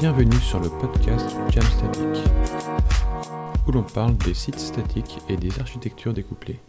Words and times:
Bienvenue 0.00 0.36
sur 0.36 0.60
le 0.60 0.68
podcast 0.68 1.28
Jam 1.50 1.64
Static, 1.64 2.24
où 3.66 3.72
l'on 3.72 3.82
parle 3.82 4.16
des 4.18 4.32
sites 4.32 4.60
statiques 4.60 5.18
et 5.28 5.36
des 5.36 5.58
architectures 5.58 6.14
découplées. 6.14 6.60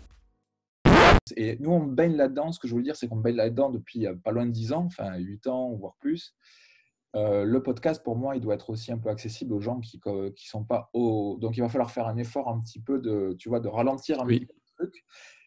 Et 1.37 1.55
nous, 1.59 1.69
on 1.69 1.83
baigne 1.83 2.15
là-dedans. 2.15 2.51
Ce 2.51 2.59
que 2.59 2.67
je 2.67 2.73
veux 2.73 2.81
dire, 2.81 2.95
c'est 2.95 3.07
qu'on 3.07 3.17
baigne 3.17 3.35
là-dedans 3.35 3.69
depuis 3.69 4.07
euh, 4.07 4.15
pas 4.15 4.31
loin 4.31 4.47
de 4.47 4.51
10 4.51 4.73
ans, 4.73 4.85
enfin 4.85 5.15
8 5.15 5.45
ans, 5.45 5.75
voire 5.75 5.95
plus. 5.99 6.33
Euh, 7.15 7.43
le 7.43 7.61
podcast, 7.61 8.03
pour 8.03 8.15
moi, 8.15 8.35
il 8.35 8.41
doit 8.41 8.55
être 8.55 8.71
aussi 8.71 8.91
un 8.91 8.97
peu 8.97 9.09
accessible 9.09 9.53
aux 9.53 9.61
gens 9.61 9.79
qui 9.79 10.01
ne 10.03 10.31
sont 10.35 10.63
pas 10.63 10.89
au. 10.93 11.37
Donc, 11.39 11.55
il 11.55 11.61
va 11.61 11.69
falloir 11.69 11.91
faire 11.91 12.07
un 12.07 12.17
effort 12.17 12.49
un 12.49 12.59
petit 12.59 12.81
peu 12.81 12.97
de, 12.97 13.35
tu 13.37 13.47
vois, 13.47 13.59
de 13.59 13.67
ralentir 13.67 14.19
un 14.19 14.25
peu 14.25 14.33
le 14.33 14.47
truc. 14.75 15.05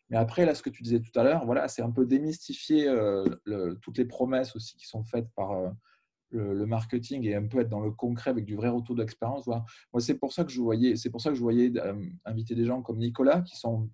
Mais 0.08 0.18
après, 0.18 0.46
là, 0.46 0.54
ce 0.54 0.62
que 0.62 0.70
tu 0.70 0.84
disais 0.84 1.00
tout 1.00 1.18
à 1.18 1.24
l'heure, 1.24 1.44
voilà, 1.46 1.66
c'est 1.66 1.82
un 1.82 1.90
peu 1.90 2.06
démystifier 2.06 2.86
euh, 2.86 3.24
toutes 3.82 3.98
les 3.98 4.04
promesses 4.04 4.54
aussi 4.54 4.76
qui 4.76 4.86
sont 4.86 5.02
faites 5.02 5.26
par 5.34 5.72
le, 6.32 6.66
marketing 6.66 7.24
et 7.24 7.34
un 7.34 7.46
peu 7.46 7.60
être 7.60 7.68
dans 7.68 7.80
le 7.80 7.91
concret 7.91 8.30
avec 8.30 8.45
du 8.45 8.54
vrai 8.56 8.68
retour 8.68 8.96
d'expérience. 8.96 9.45
Voilà. 9.45 9.64
Moi, 9.92 10.00
c'est 10.00 10.18
pour 10.18 10.32
ça 10.32 10.45
que 10.45 10.50
je 10.50 10.60
voyais, 10.60 10.96
c'est 10.96 11.10
pour 11.10 11.20
ça 11.20 11.30
que 11.30 11.36
je 11.36 11.42
voyais 11.42 11.73
inviter 12.24 12.54
des 12.54 12.64
gens 12.64 12.82
comme 12.82 12.98
Nicolas 12.98 13.42
qui 13.42 13.56
sont 13.56 13.90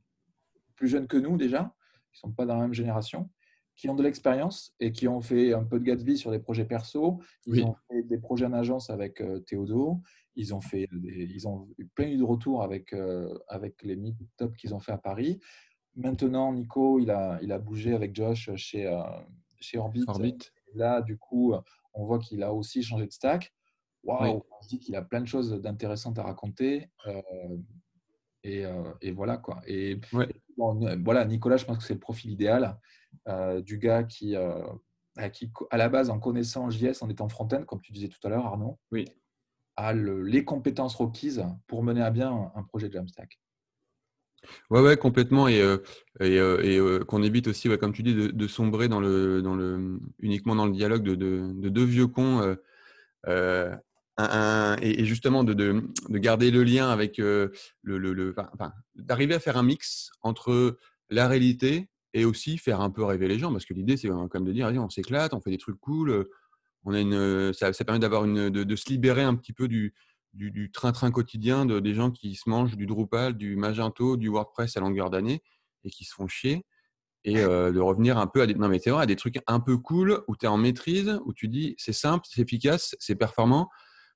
plus 0.77 0.89
jeunes 0.89 1.07
que 1.07 1.17
nous 1.17 1.37
déjà, 1.37 1.75
qui 2.13 2.21
sont 2.21 2.33
pas 2.33 2.47
dans 2.47 2.55
la 2.55 2.63
même 2.63 2.75
génération, 2.75 3.29
qui 3.79 3.89
ont 3.89 3.95
de 3.95 4.03
l'expérience 4.03 4.75
et 4.81 4.91
qui 4.91 5.07
ont 5.07 5.21
fait 5.21 5.55
un 5.55 5.63
peu 5.63 5.79
de 5.79 5.85
Gatsby 5.85 6.17
sur 6.17 6.33
des 6.33 6.41
projets 6.41 6.65
perso. 6.65 7.21
Ils 7.47 7.65
ont 7.65 7.77
fait 7.89 8.03
des 8.03 8.19
projets 8.19 8.47
en 8.47 8.53
agence 8.53 8.91
avec 8.91 9.21
euh, 9.21 9.39
Théodo. 9.41 10.01
Ils 10.35 10.53
ont 10.55 10.61
fait, 10.61 10.89
ils 10.93 11.47
ont 11.47 11.69
eu 11.79 11.87
plein 11.87 12.17
de 12.17 12.23
retours 12.23 12.63
avec 12.63 12.93
euh, 12.93 13.39
avec 13.49 13.83
les 13.83 13.97
meet-up 13.97 14.57
qu'ils 14.57 14.75
ont 14.75 14.81
fait 14.81 14.93
à 14.93 14.99
Paris. 14.99 15.39
Maintenant, 15.95 16.53
Nico, 16.53 16.99
il 16.99 17.11
a 17.11 17.39
il 17.41 17.53
a 17.53 17.59
bougé 17.59 17.95
avec 17.95 18.15
Josh 18.15 18.51
chez 18.57 18.87
euh, 18.87 19.01
chez 19.61 19.79
Orbit. 19.79 20.05
Orbit. 20.09 20.39
là, 20.75 21.01
du 21.01 21.17
coup, 21.17 21.55
on 21.99 22.07
voit 22.07 22.19
qu'il 22.19 22.43
a 22.43 22.53
aussi 22.53 22.83
changé 22.83 23.07
de 23.07 23.13
stack. 23.13 23.53
Waouh, 24.05 24.43
on 24.59 24.63
se 24.63 24.69
dit 24.69 24.79
qu'il 24.79 24.95
a 24.97 25.03
plein 25.03 25.21
de 25.21 25.27
choses 25.27 25.51
d'intéressantes 25.61 26.19
à 26.19 26.23
raconter. 26.23 26.89
et, 28.45 28.65
et, 29.01 29.11
voilà 29.11 29.37
quoi. 29.37 29.61
Et 29.67 30.01
voilà, 30.57 31.25
Nicolas, 31.25 31.57
je 31.57 31.65
pense 31.65 31.79
que 31.79 31.83
c'est 31.83 31.95
le 31.95 32.01
profil 32.01 32.31
idéal 32.31 32.79
euh, 33.27 33.61
du 33.61 33.79
gars 33.79 34.05
qui, 34.05 34.37
euh, 34.37 34.65
qui, 35.33 35.51
à 35.71 35.77
la 35.77 35.89
base, 35.89 36.11
en 36.11 36.19
connaissant 36.19 36.71
JS, 36.71 37.03
en 37.03 37.11
étant 37.11 37.29
front-end, 37.29 37.65
comme 37.65 37.81
tu 37.81 37.93
disais 37.93 38.09
tout 38.09 38.25
à 38.25 38.31
l'heure, 38.31 38.47
Arnaud, 38.47 38.79
oui. 38.93 39.05
a 39.77 39.93
les 39.93 40.45
compétences 40.45 40.95
requises 40.95 41.45
pour 41.67 41.83
mener 41.83 42.03
à 42.03 42.11
bien 42.11 42.53
un, 42.55 42.63
projet 42.63 42.89
de 42.89 42.95
Jamstack. 42.95 43.41
Ouais, 44.71 44.81
ouais, 44.81 44.97
complètement. 44.97 45.49
Et, 45.49 45.61
euh, 45.61 45.79
et, 46.21 47.05
qu'on 47.07 47.23
évite 47.23 47.49
aussi, 47.49 47.69
comme 47.79 47.93
tu 47.93 48.03
dis, 48.03 48.15
de, 48.15 48.47
sombrer 48.47 48.89
dans 48.89 49.01
le, 49.01 49.43
dans 49.43 49.55
le, 49.55 49.99
uniquement 50.21 50.55
dans 50.55 50.67
le 50.67 50.73
dialogue 50.73 51.03
de, 51.03 51.15
de, 51.15 51.69
deux 51.69 51.85
vieux 51.85 52.07
cons. 52.07 52.57
et, 53.27 55.05
justement 55.05 55.45
de, 55.45 55.55
de, 55.55 56.19
garder 56.19 56.51
le 56.51 56.65
lien 56.65 56.91
avec 56.91 57.19
le, 57.19 57.53
le, 57.83 58.35
d'arriver 58.97 59.35
à 59.35 59.41
faire 59.41 59.57
un 59.57 59.63
mix 59.63 60.11
entre 60.23 60.79
la 61.11 61.29
réalité 61.29 61.89
et 62.15 62.25
aussi 62.25 62.59
faire 62.59 62.81
un 62.81 62.91
peu 62.91 63.05
rêver 63.05 63.29
les 63.29 63.39
gens 63.39 63.53
parce 63.53 63.65
que 63.65 63.75
l'idée 63.75 63.97
c'est 63.97 64.09
même 64.09 64.45
de 64.45 64.53
dire 64.53 64.69
on 64.79 64.91
s'éclate, 64.91 65.35
on 65.35 65.41
fait 65.41 65.51
des 65.51 65.59
trucs 65.59 65.79
cool, 65.79 66.27
on 66.85 66.95
a 66.95 67.01
une, 67.01 67.53
ça, 67.53 67.73
permet 67.85 68.01
d'avoir 68.01 68.25
une, 68.25 68.51
de, 68.51 68.77
se 68.77 68.89
libérer 68.89 69.23
un 69.23 69.35
petit 69.35 69.53
peu 69.53 69.69
du, 69.69 69.95
du, 70.35 70.71
train-train 70.71 71.11
quotidien 71.11 71.67
de, 71.67 71.81
des 71.81 71.95
gens 71.95 72.11
qui 72.11 72.35
se 72.35 72.49
mangent 72.49 72.77
du 72.77 72.87
Drupal, 72.87 73.37
du 73.37 73.57
Magento, 73.57 74.17
du 74.17 74.29
WordPress 74.29 74.77
à 74.77 74.81
longueur 74.81 75.11
d'année 75.11 75.43
et 75.85 75.91
qui 75.91 76.05
se 76.05 76.15
font 76.15 76.29
chier 76.29 76.65
et 77.25 77.35
de 77.35 77.81
revenir 77.81 78.17
un 78.19 78.27
peu 78.27 78.43
à 78.43 78.47
des, 78.47 78.55
non 78.55 78.69
mais 78.69 78.81
à 78.89 79.07
des 79.07 79.17
trucs 79.17 79.41
un 79.47 79.61
peu 79.61 79.77
cool 79.77 80.23
où 80.29 80.37
tu 80.37 80.47
es 80.47 80.49
en 80.49 80.57
maîtrise, 80.57 81.21
où 81.25 81.33
tu 81.33 81.49
dis 81.49 81.75
c'est 81.77 81.93
simple, 81.93 82.27
c'est 82.31 82.41
efficace, 82.43 82.97
c'est 83.01 83.17
performant, 83.17 83.69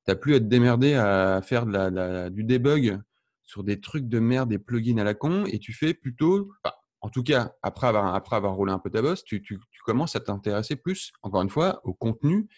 tu 0.05 0.11
n'as 0.11 0.17
plus 0.17 0.35
à 0.35 0.41
te 0.41 0.45
démerder 0.45 0.95
à 0.95 1.41
faire 1.43 1.67
de 1.67 1.73
la, 1.73 2.31
du 2.31 2.45
debug 2.45 3.01
sur 3.43 3.65
des 3.65 3.81
trucs 3.81 4.09
de 4.09 4.19
merde, 4.19 4.49
des 4.49 4.59
plugins 4.59 4.99
à 4.99 5.05
la 5.05 5.15
con, 5.15 5.45
et 5.47 5.59
tu 5.59 5.73
fais 5.73 5.95
plutôt, 5.95 6.53
en 7.01 7.11
tout 7.11 7.23
cas, 7.23 7.53
après 7.63 7.87
avoir, 7.87 8.15
après 8.15 8.37
avoir 8.37 8.55
roulé 8.55 8.73
un 8.73 8.79
peu 8.79 8.91
ta 8.91 9.03
bosse, 9.03 9.25
tu, 9.25 9.43
commences 9.85 10.17
à 10.17 10.21
t'intéresser 10.21 10.77
plus, 10.77 11.13
encore 11.23 11.43
une 11.43 11.51
fois, 11.51 11.81
au 11.85 11.93
contenu 11.93 12.49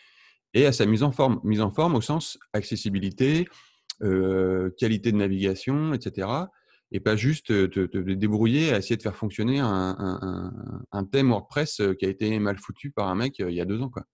et 0.55 0.67
à 0.67 0.73
sa 0.73 0.87
mise 0.87 1.03
en 1.03 1.13
forme. 1.13 1.41
Mise 1.45 1.61
en 1.61 1.71
forme 1.71 1.95
au 1.95 2.01
sens 2.01 2.39
accessibilité, 2.53 3.47
euh, 4.03 4.71
qualité 4.79 5.13
de 5.13 5.17
navigation, 5.17 5.93
etc. 5.93 6.29
Et 6.93 7.01
pas 7.01 7.17
juste 7.17 7.47
te, 7.49 8.13
débrouiller 8.15 8.73
à 8.73 8.79
essayer 8.79 8.97
de 8.97 9.03
faire 9.03 9.17
fonctionner 9.17 9.59
un, 9.61 11.05
thème 11.11 11.31
WordPress 11.31 11.81
euh, 11.81 11.95
qui 11.95 12.07
a 12.07 12.09
été 12.09 12.39
mal 12.39 12.59
foutu 12.59 12.91
par 12.91 13.09
un 13.09 13.15
mec 13.15 13.41
euh, 13.41 13.51
il 13.51 13.57
y 13.57 13.61
a 13.61 13.65
deux 13.65 13.81
ans. 13.81 13.91
Quoi. 13.91 14.05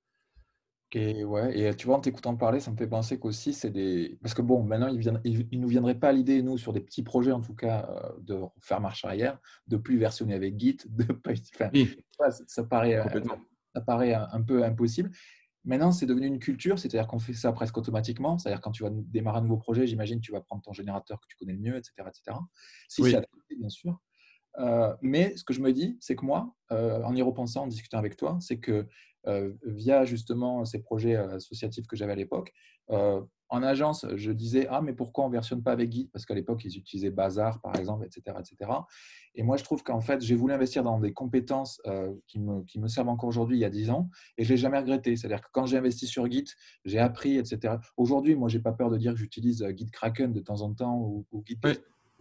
Et 0.93 1.25
ouais, 1.25 1.57
et 1.57 1.75
tu 1.77 1.87
vois, 1.87 1.97
en 1.97 2.01
t'écoutant 2.01 2.35
parler, 2.37 2.59
ça 2.59 2.73
me 2.73 2.77
fait 2.77 2.89
penser 2.89 3.19
qu'aussi, 3.19 3.53
c'est 3.53 3.71
des. 3.71 4.19
Parce 4.23 4.35
que 4.35 4.43
bon, 4.43 4.65
maintenant, 4.65 4.89
il 4.89 5.49
ne 5.53 5.59
nous 5.59 5.69
viendrait 5.69 5.95
pas 5.95 6.09
à 6.09 6.13
l'idée, 6.13 6.43
nous, 6.43 6.59
sur 6.59 6.73
des 6.73 6.81
petits 6.81 7.05
projets, 7.05 7.31
en 7.31 7.41
tout 7.41 7.55
cas, 7.55 7.89
euh, 7.89 8.13
de 8.21 8.41
faire 8.61 8.81
marche 8.81 9.05
arrière, 9.05 9.39
de 9.69 9.77
plus 9.77 9.99
versionner 9.99 10.35
avec 10.35 10.59
Git, 10.59 10.79
de 10.87 11.05
pas. 11.05 11.31
Enfin, 12.19 12.31
ça, 12.49 12.65
paraît, 12.65 12.97
euh, 12.97 13.05
ça 13.73 13.81
paraît 13.83 14.15
un 14.15 14.43
peu 14.43 14.65
impossible. 14.65 15.11
Maintenant, 15.65 15.93
c'est 15.93 16.07
devenu 16.07 16.27
une 16.27 16.39
culture, 16.39 16.79
c'est-à-dire 16.79 17.07
qu'on 17.07 17.19
fait 17.19 17.35
ça 17.35 17.53
presque 17.53 17.77
automatiquement. 17.77 18.39
C'est-à-dire 18.39 18.61
quand 18.61 18.71
tu 18.71 18.83
vas 18.83 18.91
démarrer 18.91 19.39
un 19.39 19.43
nouveau 19.43 19.59
projet, 19.59 19.87
j'imagine, 19.87 20.21
tu 20.21 20.33
vas 20.33 20.41
prendre 20.41 20.63
ton 20.63 20.73
générateur 20.73 21.21
que 21.21 21.27
tu 21.29 21.37
connais 21.37 21.53
le 21.53 21.59
mieux, 21.59 21.77
etc. 21.77 21.93
etc. 22.01 22.39
Si 22.89 23.03
c'est 23.03 23.17
adapté, 23.17 23.57
bien 23.59 23.69
sûr. 23.69 23.99
Euh, 24.59 24.95
mais 25.03 25.37
ce 25.37 25.45
que 25.45 25.53
je 25.53 25.61
me 25.61 25.73
dis, 25.73 25.97
c'est 26.01 26.17
que 26.17 26.25
moi, 26.25 26.55
en 26.71 27.15
y 27.15 27.23
repensant, 27.23 27.65
en 27.65 27.67
discutant 27.67 27.99
avec 27.99 28.17
toi, 28.17 28.39
c'est 28.41 28.59
que 28.59 28.89
euh, 29.27 29.53
via 29.65 30.07
justement 30.07 30.65
ces 30.65 30.81
projets 30.81 31.17
euh, 31.17 31.37
associatifs 31.37 31.87
que 31.87 31.95
j'avais 31.95 32.13
à 32.13 32.17
l'époque. 32.17 32.53
Euh, 33.53 33.57
en 33.57 33.63
agence, 33.63 34.07
je 34.15 34.33
disais 34.33 34.67
ah 34.71 34.81
mais 34.81 34.93
pourquoi 34.93 35.25
on 35.25 35.29
versionne 35.29 35.63
pas 35.63 35.73
avec 35.73 35.93
Git? 35.93 36.09
Parce 36.13 36.25
qu'à 36.25 36.35
l'époque 36.35 36.65
ils 36.65 36.77
utilisaient 36.77 37.11
Bazar 37.11 37.61
par 37.61 37.77
exemple, 37.77 38.07
etc., 38.07 38.37
etc. 38.39 38.71
Et 39.35 39.43
moi 39.43 39.57
je 39.57 39.65
trouve 39.65 39.83
qu'en 39.83 40.01
fait 40.01 40.21
j'ai 40.21 40.35
voulu 40.35 40.53
investir 40.53 40.83
dans 40.83 40.99
des 40.99 41.13
compétences 41.13 41.81
qui, 42.27 42.39
me, 42.39 42.63
qui, 42.65 42.79
me, 42.79 42.89
servent 42.89 43.09
encore 43.09 43.29
aujourd'hui 43.29 43.59
il 43.59 43.61
y 43.61 43.65
a 43.65 43.71
10 43.71 43.91
ans 43.91 44.09
et 44.39 44.45
je 44.45 44.51
l'ai 44.51 44.57
jamais 44.57 44.79
regretté. 44.79 45.17
C'est-à-dire 45.17 45.41
que 45.41 45.49
quand 45.53 45.67
j'ai 45.67 45.77
investi 45.77 46.07
sur 46.07 46.31
Git, 46.31 46.47
j'ai 46.85 46.99
appris, 46.99 47.37
etc. 47.37 47.75
Aujourd'hui, 47.97 48.35
moi 48.35 48.49
j'ai 48.49 48.61
pas 48.61 48.73
peur 48.73 48.91
de 48.91 48.97
dire 48.97 49.13
que 49.13 49.19
j'utilise 49.19 49.67
Git 49.77 49.91
Kraken 49.91 50.33
de 50.33 50.41
temps 50.41 50.63
en 50.63 50.73
temps 50.73 50.99
ou, 50.99 51.27
Git 51.45 51.59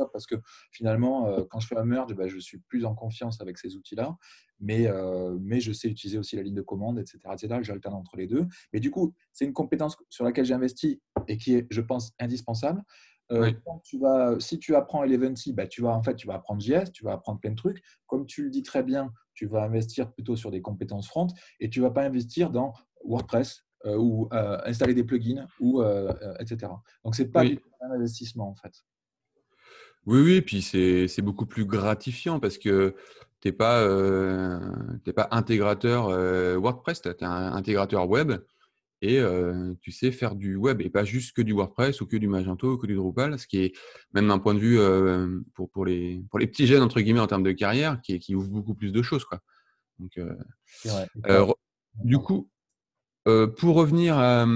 parce 0.05 0.25
que 0.25 0.35
finalement, 0.71 1.27
euh, 1.27 1.43
quand 1.49 1.59
je 1.59 1.67
fais 1.67 1.77
un 1.77 1.85
merge, 1.85 2.13
bah, 2.15 2.27
je 2.27 2.37
suis 2.37 2.59
plus 2.59 2.85
en 2.85 2.95
confiance 2.95 3.41
avec 3.41 3.57
ces 3.57 3.75
outils-là, 3.75 4.17
mais, 4.59 4.87
euh, 4.87 5.37
mais 5.41 5.59
je 5.59 5.71
sais 5.71 5.87
utiliser 5.87 6.17
aussi 6.17 6.35
la 6.35 6.43
ligne 6.43 6.55
de 6.55 6.61
commande, 6.61 6.99
etc. 6.99 7.19
etc. 7.33 7.59
J'alterne 7.61 7.95
entre 7.95 8.17
les 8.17 8.27
deux. 8.27 8.47
Mais 8.73 8.79
du 8.79 8.91
coup, 8.91 9.13
c'est 9.31 9.45
une 9.45 9.53
compétence 9.53 9.97
sur 10.09 10.23
laquelle 10.23 10.45
j'ai 10.45 10.53
investi 10.53 11.01
et 11.27 11.37
qui 11.37 11.55
est, 11.55 11.67
je 11.69 11.81
pense, 11.81 12.13
indispensable. 12.19 12.83
Euh, 13.31 13.51
tu 13.83 13.99
vas, 13.99 14.39
si 14.39 14.57
tu 14.57 14.75
apprends 14.75 15.03
Eleventy, 15.03 15.53
bah, 15.53 15.67
tu 15.67 15.83
vas 15.83 15.95
en 15.95 16.01
fait 16.01 16.15
tu 16.15 16.25
vas 16.25 16.33
apprendre 16.33 16.61
JS, 16.61 16.91
tu 16.91 17.03
vas 17.03 17.13
apprendre 17.13 17.39
plein 17.39 17.51
de 17.51 17.55
trucs. 17.55 17.83
Comme 18.07 18.25
tu 18.25 18.43
le 18.43 18.49
dis 18.49 18.63
très 18.63 18.81
bien, 18.81 19.13
tu 19.35 19.45
vas 19.45 19.63
investir 19.63 20.11
plutôt 20.11 20.35
sur 20.35 20.49
des 20.49 20.63
compétences 20.63 21.07
front 21.07 21.27
et 21.59 21.69
tu 21.69 21.79
vas 21.79 21.91
pas 21.91 22.03
investir 22.03 22.49
dans 22.49 22.73
WordPress 23.05 23.65
ou 23.85 24.27
installer 24.31 24.95
des 24.95 25.03
plugins 25.03 25.47
ou 25.59 25.83
etc. 26.39 26.71
Donc 27.05 27.15
c'est 27.15 27.27
pas 27.27 27.43
un 27.43 27.91
investissement 27.91 28.49
en 28.49 28.55
fait. 28.55 28.83
Oui, 30.09 30.21
oui, 30.21 30.41
puis 30.41 30.63
c'est 30.63 31.21
beaucoup 31.21 31.45
plus 31.45 31.65
gratifiant 31.65 32.39
parce 32.39 32.57
que 32.57 32.95
tu 33.41 33.47
n'es 33.47 33.51
pas, 33.51 33.81
euh, 33.81 34.59
pas 35.15 35.27
intégrateur 35.29 36.07
euh, 36.07 36.57
WordPress, 36.57 37.03
tu 37.03 37.09
es 37.09 37.23
un 37.23 37.53
intégrateur 37.53 38.09
web 38.09 38.31
et 39.03 39.19
euh, 39.19 39.75
tu 39.81 39.91
sais 39.91 40.11
faire 40.11 40.33
du 40.33 40.55
web 40.55 40.81
et 40.81 40.89
pas 40.89 41.03
juste 41.03 41.35
que 41.35 41.43
du 41.43 41.53
WordPress 41.53 42.01
ou 42.01 42.07
que 42.07 42.17
du 42.17 42.27
Magento 42.27 42.71
ou 42.71 42.77
que 42.79 42.87
du 42.87 42.95
Drupal, 42.95 43.37
ce 43.37 43.45
qui 43.45 43.59
est 43.59 43.77
même 44.15 44.27
d'un 44.29 44.39
point 44.39 44.55
de 44.55 44.59
vue 44.59 44.79
pour, 45.53 45.69
pour, 45.69 45.85
les, 45.85 46.23
pour 46.31 46.39
les 46.39 46.47
petits 46.47 46.65
jeunes, 46.65 46.81
entre 46.81 47.01
guillemets, 47.01 47.19
en 47.19 47.27
termes 47.27 47.43
de 47.43 47.51
carrière, 47.51 48.01
qui, 48.01 48.17
qui 48.17 48.33
ouvre 48.33 48.47
beaucoup 48.47 48.73
plus 48.73 48.91
de 48.91 49.03
choses. 49.03 49.25
Quoi. 49.25 49.41
Donc, 49.99 50.19
du 52.03 52.17
coup, 52.17 52.49
pour 53.25 53.75
revenir 53.75 54.17
à, 54.17 54.47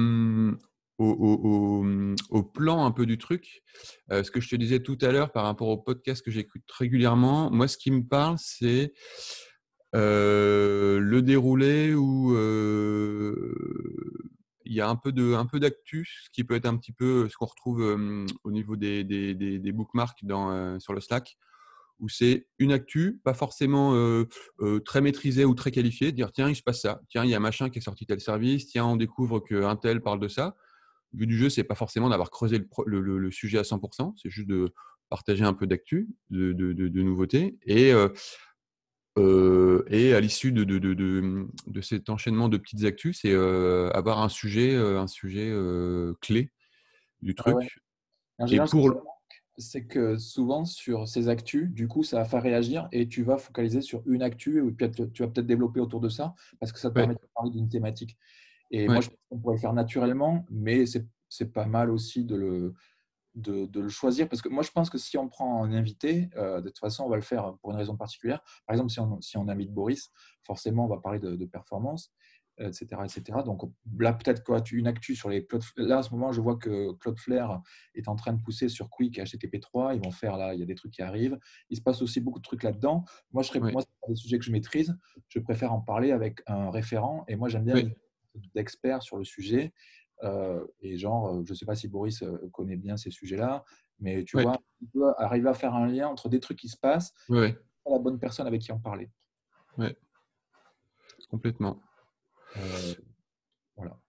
au, 0.99 2.43
plan 2.53 2.85
un 2.85 2.91
peu 2.91 3.05
du 3.05 3.17
truc. 3.17 3.63
Euh, 4.11 4.23
ce 4.23 4.31
que 4.31 4.41
je 4.41 4.49
te 4.49 4.55
disais 4.55 4.79
tout 4.79 4.97
à 5.01 5.11
l'heure 5.11 5.31
par 5.31 5.43
rapport 5.43 5.67
au 5.67 5.77
podcast 5.77 6.23
que 6.23 6.31
j'écoute 6.31 6.63
régulièrement, 6.77 7.49
moi, 7.51 7.67
ce 7.67 7.77
qui 7.77 7.91
me 7.91 8.03
parle, 8.03 8.37
c'est 8.39 8.93
euh, 9.95 10.99
le 10.99 11.21
déroulé 11.21 11.93
où 11.93 12.35
euh, 12.35 13.55
il 14.65 14.73
y 14.73 14.81
a 14.81 14.89
un 14.89 14.95
peu 14.95 15.11
de 15.11 15.33
un 15.33 15.45
peu 15.45 15.59
d'actu, 15.59 16.07
ce 16.23 16.29
qui 16.31 16.43
peut 16.43 16.55
être 16.55 16.65
un 16.65 16.77
petit 16.77 16.93
peu 16.93 17.27
ce 17.29 17.35
qu'on 17.37 17.45
retrouve 17.45 17.81
au 18.43 18.51
niveau 18.51 18.75
des, 18.75 19.03
des, 19.03 19.33
des, 19.33 19.71
bookmarks 19.71 20.23
dans, 20.23 20.79
sur 20.79 20.93
le 20.93 21.01
Slack, 21.01 21.37
où 21.99 22.09
c'est 22.09 22.47
une 22.59 22.71
actu, 22.71 23.19
pas 23.23 23.33
forcément 23.33 23.93
très 24.85 25.01
maîtrisée 25.01 25.45
ou 25.45 25.53
très 25.53 25.71
qualifiée, 25.71 26.11
dire 26.11 26.31
tiens, 26.31 26.49
il 26.49 26.55
se 26.55 26.63
passe 26.63 26.81
ça, 26.81 27.01
tiens, 27.09 27.25
il 27.25 27.29
y 27.29 27.35
a 27.35 27.39
machin 27.39 27.69
qui 27.69 27.79
est 27.79 27.83
sorti 27.83 28.05
tel 28.05 28.21
service, 28.21 28.67
tiens, 28.67 28.85
on 28.85 28.95
découvre 28.95 29.41
qu'un 29.41 29.75
tel 29.75 30.01
parle 30.01 30.19
de 30.19 30.29
ça 30.29 30.55
le 31.13 31.19
but 31.19 31.27
du 31.27 31.37
jeu, 31.37 31.49
c'est 31.49 31.63
pas 31.63 31.75
forcément 31.75 32.09
d'avoir 32.09 32.31
creusé 32.31 32.59
le, 32.85 33.31
sujet 33.31 33.59
à 33.59 33.63
100%, 33.63 34.13
c'est 34.17 34.29
juste 34.29 34.47
de 34.47 34.73
partager 35.09 35.43
un 35.43 35.53
peu 35.53 35.67
d'actu, 35.67 36.09
de, 36.29 37.01
nouveautés. 37.01 37.57
Et, 37.65 37.93
euh, 37.93 39.83
et 39.89 40.13
à 40.13 40.19
l'issue 40.19 40.51
de, 40.51 41.81
cet 41.81 42.09
enchaînement 42.09 42.49
de 42.49 42.57
petites 42.57 42.83
actus, 42.83 43.19
c'est 43.21 43.33
avoir 43.33 44.21
un 44.21 44.29
sujet, 44.29 44.75
un 44.75 45.07
sujet 45.07 45.53
clé 46.21 46.51
du 47.21 47.35
Ah 47.37 47.53
ouais. 47.53 47.65
truc. 47.65 47.79
En 48.39 48.45
Et 48.45 48.49
général, 48.49 48.69
pour... 48.69 49.03
c'est 49.57 49.85
que 49.85 50.17
souvent 50.17 50.65
sur 50.65 51.07
ces 51.07 51.29
actus, 51.29 51.69
du 51.69 51.87
coup, 51.87 52.03
ça 52.03 52.17
va 52.17 52.25
faire 52.25 52.41
réagir 52.41 52.87
et 52.91 53.07
tu 53.07 53.23
vas 53.23 53.37
focaliser 53.37 53.81
sur 53.81 54.01
une 54.07 54.23
actu 54.23 54.57
et 54.57 54.71
puis 54.71 54.89
tu 55.13 55.21
vas 55.21 55.29
peut-être 55.29 55.45
développer 55.45 55.79
autour 55.79 55.99
de 55.99 56.09
ça 56.09 56.33
parce 56.59 56.71
que 56.71 56.79
ça 56.79 56.89
te 56.89 56.95
Ouais, 56.95 57.03
permet 57.03 57.13
de 57.13 57.29
parler 57.35 57.51
d'une 57.51 57.69
thématique. 57.69 58.17
Et 58.73 58.87
moi, 58.87 59.01
je 59.01 59.09
pense 59.09 59.17
qu'on 59.29 59.39
pourrait 59.39 59.55
le 59.55 59.61
faire 59.61 59.73
naturellement, 59.73 60.45
mais 60.49 60.85
c'est 61.29 61.53
pas 61.53 61.65
mal 61.65 61.91
aussi 61.91 62.25
de 62.25 62.35
le, 62.35 62.73
de, 63.35 63.67
de 63.67 63.79
le 63.79 63.89
choisir 63.89 64.27
parce 64.27 64.41
que 64.41 64.49
moi, 64.49 64.63
je 64.63 64.71
pense 64.71 64.89
que 64.89 64.97
si 64.97 65.15
on 65.17 65.29
prend 65.29 65.63
un 65.63 65.71
invité, 65.71 66.29
euh, 66.35 66.59
de 66.59 66.69
toute 66.69 66.79
façon, 66.79 67.03
on 67.03 67.09
va 67.09 67.15
le 67.15 67.21
faire 67.21 67.55
pour 67.61 67.71
une 67.71 67.77
raison 67.77 67.95
particulière. 67.95 68.41
Par 68.65 68.73
exemple, 68.73 68.91
si 68.91 68.99
on, 68.99 69.21
si 69.21 69.37
on 69.37 69.47
invite 69.47 69.71
Boris, 69.71 70.11
forcément, 70.43 70.85
on 70.85 70.89
va 70.89 70.97
parler 70.97 71.19
de, 71.19 71.35
de 71.35 71.45
performance 71.45 72.11
etc., 72.59 73.01
etc. 73.03 73.39
Donc 73.45 73.61
là, 73.99 74.13
peut-être 74.13 74.43
quoi, 74.43 74.61
une 74.71 74.87
actu 74.87 75.15
sur 75.15 75.29
les 75.29 75.45
Cloud. 75.45 75.63
Là, 75.77 75.99
à 75.99 76.03
ce 76.03 76.11
moment, 76.11 76.31
je 76.31 76.41
vois 76.41 76.57
que 76.57 76.91
Cloudflare 76.93 77.61
est 77.95 78.07
en 78.07 78.15
train 78.15 78.33
de 78.33 78.41
pousser 78.41 78.69
sur 78.69 78.89
Quick 78.89 79.17
et 79.17 79.23
HTTP3. 79.23 79.95
Ils 79.95 80.03
vont 80.03 80.11
faire 80.11 80.37
là, 80.37 80.53
il 80.53 80.59
y 80.59 80.63
a 80.63 80.65
des 80.65 80.75
trucs 80.75 80.91
qui 80.91 81.01
arrivent. 81.01 81.37
Il 81.69 81.77
se 81.77 81.81
passe 81.81 82.01
aussi 82.01 82.19
beaucoup 82.19 82.39
de 82.39 82.43
trucs 82.43 82.63
là-dedans. 82.63 83.05
Moi, 83.31 83.43
je 83.43 83.47
serais, 83.49 83.59
ouais, 83.59 83.71
moi, 83.71 83.81
c'est 83.81 83.99
pas 84.01 84.07
des 84.07 84.15
sujets 84.15 84.37
que 84.37 84.45
je 84.45 84.51
maîtrise. 84.51 84.95
Je 85.29 85.39
préfère 85.39 85.73
en 85.73 85.81
parler 85.81 86.11
avec 86.11 86.41
un 86.47 86.69
référent. 86.69 87.25
Et 87.27 87.35
moi, 87.35 87.49
j'aime 87.49 87.65
bien 87.65 87.89
d'experts 88.55 89.03
sur 89.03 89.17
le 89.17 89.23
sujet. 89.23 89.73
Euh, 90.23 90.65
et 90.79 90.97
genre, 90.97 91.27
euh, 91.29 91.43
je 91.43 91.51
ne 91.51 91.55
sais 91.55 91.65
pas 91.65 91.75
si 91.75 91.87
Boris 91.87 92.21
euh, 92.21 92.49
connaît 92.53 92.77
bien 92.77 92.95
ces 92.95 93.11
sujets-là, 93.11 93.65
mais 93.99 94.23
tu 94.23 94.37
ouais, 94.37 94.43
vois, 94.43 94.57
tu 94.79 94.85
peux 94.93 95.11
arriver 95.17 95.49
à 95.49 95.53
faire 95.53 95.73
un 95.73 95.87
lien 95.87 96.07
entre 96.07 96.29
des 96.29 96.39
trucs 96.39 96.59
qui 96.59 96.69
se 96.69 96.77
passent 96.77 97.13
ouais, 97.29 97.49
et 97.85 97.91
la 97.91 97.99
bonne 97.99 98.19
personne 98.19 98.47
avec 98.47 98.61
qui 98.61 98.71
en 98.71 98.79
parler. 98.79 99.11
ouais, 99.77 99.97
complètement. 101.29 101.81
Euh, 102.55 102.93
voilà. 103.75 103.99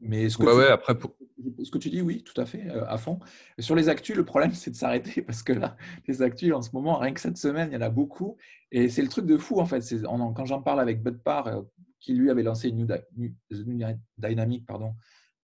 Mais 0.00 0.28
ce 0.28 0.38
que, 0.38 0.44
Ouais, 0.44 0.52
tu, 0.52 0.58
ouais, 0.58 0.68
après, 0.68 0.98
pour... 0.98 1.14
ce 1.62 1.70
que 1.70 1.78
tu 1.78 1.90
dis, 1.90 2.02
oui, 2.02 2.22
tout 2.22 2.38
à 2.40 2.46
fait, 2.46 2.68
euh, 2.70 2.84
à 2.88 2.98
fond. 2.98 3.18
Sur 3.58 3.74
les 3.74 3.88
actus, 3.88 4.16
le 4.16 4.24
problème, 4.24 4.52
c'est 4.54 4.70
de 4.70 4.76
s'arrêter 4.76 5.22
parce 5.26 5.42
que 5.42 5.52
là, 5.52 5.76
les 6.06 6.22
actus, 6.22 6.52
en 6.52 6.62
ce 6.62 6.70
moment, 6.72 6.98
rien 6.98 7.12
que 7.12 7.20
cette 7.20 7.38
semaine, 7.38 7.68
il 7.70 7.74
y 7.74 7.76
en 7.76 7.82
a 7.82 7.90
beaucoup. 7.90 8.36
Et 8.70 8.88
c'est 8.88 9.02
le 9.02 9.08
truc 9.08 9.26
de 9.26 9.36
fou, 9.36 9.60
en 9.60 9.66
fait. 9.66 9.82
Quand 10.04 10.44
j'en 10.44 10.62
parle 10.62 10.80
avec 10.80 11.02
Bud 11.02 11.22
Parr, 11.22 11.46
euh, 11.48 11.62
qui 12.00 12.14
lui 12.14 12.30
avait 12.30 12.42
lancé 12.42 12.70
New, 12.72 12.86
Dy- 12.86 13.34
New 13.50 13.78
Dynamic 14.18 14.66
pardon, 14.66 14.94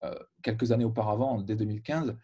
euh, 0.03 0.13
quelques 0.41 0.71
années 0.71 0.85
auparavant, 0.85 1.41
dès 1.41 1.55
2015, 1.55 2.15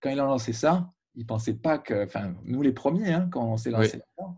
quand 0.00 0.10
il 0.10 0.20
a 0.20 0.24
lancé 0.24 0.52
ça, 0.52 0.92
il 1.14 1.22
ne 1.22 1.26
pensait 1.26 1.54
pas 1.54 1.78
que. 1.78 2.04
Enfin, 2.04 2.34
nous, 2.44 2.62
les 2.62 2.72
premiers, 2.72 3.12
hein, 3.12 3.28
quand 3.32 3.44
on 3.44 3.56
s'est 3.56 3.70
lancé 3.70 3.98
là-dedans, 3.98 4.36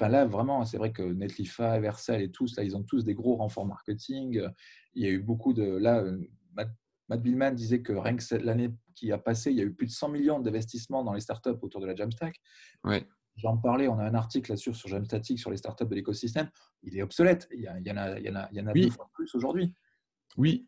Enfin, 0.00 0.10
là, 0.10 0.26
vraiment, 0.26 0.64
c'est 0.64 0.76
vrai 0.76 0.92
que 0.92 1.02
Netlify, 1.02 1.80
Vercel 1.80 2.22
et 2.22 2.30
tous, 2.30 2.54
là, 2.56 2.62
ils 2.62 2.76
ont 2.76 2.84
tous 2.84 3.04
des 3.04 3.14
gros 3.14 3.34
renforts 3.34 3.66
marketing. 3.66 4.40
Il 4.94 5.02
y 5.02 5.08
a 5.08 5.10
eu 5.10 5.18
beaucoup 5.18 5.52
de. 5.52 5.64
Là, 5.64 6.04
Matt, 7.08 7.22
Billman 7.22 7.52
disait 7.52 7.80
que 7.82 7.92
rien 7.92 8.16
que 8.16 8.34
l'année 8.36 8.70
qui 8.94 9.12
a 9.12 9.18
passé, 9.18 9.50
il 9.50 9.56
y 9.56 9.60
a 9.60 9.64
eu 9.64 9.72
plus 9.72 9.86
de 9.86 9.92
100 9.92 10.08
millions 10.08 10.40
d'investissements 10.40 11.04
dans 11.04 11.12
les 11.14 11.20
startups 11.20 11.50
autour 11.62 11.80
de 11.80 11.86
la 11.86 11.94
Jamstack. 11.94 12.36
ouais. 12.84 13.06
J'en 13.40 13.56
parlais, 13.56 13.86
on 13.86 13.96
a 14.00 14.04
un 14.04 14.14
article 14.14 14.50
là-dessus 14.50 14.74
sur 14.74 14.88
Jamstatic, 14.88 15.38
sur 15.38 15.52
les 15.52 15.56
startups 15.58 15.86
de 15.86 15.94
l'écosystème. 15.94 16.50
Il 16.82 16.98
est 16.98 17.02
obsolète. 17.02 17.48
Il 17.52 17.60
y, 17.60 17.68
en 17.68 17.96
a, 17.96 18.18
il 18.18 18.26
y 18.26 18.30
en 18.30 18.34
a, 18.34 18.48
il 18.50 18.58
y 18.58 18.60
en 18.60 18.66
a 18.66 18.72
deux 18.72 18.90
fois 18.90 19.08
plus 19.14 19.32
aujourd'hui. 19.36 19.72
oui, 20.36 20.66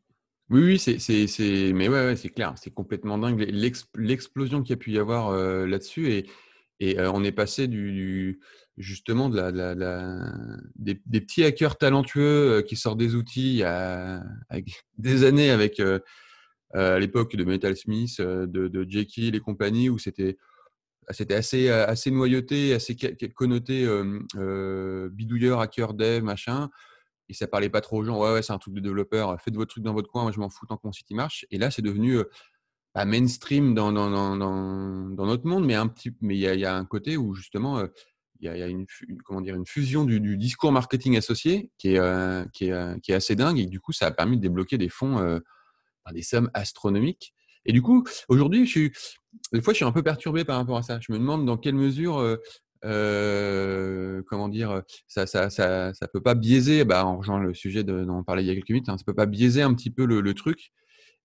oui, 0.50 0.62
oui, 0.62 0.78
c'est. 0.78 1.72
Mais 1.72 1.88
ouais, 1.88 2.06
ouais, 2.06 2.16
c'est 2.16 2.28
clair, 2.28 2.54
c'est 2.56 2.70
complètement 2.72 3.18
dingue 3.18 3.40
l'ex- 3.40 3.86
l'explosion 3.96 4.62
qu'il 4.62 4.70
y 4.70 4.74
a 4.74 4.76
pu 4.76 4.92
y 4.92 4.98
avoir 4.98 5.30
euh, 5.30 5.66
là-dessus. 5.66 6.12
Et, 6.12 6.30
et 6.78 6.98
euh, 7.00 7.10
on 7.12 7.24
est 7.24 7.32
passé 7.32 7.66
du, 7.66 7.90
du- 7.92 8.40
justement 8.76 9.28
de 9.28 9.36
la, 9.36 9.50
de 9.52 9.58
la- 9.58 9.74
de 9.74 9.80
la- 9.80 10.56
des, 10.76 11.00
des 11.06 11.20
petits 11.20 11.42
hackers 11.44 11.76
talentueux 11.76 12.58
euh, 12.58 12.62
qui 12.62 12.76
sortent 12.76 12.98
des 12.98 13.14
outils 13.16 13.50
il 13.54 13.56
y 13.58 13.62
a, 13.64 14.24
avec 14.48 14.84
des 14.96 15.24
années 15.24 15.50
avec 15.50 15.80
à 16.72 16.98
l'époque 16.98 17.36
de 17.36 17.44
Metal 17.44 17.76
Smith, 17.76 18.16
euh, 18.20 18.46
de, 18.46 18.68
de 18.68 18.86
Jekyll 18.88 19.34
et 19.34 19.40
compagnie, 19.40 19.88
où 19.88 19.98
c'était 19.98 20.36
c'était 21.12 21.34
assez, 21.34 21.68
euh, 21.68 21.86
assez 21.86 22.10
noyauté, 22.10 22.74
assez 22.74 22.96
connoté 23.34 23.84
euh, 23.84 24.20
euh, 24.36 25.08
bidouilleur, 25.10 25.60
hacker, 25.60 25.94
dev, 25.94 26.22
machin. 26.22 26.70
Et 27.28 27.34
ça 27.34 27.46
parlait 27.46 27.70
pas 27.70 27.80
trop 27.80 27.98
aux 27.98 28.04
gens. 28.04 28.20
Ouais, 28.20 28.32
ouais, 28.32 28.42
c'est 28.42 28.52
un 28.52 28.58
truc 28.58 28.74
de 28.74 28.80
développeur. 28.80 29.40
Faites 29.40 29.54
votre 29.54 29.70
truc 29.70 29.84
dans 29.84 29.92
votre 29.92 30.10
coin. 30.10 30.22
Moi, 30.22 30.32
je 30.32 30.40
m'en 30.40 30.50
fous 30.50 30.66
tant 30.66 30.76
que 30.76 30.82
mon 30.84 30.92
site 30.92 31.10
marche. 31.12 31.46
Et 31.50 31.58
là, 31.58 31.70
c'est 31.70 31.82
devenu 31.82 32.18
euh, 32.18 32.24
bah, 32.94 33.04
mainstream 33.04 33.74
dans, 33.74 33.92
dans, 33.92 34.10
dans, 34.10 35.26
notre 35.26 35.46
monde, 35.46 35.64
mais 35.64 35.74
un 35.74 35.86
petit, 35.86 36.12
mais 36.20 36.36
il 36.36 36.40
y 36.40 36.64
a, 36.64 36.76
un 36.76 36.84
côté 36.84 37.16
où 37.16 37.34
justement, 37.34 37.78
euh, 37.78 37.86
il 38.40 38.46
y 38.46 38.62
a, 38.62 38.66
une, 38.66 38.86
comment 39.24 39.40
dire, 39.40 39.54
une 39.54 39.66
fusion 39.66 40.04
du, 40.04 40.18
du 40.18 40.36
discours 40.36 40.72
marketing 40.72 41.16
associé 41.16 41.70
qui 41.78 41.94
est, 41.94 41.98
euh, 41.98 42.44
qui 42.52 42.66
est, 42.66 42.72
euh, 42.72 42.98
qui 42.98 43.12
est 43.12 43.14
assez 43.14 43.36
dingue. 43.36 43.58
Et 43.60 43.66
du 43.66 43.80
coup, 43.80 43.92
ça 43.92 44.06
a 44.06 44.10
permis 44.10 44.36
de 44.38 44.42
débloquer 44.42 44.76
des 44.78 44.88
fonds, 44.88 45.40
des 46.12 46.22
sommes 46.22 46.50
astronomiques. 46.54 47.34
Et 47.66 47.72
du 47.72 47.82
coup, 47.82 48.04
aujourd'hui, 48.28 48.66
je 48.66 48.70
suis, 48.70 48.92
des 49.52 49.60
fois, 49.60 49.72
je 49.72 49.76
suis 49.76 49.84
un 49.84 49.92
peu 49.92 50.02
perturbé 50.02 50.44
par 50.44 50.56
rapport 50.56 50.78
à 50.78 50.82
ça. 50.82 50.98
Je 51.00 51.12
me 51.12 51.18
demande 51.18 51.44
dans 51.44 51.56
quelle 51.56 51.74
mesure, 51.74 52.18
euh, 52.18 52.36
euh, 52.84 54.22
comment 54.28 54.48
dire, 54.48 54.82
ça, 55.06 55.26
ça, 55.26 55.50
ça, 55.50 55.92
ça 55.92 56.08
peut 56.08 56.22
pas 56.22 56.34
biaiser, 56.34 56.84
bah, 56.84 57.04
en 57.04 57.18
rejoignant 57.18 57.42
le 57.42 57.54
sujet 57.54 57.84
de- 57.84 58.04
dont 58.04 58.18
on 58.18 58.24
parlait 58.24 58.42
il 58.42 58.46
y 58.46 58.50
a 58.50 58.54
quelques 58.54 58.70
minutes, 58.70 58.88
hein, 58.88 58.96
ça 58.96 59.04
peut 59.04 59.14
pas 59.14 59.26
biaiser 59.26 59.62
un 59.62 59.74
petit 59.74 59.90
peu 59.90 60.06
le, 60.06 60.34
truc 60.34 60.70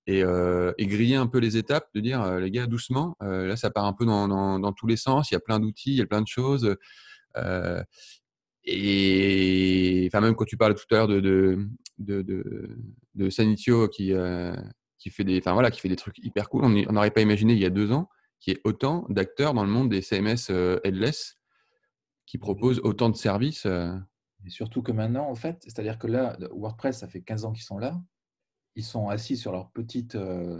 et, 0.08 0.24
euh, 0.24 0.74
et 0.78 0.88
griller 0.88 1.16
un 1.16 1.28
peu 1.28 1.40
les 1.40 1.58
étapes, 1.58 1.88
de 1.96 2.02
dire, 2.02 2.40
les 2.40 2.52
gars, 2.52 2.68
doucement, 2.68 3.16
là, 3.22 3.56
ça 3.56 3.72
part 3.72 3.86
un 3.86 3.94
peu 3.94 4.06
dans, 4.06 4.28
dans 4.60 4.74
tous 4.74 4.88
les 4.88 4.98
sens, 4.98 5.32
il 5.32 5.36
y 5.36 5.38
a 5.38 5.40
plein 5.40 5.60
d'outils, 5.60 5.92
il 5.92 5.98
y 5.98 6.02
a 6.02 6.06
plein 6.06 6.22
de 6.22 6.28
choses. 6.28 6.76
Et 8.66 10.08
enfin, 10.08 10.22
même 10.22 10.36
quand 10.36 10.46
tu 10.46 10.58
parlais 10.58 10.76
tout 10.76 10.86
à 10.92 10.96
l'heure 10.96 11.08
de, 11.08 11.20
de, 11.20 11.68
de, 12.00 12.22
de, 12.22 12.78
de 13.14 13.30
Sanitio 13.30 13.88
qui, 13.88 14.12
euh, 14.14 14.56
qui, 14.98 15.10
fait 15.10 15.24
des, 15.24 15.38
enfin, 15.40 15.54
voilà, 15.54 15.70
qui 15.70 15.80
fait 15.80 15.90
des 15.90 15.96
trucs 15.96 16.18
hyper 16.20 16.50
cool, 16.50 16.66
on 16.66 16.92
n'aurait 16.92 17.12
pas 17.12 17.22
imaginé 17.22 17.54
il 17.54 17.60
y 17.60 17.66
a 17.66 17.70
deux 17.70 17.92
ans 17.92 18.10
qu'il 18.40 18.54
y 18.54 18.58
ait 18.58 18.62
autant 18.64 19.06
d'acteurs 19.10 19.54
dans 19.54 19.64
le 19.64 19.70
monde 19.70 19.90
des 19.90 20.02
CMS 20.02 20.50
euh, 20.50 20.80
headless 20.84 21.38
qui 22.26 22.38
proposent 22.38 22.80
autant 22.84 23.10
de 23.10 23.16
services. 23.16 23.66
euh. 23.66 23.96
Et 24.46 24.50
surtout 24.50 24.82
que 24.82 24.92
maintenant, 24.92 25.30
en 25.30 25.36
fait, 25.36 25.58
c'est-à-dire 25.64 25.98
que 26.00 26.08
là, 26.08 26.38
WordPress, 26.52 27.00
ça 27.00 27.08
fait 27.08 27.22
15 27.22 27.46
ans 27.46 27.54
qu'ils 27.54 27.64
sont 27.64 27.78
là. 27.78 28.02
Ils 28.76 28.84
sont 28.84 29.10
assis 29.10 29.38
sur 29.38 29.52
leur, 29.52 29.72
petite, 29.72 30.18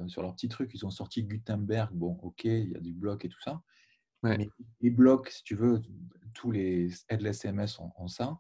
sur 0.08 0.22
leur 0.22 0.34
petit 0.36 0.48
truc. 0.48 0.72
Ils 0.74 0.86
ont 0.86 0.90
sorti 0.90 1.24
Gutenberg. 1.24 1.90
Bon, 1.94 2.18
OK, 2.24 2.46
il 2.46 2.72
y 2.72 2.76
a 2.76 2.80
du 2.80 2.94
bloc 2.94 3.26
et 3.26 3.30
tout 3.30 3.42
ça. 3.42 3.62
Ouais, 4.24 4.38
Mais 4.38 4.50
les 4.82 4.90
blocs, 4.90 5.30
si 5.30 5.44
tu 5.44 5.54
veux, 5.56 5.82
tous 6.36 6.52
les 6.52 6.90
headless 7.10 7.40
CMS 7.40 7.80
ont, 7.80 7.92
ont 7.98 8.08
ça. 8.08 8.40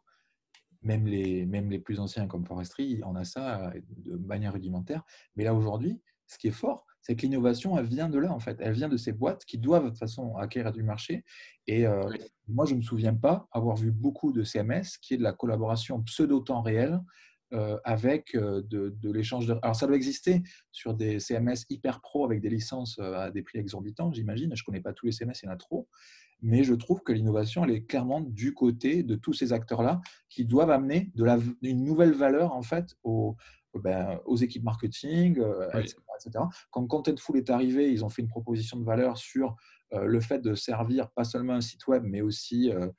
Même 0.84 1.08
les, 1.08 1.48
même 1.48 1.72
les 1.72 1.80
plus 1.80 2.00
anciens 2.00 2.28
comme 2.28 2.46
Forestry, 2.46 3.02
on 3.04 3.16
a 3.16 3.24
ça 3.24 3.70
euh, 3.70 3.82
de 3.98 4.18
manière 4.18 4.54
rudimentaire. 4.54 5.04
Mais 5.36 5.44
là, 5.44 5.56
aujourd'hui, 5.56 6.00
ce 6.28 6.38
qui 6.38 6.48
est 6.48 6.52
fort, 6.52 6.86
c'est 7.02 7.16
que 7.16 7.22
l'innovation, 7.22 7.78
elle 7.78 7.86
vient 7.86 8.10
de 8.10 8.18
là, 8.18 8.32
en 8.32 8.40
fait. 8.40 8.58
Elle 8.60 8.74
vient 8.74 8.90
de 8.90 8.98
ces 8.98 9.12
boîtes 9.12 9.46
qui 9.46 9.60
doivent, 9.60 9.86
de 9.86 9.90
toute 9.90 10.00
façon, 10.00 10.36
acquérir 10.38 10.72
du 10.72 10.82
marché. 10.82 11.24
Et 11.68 11.86
euh, 11.86 12.10
moi, 12.48 12.66
je 12.66 12.74
ne 12.74 12.80
me 12.80 12.84
souviens 12.84 13.14
pas 13.14 13.48
avoir 13.52 13.76
vu 13.76 13.92
beaucoup 13.92 14.32
de 14.32 14.44
CMS 14.44 14.98
qui 15.02 15.14
est 15.14 15.18
de 15.18 15.24
la 15.24 15.34
collaboration 15.34 16.02
pseudo-temps 16.02 16.64
réel 16.64 17.00
euh, 17.54 17.78
avec 17.84 18.34
euh, 18.34 18.64
de, 18.64 18.90
de 19.00 19.12
l'échange 19.12 19.46
de... 19.46 19.56
Alors, 19.62 19.76
ça 19.76 19.86
doit 19.86 19.96
exister 19.96 20.42
sur 20.72 20.96
des 20.96 21.20
CMS 21.20 21.66
hyper 21.70 22.02
pro 22.02 22.26
avec 22.26 22.42
des 22.42 22.50
licences 22.50 22.98
à 22.98 23.30
des 23.30 23.44
prix 23.44 23.60
exorbitants, 23.60 24.12
j'imagine. 24.12 24.56
Je 24.56 24.64
ne 24.64 24.66
connais 24.66 24.82
pas 24.82 24.94
tous 24.94 25.06
les 25.06 25.12
CMS, 25.12 25.34
il 25.44 25.46
y 25.46 25.50
en 25.50 25.52
a 25.52 25.58
trop. 25.58 25.88
Mais 26.42 26.64
je 26.64 26.74
trouve 26.74 27.02
que 27.02 27.12
l'innovation, 27.12 27.64
elle 27.64 27.72
est 27.72 27.86
clairement 27.86 28.22
du 28.22 28.54
côté 28.54 29.04
de 29.04 29.16
tous 29.16 29.34
ces 29.34 29.54
acteurs-là 29.54 30.02
qui 30.30 30.46
doivent 30.46 30.70
amener 30.70 31.12
de 31.16 31.24
la, 31.24 31.40
une 31.62 31.84
nouvelle 31.84 32.14
valeur, 32.14 32.54
en 32.54 32.62
fait, 32.62 32.96
aux, 33.04 33.36
ben, 33.80 34.20
aux 34.26 34.38
équipes 34.38 34.64
marketing, 34.64 35.40
euh, 35.40 35.68
etc., 35.74 35.98
etc. 36.20 36.46
Quand 36.72 36.88
Contentful 36.88 37.38
est 37.38 37.50
arrivé, 37.50 37.92
ils 37.92 38.06
ont 38.06 38.10
fait 38.10 38.22
une 38.22 38.28
proposition 38.28 38.80
de 38.80 38.86
valeur 38.86 39.18
sur 39.18 39.56
euh, 39.94 40.06
le 40.06 40.20
fait 40.22 40.40
de 40.40 40.56
servir 40.56 41.10
pas 41.12 41.24
seulement 41.24 41.54
un 41.54 41.62
site 41.62 41.86
web, 41.88 42.04
mais 42.06 42.22
aussi 42.22 42.72
euh, 42.72 42.90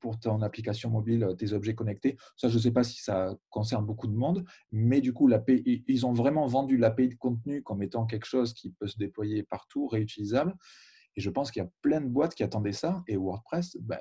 pour 0.00 0.18
ton 0.18 0.40
application 0.40 0.88
mobile, 0.88 1.34
tes 1.38 1.52
objets 1.52 1.74
connectés. 1.74 2.16
Ça, 2.36 2.48
je 2.48 2.54
ne 2.54 2.60
sais 2.60 2.70
pas 2.70 2.82
si 2.82 3.02
ça 3.02 3.36
concerne 3.50 3.84
beaucoup 3.84 4.06
de 4.06 4.14
monde, 4.14 4.44
mais 4.72 5.02
du 5.02 5.12
coup, 5.12 5.30
ils 5.66 6.06
ont 6.06 6.14
vraiment 6.14 6.46
vendu 6.46 6.78
l'API 6.78 7.08
de 7.08 7.14
contenu 7.14 7.62
comme 7.62 7.82
étant 7.82 8.06
quelque 8.06 8.26
chose 8.26 8.54
qui 8.54 8.70
peut 8.70 8.86
se 8.86 8.96
déployer 8.96 9.42
partout, 9.42 9.86
réutilisable. 9.86 10.54
Et 11.16 11.20
je 11.20 11.30
pense 11.30 11.50
qu'il 11.50 11.62
y 11.62 11.66
a 11.66 11.70
plein 11.80 12.00
de 12.00 12.08
boîtes 12.08 12.34
qui 12.34 12.42
attendaient 12.42 12.72
ça. 12.72 13.02
Et 13.08 13.16
WordPress, 13.16 13.76
ben, 13.80 13.98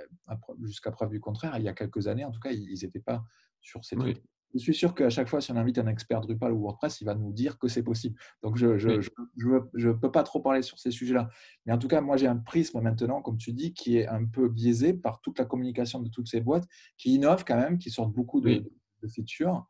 jusqu'à 0.64 0.92
preuve 0.92 1.10
du 1.10 1.20
contraire, 1.20 1.58
il 1.58 1.64
y 1.64 1.70
a 1.70 1.74
quelques 1.74 2.08
années, 2.08 2.26
en 2.26 2.32
tout 2.32 2.40
cas, 2.40 2.52
ils 2.52 2.80
n'étaient 2.82 3.00
pas 3.00 3.24
sur 3.62 3.84
ces 3.86 3.96
ouais, 3.96 4.14
trucs. 4.14 4.24
Je 4.54 4.60
suis 4.60 4.74
sûr 4.74 4.96
qu'à 4.96 5.10
chaque 5.10 5.28
fois, 5.28 5.42
si 5.42 5.52
on 5.52 5.56
invite 5.58 5.80
un 5.80 5.88
expert 5.88 6.22
Drupal 6.22 6.54
ou 6.54 6.62
WordPress, 6.62 7.02
il 7.02 7.06
va 7.06 7.16
nous 7.16 7.34
dire 7.34 7.58
que 7.58 7.68
c'est 7.68 7.84
possible. 7.84 8.18
Donc, 8.42 8.58
je 8.58 8.68
ne 8.68 9.92
peux 9.94 10.12
pas 10.12 10.24
trop 10.24 10.40
parler 10.40 10.62
sur 10.62 10.80
ces 10.80 10.92
sujets-là. 10.92 11.30
Mais 11.66 11.74
en 11.74 11.78
tout 11.78 11.88
cas, 11.88 12.02
moi, 12.02 12.16
j'ai 12.18 12.28
un 12.28 12.38
prisme 12.38 12.80
maintenant, 12.82 13.22
comme 13.22 13.38
tu 13.38 13.54
dis, 13.54 13.74
qui 13.74 13.98
est 13.98 14.08
un 14.08 14.26
peu 14.26 14.48
biaisé 14.48 14.94
par 14.94 15.22
toute 15.22 15.40
la 15.40 15.46
communication 15.46 16.00
de 16.00 16.10
toutes 16.10 16.28
ces 16.28 16.42
boîtes 16.42 16.68
qui 16.98 17.16
innovent 17.16 17.44
quand 17.46 17.58
même, 17.58 17.78
qui 17.78 17.90
sortent 17.90 18.14
beaucoup 18.14 18.40
de, 18.40 18.50
oui. 18.50 18.68
de 19.02 19.08
features 19.08 19.68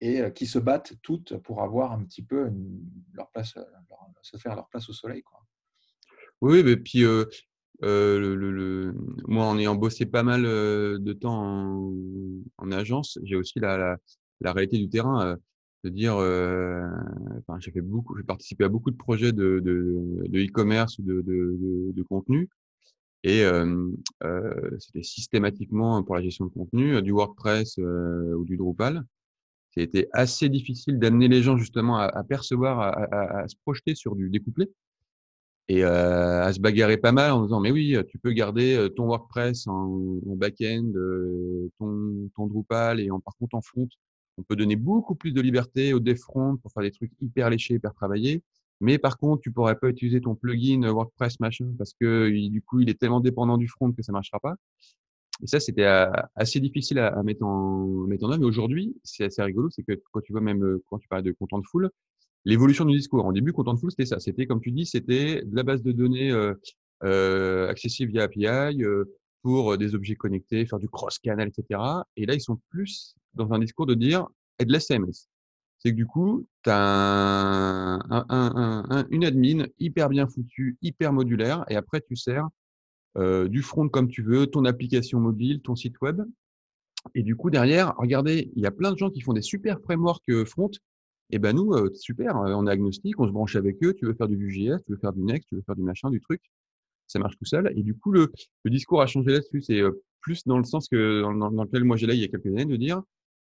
et 0.00 0.32
qui 0.32 0.46
se 0.46 0.58
battent 0.58 0.94
toutes 1.02 1.36
pour 1.38 1.62
avoir 1.62 1.92
un 1.92 2.02
petit 2.04 2.24
peu 2.24 2.48
une, 2.48 2.80
leur 3.12 3.30
place, 3.30 3.54
leur, 3.54 3.66
se 4.22 4.36
faire 4.36 4.56
leur 4.56 4.68
place 4.68 4.88
au 4.88 4.92
soleil. 4.92 5.22
Quoi. 5.22 5.41
Oui, 6.42 6.64
mais 6.64 6.76
puis 6.76 7.04
euh, 7.04 7.24
le, 7.82 8.34
le, 8.34 8.94
moi, 9.28 9.46
en 9.46 9.58
ayant 9.58 9.76
bossé 9.76 10.06
pas 10.06 10.24
mal 10.24 10.42
de 10.42 11.12
temps 11.12 11.40
en, 11.40 11.94
en 12.58 12.72
agence, 12.72 13.16
j'ai 13.22 13.36
aussi 13.36 13.60
la, 13.60 13.76
la, 13.78 13.96
la, 14.40 14.52
réalité 14.52 14.76
du 14.78 14.88
terrain. 14.88 15.36
de 15.84 15.88
dire, 15.88 16.14
enfin, 16.14 17.60
j'ai 17.60 17.70
fait 17.70 17.80
beaucoup, 17.80 18.16
j'ai 18.16 18.24
participé 18.24 18.64
à 18.64 18.68
beaucoup 18.68 18.90
de 18.90 18.96
projets 18.96 19.32
de, 19.32 19.60
de, 19.60 20.40
e-commerce 20.44 20.98
ou 20.98 21.02
de, 21.02 21.22
de, 21.22 21.92
de, 21.92 22.02
contenu. 22.02 22.48
Et 23.22 23.44
euh, 23.44 23.88
c'était 24.80 25.04
systématiquement 25.04 26.02
pour 26.02 26.16
la 26.16 26.22
gestion 26.22 26.46
de 26.46 26.50
contenu, 26.50 27.00
du 27.02 27.12
WordPress 27.12 27.78
ou 27.78 28.44
du 28.44 28.56
Drupal. 28.56 29.04
C'était 29.70 30.08
assez 30.12 30.48
difficile 30.48 30.98
d'amener 30.98 31.28
les 31.28 31.42
gens 31.42 31.56
justement 31.56 31.98
à, 31.98 32.06
à 32.06 32.24
percevoir, 32.24 32.80
à, 32.80 32.88
à, 32.90 33.42
à, 33.42 33.48
se 33.48 33.54
projeter 33.64 33.94
sur 33.94 34.16
du 34.16 34.28
découplé 34.28 34.68
et 35.68 35.84
euh, 35.84 36.42
à 36.42 36.52
se 36.52 36.60
bagarrer 36.60 36.96
pas 36.96 37.12
mal 37.12 37.32
en 37.32 37.44
disant 37.44 37.60
mais 37.60 37.70
oui, 37.70 37.96
tu 38.08 38.18
peux 38.18 38.32
garder 38.32 38.88
ton 38.96 39.06
WordPress 39.06 39.66
en, 39.66 40.18
en 40.26 40.36
back-end, 40.36 40.92
ton, 41.78 42.28
ton 42.34 42.46
Drupal 42.46 43.00
et 43.00 43.10
en, 43.10 43.20
par 43.20 43.36
contre 43.36 43.54
en 43.54 43.62
front, 43.62 43.88
on 44.38 44.42
peut 44.42 44.56
donner 44.56 44.76
beaucoup 44.76 45.14
plus 45.14 45.32
de 45.32 45.40
liberté 45.40 45.92
au 45.92 46.00
dev 46.00 46.16
front 46.16 46.56
pour 46.56 46.72
faire 46.72 46.82
des 46.82 46.90
trucs 46.90 47.12
hyper 47.20 47.50
léchés, 47.50 47.74
hyper 47.74 47.94
travaillés. 47.94 48.42
Mais 48.80 48.98
par 48.98 49.16
contre, 49.16 49.42
tu 49.42 49.52
pourrais 49.52 49.78
pas 49.78 49.88
utiliser 49.88 50.20
ton 50.20 50.34
plugin 50.34 50.80
WordPress 50.90 51.38
machin 51.38 51.72
parce 51.78 51.94
que 51.94 52.28
du 52.48 52.62
coup, 52.62 52.80
il 52.80 52.90
est 52.90 52.98
tellement 52.98 53.20
dépendant 53.20 53.56
du 53.56 53.68
front 53.68 53.92
que 53.92 54.02
ça 54.02 54.10
marchera 54.12 54.40
pas. 54.40 54.56
Et 55.42 55.46
ça, 55.46 55.60
c'était 55.60 55.86
assez 56.34 56.60
difficile 56.60 56.98
à, 56.98 57.22
mettre 57.22 57.44
en 57.44 57.84
mettre 58.08 58.24
en 58.24 58.30
œuvre. 58.30 58.40
Mais 58.40 58.46
aujourd'hui, 58.46 58.96
c'est 59.04 59.24
assez 59.24 59.42
rigolo, 59.42 59.70
c'est 59.70 59.82
que 59.82 59.92
quand 60.10 60.20
tu 60.20 60.32
vois 60.32 60.40
même 60.40 60.78
quand 60.88 60.98
tu 60.98 61.08
parles 61.08 61.22
de 61.22 61.32
Contentful, 61.32 61.90
l'évolution 62.44 62.84
du 62.84 62.96
discours. 62.96 63.24
En 63.24 63.32
début, 63.32 63.52
Contentful, 63.52 63.90
c'était 63.90 64.06
ça. 64.06 64.20
C'était 64.20 64.46
comme 64.46 64.60
tu 64.60 64.72
dis, 64.72 64.86
c'était 64.86 65.42
de 65.44 65.56
la 65.56 65.62
base 65.62 65.82
de 65.82 65.92
données 65.92 66.30
euh, 66.30 66.54
euh, 67.04 67.68
accessible 67.68 68.12
via 68.12 68.24
API 68.24 68.82
euh, 68.82 69.04
pour 69.42 69.76
des 69.76 69.94
objets 69.94 70.14
connectés, 70.14 70.66
faire 70.66 70.78
du 70.78 70.88
cross-canal, 70.88 71.48
etc. 71.48 71.80
Et 72.16 72.26
là, 72.26 72.34
ils 72.34 72.40
sont 72.40 72.60
plus 72.70 73.14
dans 73.34 73.52
un 73.52 73.58
discours 73.58 73.86
de 73.86 73.94
dire 73.94 74.26
et 74.58 74.64
de 74.64 74.72
l'SMS 74.72 75.28
c'est 75.82 75.90
que 75.90 75.96
du 75.96 76.06
coup, 76.06 76.46
tu 76.62 76.70
as 76.70 77.98
un, 78.08 79.06
une 79.10 79.24
admin 79.24 79.66
hyper 79.80 80.08
bien 80.08 80.28
foutue, 80.28 80.78
hyper 80.80 81.12
modulaire, 81.12 81.64
et 81.68 81.74
après, 81.74 82.00
tu 82.00 82.14
sers 82.14 82.46
euh, 83.18 83.48
du 83.48 83.62
front 83.62 83.88
comme 83.88 84.08
tu 84.08 84.22
veux, 84.22 84.46
ton 84.46 84.64
application 84.64 85.18
mobile, 85.18 85.60
ton 85.60 85.74
site 85.74 86.00
web. 86.00 86.22
Et 87.16 87.24
du 87.24 87.34
coup, 87.34 87.50
derrière, 87.50 87.94
regardez, 87.98 88.52
il 88.54 88.62
y 88.62 88.66
a 88.66 88.70
plein 88.70 88.92
de 88.92 88.96
gens 88.96 89.10
qui 89.10 89.20
font 89.20 89.32
des 89.32 89.42
super 89.42 89.80
frameworks 89.80 90.28
euh, 90.30 90.44
front. 90.44 90.70
Et 91.32 91.38
ben 91.38 91.56
nous, 91.56 91.72
euh, 91.72 91.90
super, 91.94 92.36
on 92.36 92.66
est 92.66 92.70
agnostique, 92.70 93.18
on 93.18 93.26
se 93.26 93.32
branche 93.32 93.56
avec 93.56 93.82
eux. 93.82 93.94
Tu 93.94 94.06
veux 94.06 94.14
faire 94.14 94.28
du 94.28 94.36
Vue.js, 94.36 94.78
tu 94.84 94.92
veux 94.92 94.98
faire 94.98 95.12
du 95.12 95.22
Next, 95.22 95.48
tu 95.48 95.56
veux 95.56 95.62
faire 95.62 95.76
du 95.76 95.82
machin, 95.82 96.10
du 96.10 96.20
truc. 96.20 96.42
Ça 97.06 97.18
marche 97.18 97.36
tout 97.38 97.44
seul. 97.46 97.72
Et 97.76 97.82
du 97.82 97.94
coup, 97.96 98.12
le, 98.12 98.30
discours 98.66 99.02
a 99.02 99.06
changé 99.06 99.32
là-dessus. 99.32 99.62
C'est 99.62 99.80
plus 100.20 100.44
dans 100.46 100.58
le 100.58 100.64
sens 100.64 100.88
que 100.88 101.22
dans, 101.22 101.64
lequel 101.64 101.84
moi 101.84 101.96
là 101.96 102.14
il 102.14 102.20
y 102.20 102.24
a 102.24 102.28
quelques 102.28 102.46
années 102.46 102.66
de 102.66 102.76
dire 102.76 103.02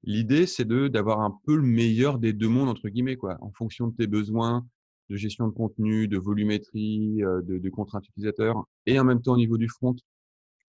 L'idée, 0.04 0.46
c'est 0.46 0.68
d'avoir 0.68 1.22
un 1.22 1.36
peu 1.46 1.56
le 1.56 1.64
meilleur 1.64 2.20
des 2.20 2.34
deux 2.34 2.50
mondes 2.50 2.70
entre 2.70 2.88
guillemets, 2.88 3.16
quoi, 3.16 3.38
en 3.42 3.52
fonction 3.52 3.88
de 3.88 3.96
tes 3.96 4.08
besoins 4.08 4.66
de 5.10 5.16
gestion 5.16 5.48
de 5.48 5.54
contenu, 5.54 6.08
de 6.08 6.18
volumétrie, 6.18 7.24
euh, 7.24 7.42
de, 7.42 7.58
de 7.58 7.70
contraintes 7.70 8.08
utilisateurs, 8.08 8.66
et 8.86 9.00
en 9.00 9.04
même 9.04 9.22
temps 9.22 9.34
au 9.34 9.38
niveau 9.38 9.58
du 9.58 9.70
front, 9.70 9.96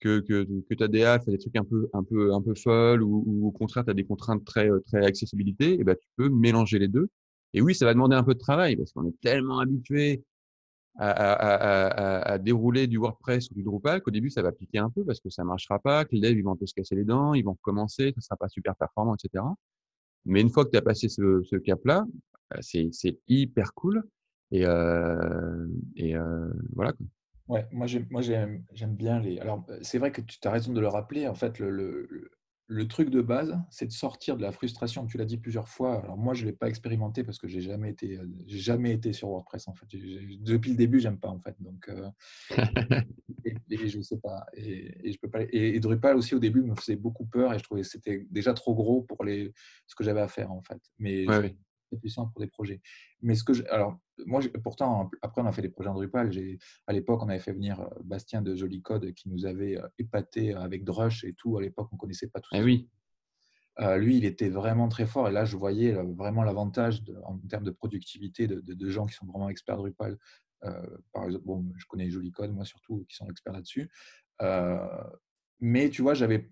que, 0.00 0.20
que, 0.20 0.46
que 0.68 0.74
ta 0.74 0.88
DA 0.88 1.18
fait 1.20 1.30
des 1.32 1.38
trucs 1.38 1.56
un 1.56 1.64
peu, 1.64 1.88
un 1.92 2.02
peu, 2.02 2.32
un 2.34 2.42
peu 2.42 2.54
folles 2.54 3.02
ou, 3.02 3.46
au 3.46 3.50
contraire 3.50 3.84
tu 3.84 3.90
as 3.90 3.94
des 3.94 4.04
contraintes 4.04 4.44
très, 4.44 4.70
euh, 4.70 4.80
très 4.86 5.04
accessibilité, 5.04 5.74
et 5.80 5.84
ben 5.84 5.96
tu 5.96 6.08
peux 6.16 6.28
mélanger 6.28 6.78
les 6.78 6.88
deux. 6.88 7.08
Et 7.54 7.60
oui, 7.62 7.74
ça 7.74 7.86
va 7.86 7.94
demander 7.94 8.16
un 8.16 8.24
peu 8.24 8.34
de 8.34 8.38
travail 8.38 8.76
parce 8.76 8.92
qu'on 8.92 9.06
est 9.08 9.20
tellement 9.20 9.58
habitué 9.58 10.22
à, 10.98 12.32
à, 12.32 12.38
dérouler 12.38 12.88
du 12.88 12.98
WordPress 12.98 13.50
ou 13.50 13.54
du 13.54 13.62
Drupal 13.62 14.02
qu'au 14.02 14.10
début 14.10 14.30
ça 14.30 14.42
va 14.42 14.50
piquer 14.50 14.78
un 14.78 14.90
peu 14.90 15.04
parce 15.04 15.20
que 15.20 15.30
ça 15.30 15.44
marchera 15.44 15.78
pas, 15.78 16.04
que 16.04 16.14
les 16.14 16.20
devs 16.20 16.36
ils 16.36 16.42
vont 16.42 16.52
un 16.52 16.56
peu 16.56 16.66
se 16.66 16.74
casser 16.74 16.96
les 16.96 17.04
dents, 17.04 17.34
ils 17.34 17.44
vont 17.44 17.52
recommencer, 17.52 18.12
ça 18.16 18.20
sera 18.20 18.36
pas 18.36 18.48
super 18.48 18.74
performant, 18.74 19.14
etc. 19.14 19.44
Mais 20.24 20.40
une 20.40 20.50
fois 20.50 20.64
que 20.64 20.70
tu 20.70 20.76
as 20.76 20.82
passé 20.82 21.08
ce, 21.08 21.56
cap-là, 21.56 22.04
bah, 22.50 22.58
c'est 22.62 23.18
hyper 23.28 23.74
cool 23.74 24.02
et, 24.50 24.64
euh, 24.66 25.66
et 25.96 26.16
euh, 26.16 26.50
voilà. 26.74 26.92
Ouais, 27.48 27.66
moi 27.72 27.86
j'aime 27.86 28.94
bien 28.94 29.20
les. 29.20 29.38
Alors 29.38 29.64
c'est 29.82 29.98
vrai 29.98 30.12
que 30.12 30.20
tu 30.20 30.38
as 30.44 30.50
raison 30.50 30.72
de 30.72 30.80
le 30.80 30.88
rappeler. 30.88 31.26
En 31.26 31.34
fait, 31.34 31.58
le, 31.58 31.70
le, 31.70 32.30
le 32.70 32.86
truc 32.86 33.08
de 33.08 33.22
base, 33.22 33.58
c'est 33.70 33.86
de 33.86 33.92
sortir 33.92 34.36
de 34.36 34.42
la 34.42 34.52
frustration. 34.52 35.06
Tu 35.06 35.16
l'as 35.16 35.24
dit 35.24 35.38
plusieurs 35.38 35.68
fois. 35.68 36.02
Alors 36.02 36.18
moi, 36.18 36.34
je 36.34 36.44
l'ai 36.44 36.52
pas 36.52 36.68
expérimenté 36.68 37.24
parce 37.24 37.38
que 37.38 37.48
j'ai 37.48 37.62
jamais 37.62 37.90
été, 37.90 38.20
j'ai 38.46 38.58
jamais 38.58 38.92
été 38.92 39.14
sur 39.14 39.28
WordPress 39.28 39.68
en 39.68 39.74
fait. 39.74 39.86
Depuis 40.40 40.72
le 40.72 40.76
début, 40.76 41.00
j'aime 41.00 41.18
pas 41.18 41.30
en 41.30 41.40
fait. 41.40 41.56
Donc, 41.60 41.88
euh, 41.88 42.10
et, 43.70 43.88
je 43.88 44.00
sais 44.02 44.18
pas. 44.18 44.44
Et, 44.52 45.10
je 45.10 45.18
peux 45.18 45.30
pas. 45.30 45.40
Et, 45.50 45.80
Drupal 45.80 46.16
aussi 46.16 46.34
au 46.34 46.38
début 46.38 46.62
me 46.62 46.74
faisait 46.74 46.96
beaucoup 46.96 47.24
peur 47.24 47.54
et 47.54 47.58
je 47.58 47.64
trouvais 47.64 47.80
que 47.80 47.88
c'était 47.88 48.26
déjà 48.30 48.52
trop 48.52 48.74
gros 48.74 49.00
pour 49.00 49.24
les 49.24 49.54
ce 49.86 49.94
que 49.94 50.04
j'avais 50.04 50.20
à 50.20 50.28
faire 50.28 50.52
en 50.52 50.60
fait. 50.60 50.82
Mais 50.98 51.26
ouais, 51.26 51.56
puissant 51.96 52.28
pour 52.28 52.40
des 52.40 52.46
projets. 52.46 52.80
Mais 53.22 53.34
ce 53.34 53.44
que 53.44 53.52
je, 53.52 53.64
alors 53.70 53.98
moi 54.26 54.40
pourtant 54.62 55.10
après 55.22 55.42
on 55.42 55.46
a 55.46 55.52
fait 55.52 55.62
des 55.62 55.68
projets 55.68 55.88
en 55.90 55.94
Drupal. 55.94 56.32
J'ai 56.32 56.58
à 56.86 56.92
l'époque 56.92 57.22
on 57.22 57.28
avait 57.28 57.38
fait 57.38 57.52
venir 57.52 57.80
euh, 57.80 57.88
Bastien 58.04 58.42
de 58.42 58.54
Joli 58.54 58.82
Code 58.82 59.12
qui 59.12 59.28
nous 59.28 59.46
avait 59.46 59.78
euh, 59.78 59.88
épaté 59.98 60.54
avec 60.54 60.84
Drush 60.84 61.24
et 61.24 61.34
tout. 61.34 61.56
À 61.56 61.62
l'époque 61.62 61.88
on 61.92 61.96
connaissait 61.96 62.28
pas 62.28 62.40
tout. 62.40 62.50
ça. 62.52 62.58
Eh 62.58 62.64
oui. 62.64 62.88
Euh, 63.80 63.96
lui, 63.96 64.16
il 64.16 64.24
était 64.24 64.48
vraiment 64.48 64.88
très 64.88 65.06
fort. 65.06 65.28
Et 65.28 65.30
là, 65.30 65.44
je 65.44 65.56
voyais 65.56 65.92
vraiment 65.92 66.42
l'avantage 66.42 67.04
en 67.22 67.38
termes 67.48 67.62
de 67.62 67.70
productivité 67.70 68.48
de, 68.48 68.60
de, 68.60 68.90
gens 68.90 69.06
qui 69.06 69.14
sont 69.14 69.26
vraiment 69.26 69.48
experts 69.48 69.76
Drupal. 69.76 70.18
par 71.12 71.26
exemple, 71.26 71.44
bon, 71.44 71.72
je 71.76 71.86
connais 71.86 72.10
Joli 72.10 72.32
Code, 72.32 72.52
moi 72.52 72.64
surtout, 72.64 73.06
qui 73.08 73.14
sont 73.14 73.30
experts 73.30 73.52
là-dessus. 73.52 73.88
mais 75.60 75.90
tu 75.90 76.02
vois, 76.02 76.14
j'avais 76.14 76.50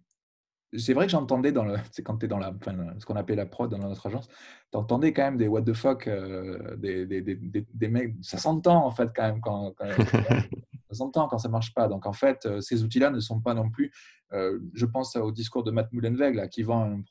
c'est 0.77 0.95
vrai 0.95 1.07
que 1.07 1.13
j'entendais 1.13 1.53
dans 1.53 1.65
le, 1.65 1.77
c'est 1.93 2.03
quand 2.03 2.19
tu 2.19 2.27
es 2.27 2.29
dans 2.29 2.39
la, 2.39 2.55
ce 2.99 3.07
qu'on 3.07 3.17
appelle 3.17 3.37
la 3.37 3.47
prod 3.47 3.71
dans 3.71 3.79
notre 3.79 4.07
agence, 4.07 4.29
tu 4.73 4.79
entendais 4.79 5.13
quand 5.13 5.23
même 5.23 5.37
des 5.37 5.49
what 5.49 5.63
the 5.63 5.73
fuck, 5.73 6.07
euh, 6.07 6.77
des, 6.77 7.07
des, 7.07 7.21
des, 7.23 7.67
des, 7.73 7.89
mecs, 7.89 8.15
ça 8.23 8.39
s'entend 8.39 8.85
en 8.85 8.91
fait 8.91 9.11
quand 9.15 9.23
même 9.23 9.41
quand, 9.41 9.75
ça 10.91 10.95
s'entend 10.95 11.29
quand 11.29 11.39
ça 11.39 11.49
marche 11.49 11.75
pas. 11.75 11.89
Donc 11.89 12.07
en 12.07 12.13
fait, 12.13 12.47
euh, 12.47 12.61
ces 12.61 12.83
outils-là 12.83 13.11
ne 13.11 13.21
sont 13.21 13.41
pas 13.41 13.55
non 13.55 13.71
plus, 13.71 13.93
euh, 14.33 14.59
je 14.75 14.87
pense 14.87 15.17
au 15.17 15.33
discours 15.33 15.63
de 15.63 15.71
Matt 15.71 15.93
Mullenweg 15.93 16.35
là, 16.35 16.49
qui 16.49 16.63
vend 16.63 16.83
un, 16.83 17.03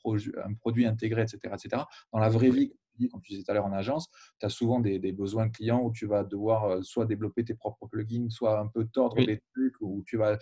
un, 0.44 0.54
produit 0.54 0.86
intégré, 0.86 1.22
etc., 1.22 1.38
etc. 1.52 1.82
Dans 2.12 2.18
la 2.18 2.28
vraie 2.28 2.50
vie, 2.50 2.72
comme 3.10 3.20
tu 3.20 3.32
disais 3.32 3.44
tout 3.44 3.50
à 3.50 3.54
l'heure 3.54 3.66
en 3.66 3.72
agence, 3.72 4.08
tu 4.38 4.46
as 4.46 4.48
souvent 4.48 4.80
des, 4.80 4.98
besoins 5.12 5.50
clients 5.50 5.82
où 5.82 5.92
tu 5.92 6.06
vas 6.06 6.24
devoir 6.24 6.82
soit 6.82 7.04
développer 7.04 7.44
tes 7.44 7.54
propres 7.54 7.86
plugins, 7.86 8.30
soit 8.30 8.58
un 8.58 8.68
peu 8.68 8.86
tordre 8.86 9.16
des 9.16 9.42
trucs, 9.52 9.74
où 9.82 10.02
tu 10.06 10.16
vas 10.16 10.38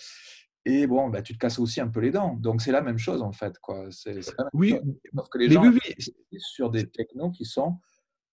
et 0.66 0.86
bon, 0.86 1.08
bah, 1.08 1.20
tu 1.20 1.34
te 1.34 1.38
casses 1.38 1.58
aussi 1.58 1.80
un 1.80 1.88
peu 1.88 2.00
les 2.00 2.10
dents. 2.10 2.34
Donc, 2.34 2.62
c'est 2.62 2.72
la 2.72 2.80
même 2.80 2.98
chose, 2.98 3.20
en 3.22 3.32
fait. 3.32 3.58
Quoi. 3.58 3.86
C'est, 3.90 4.20
oui, 4.54 4.78
Sauf 5.14 5.28
que 5.28 5.38
les 5.38 5.50
gens 5.50 5.62
oui, 5.62 5.78
oui. 5.98 6.38
sur 6.38 6.70
des 6.70 6.88
technos 6.88 7.30
qui 7.30 7.44
sont 7.44 7.78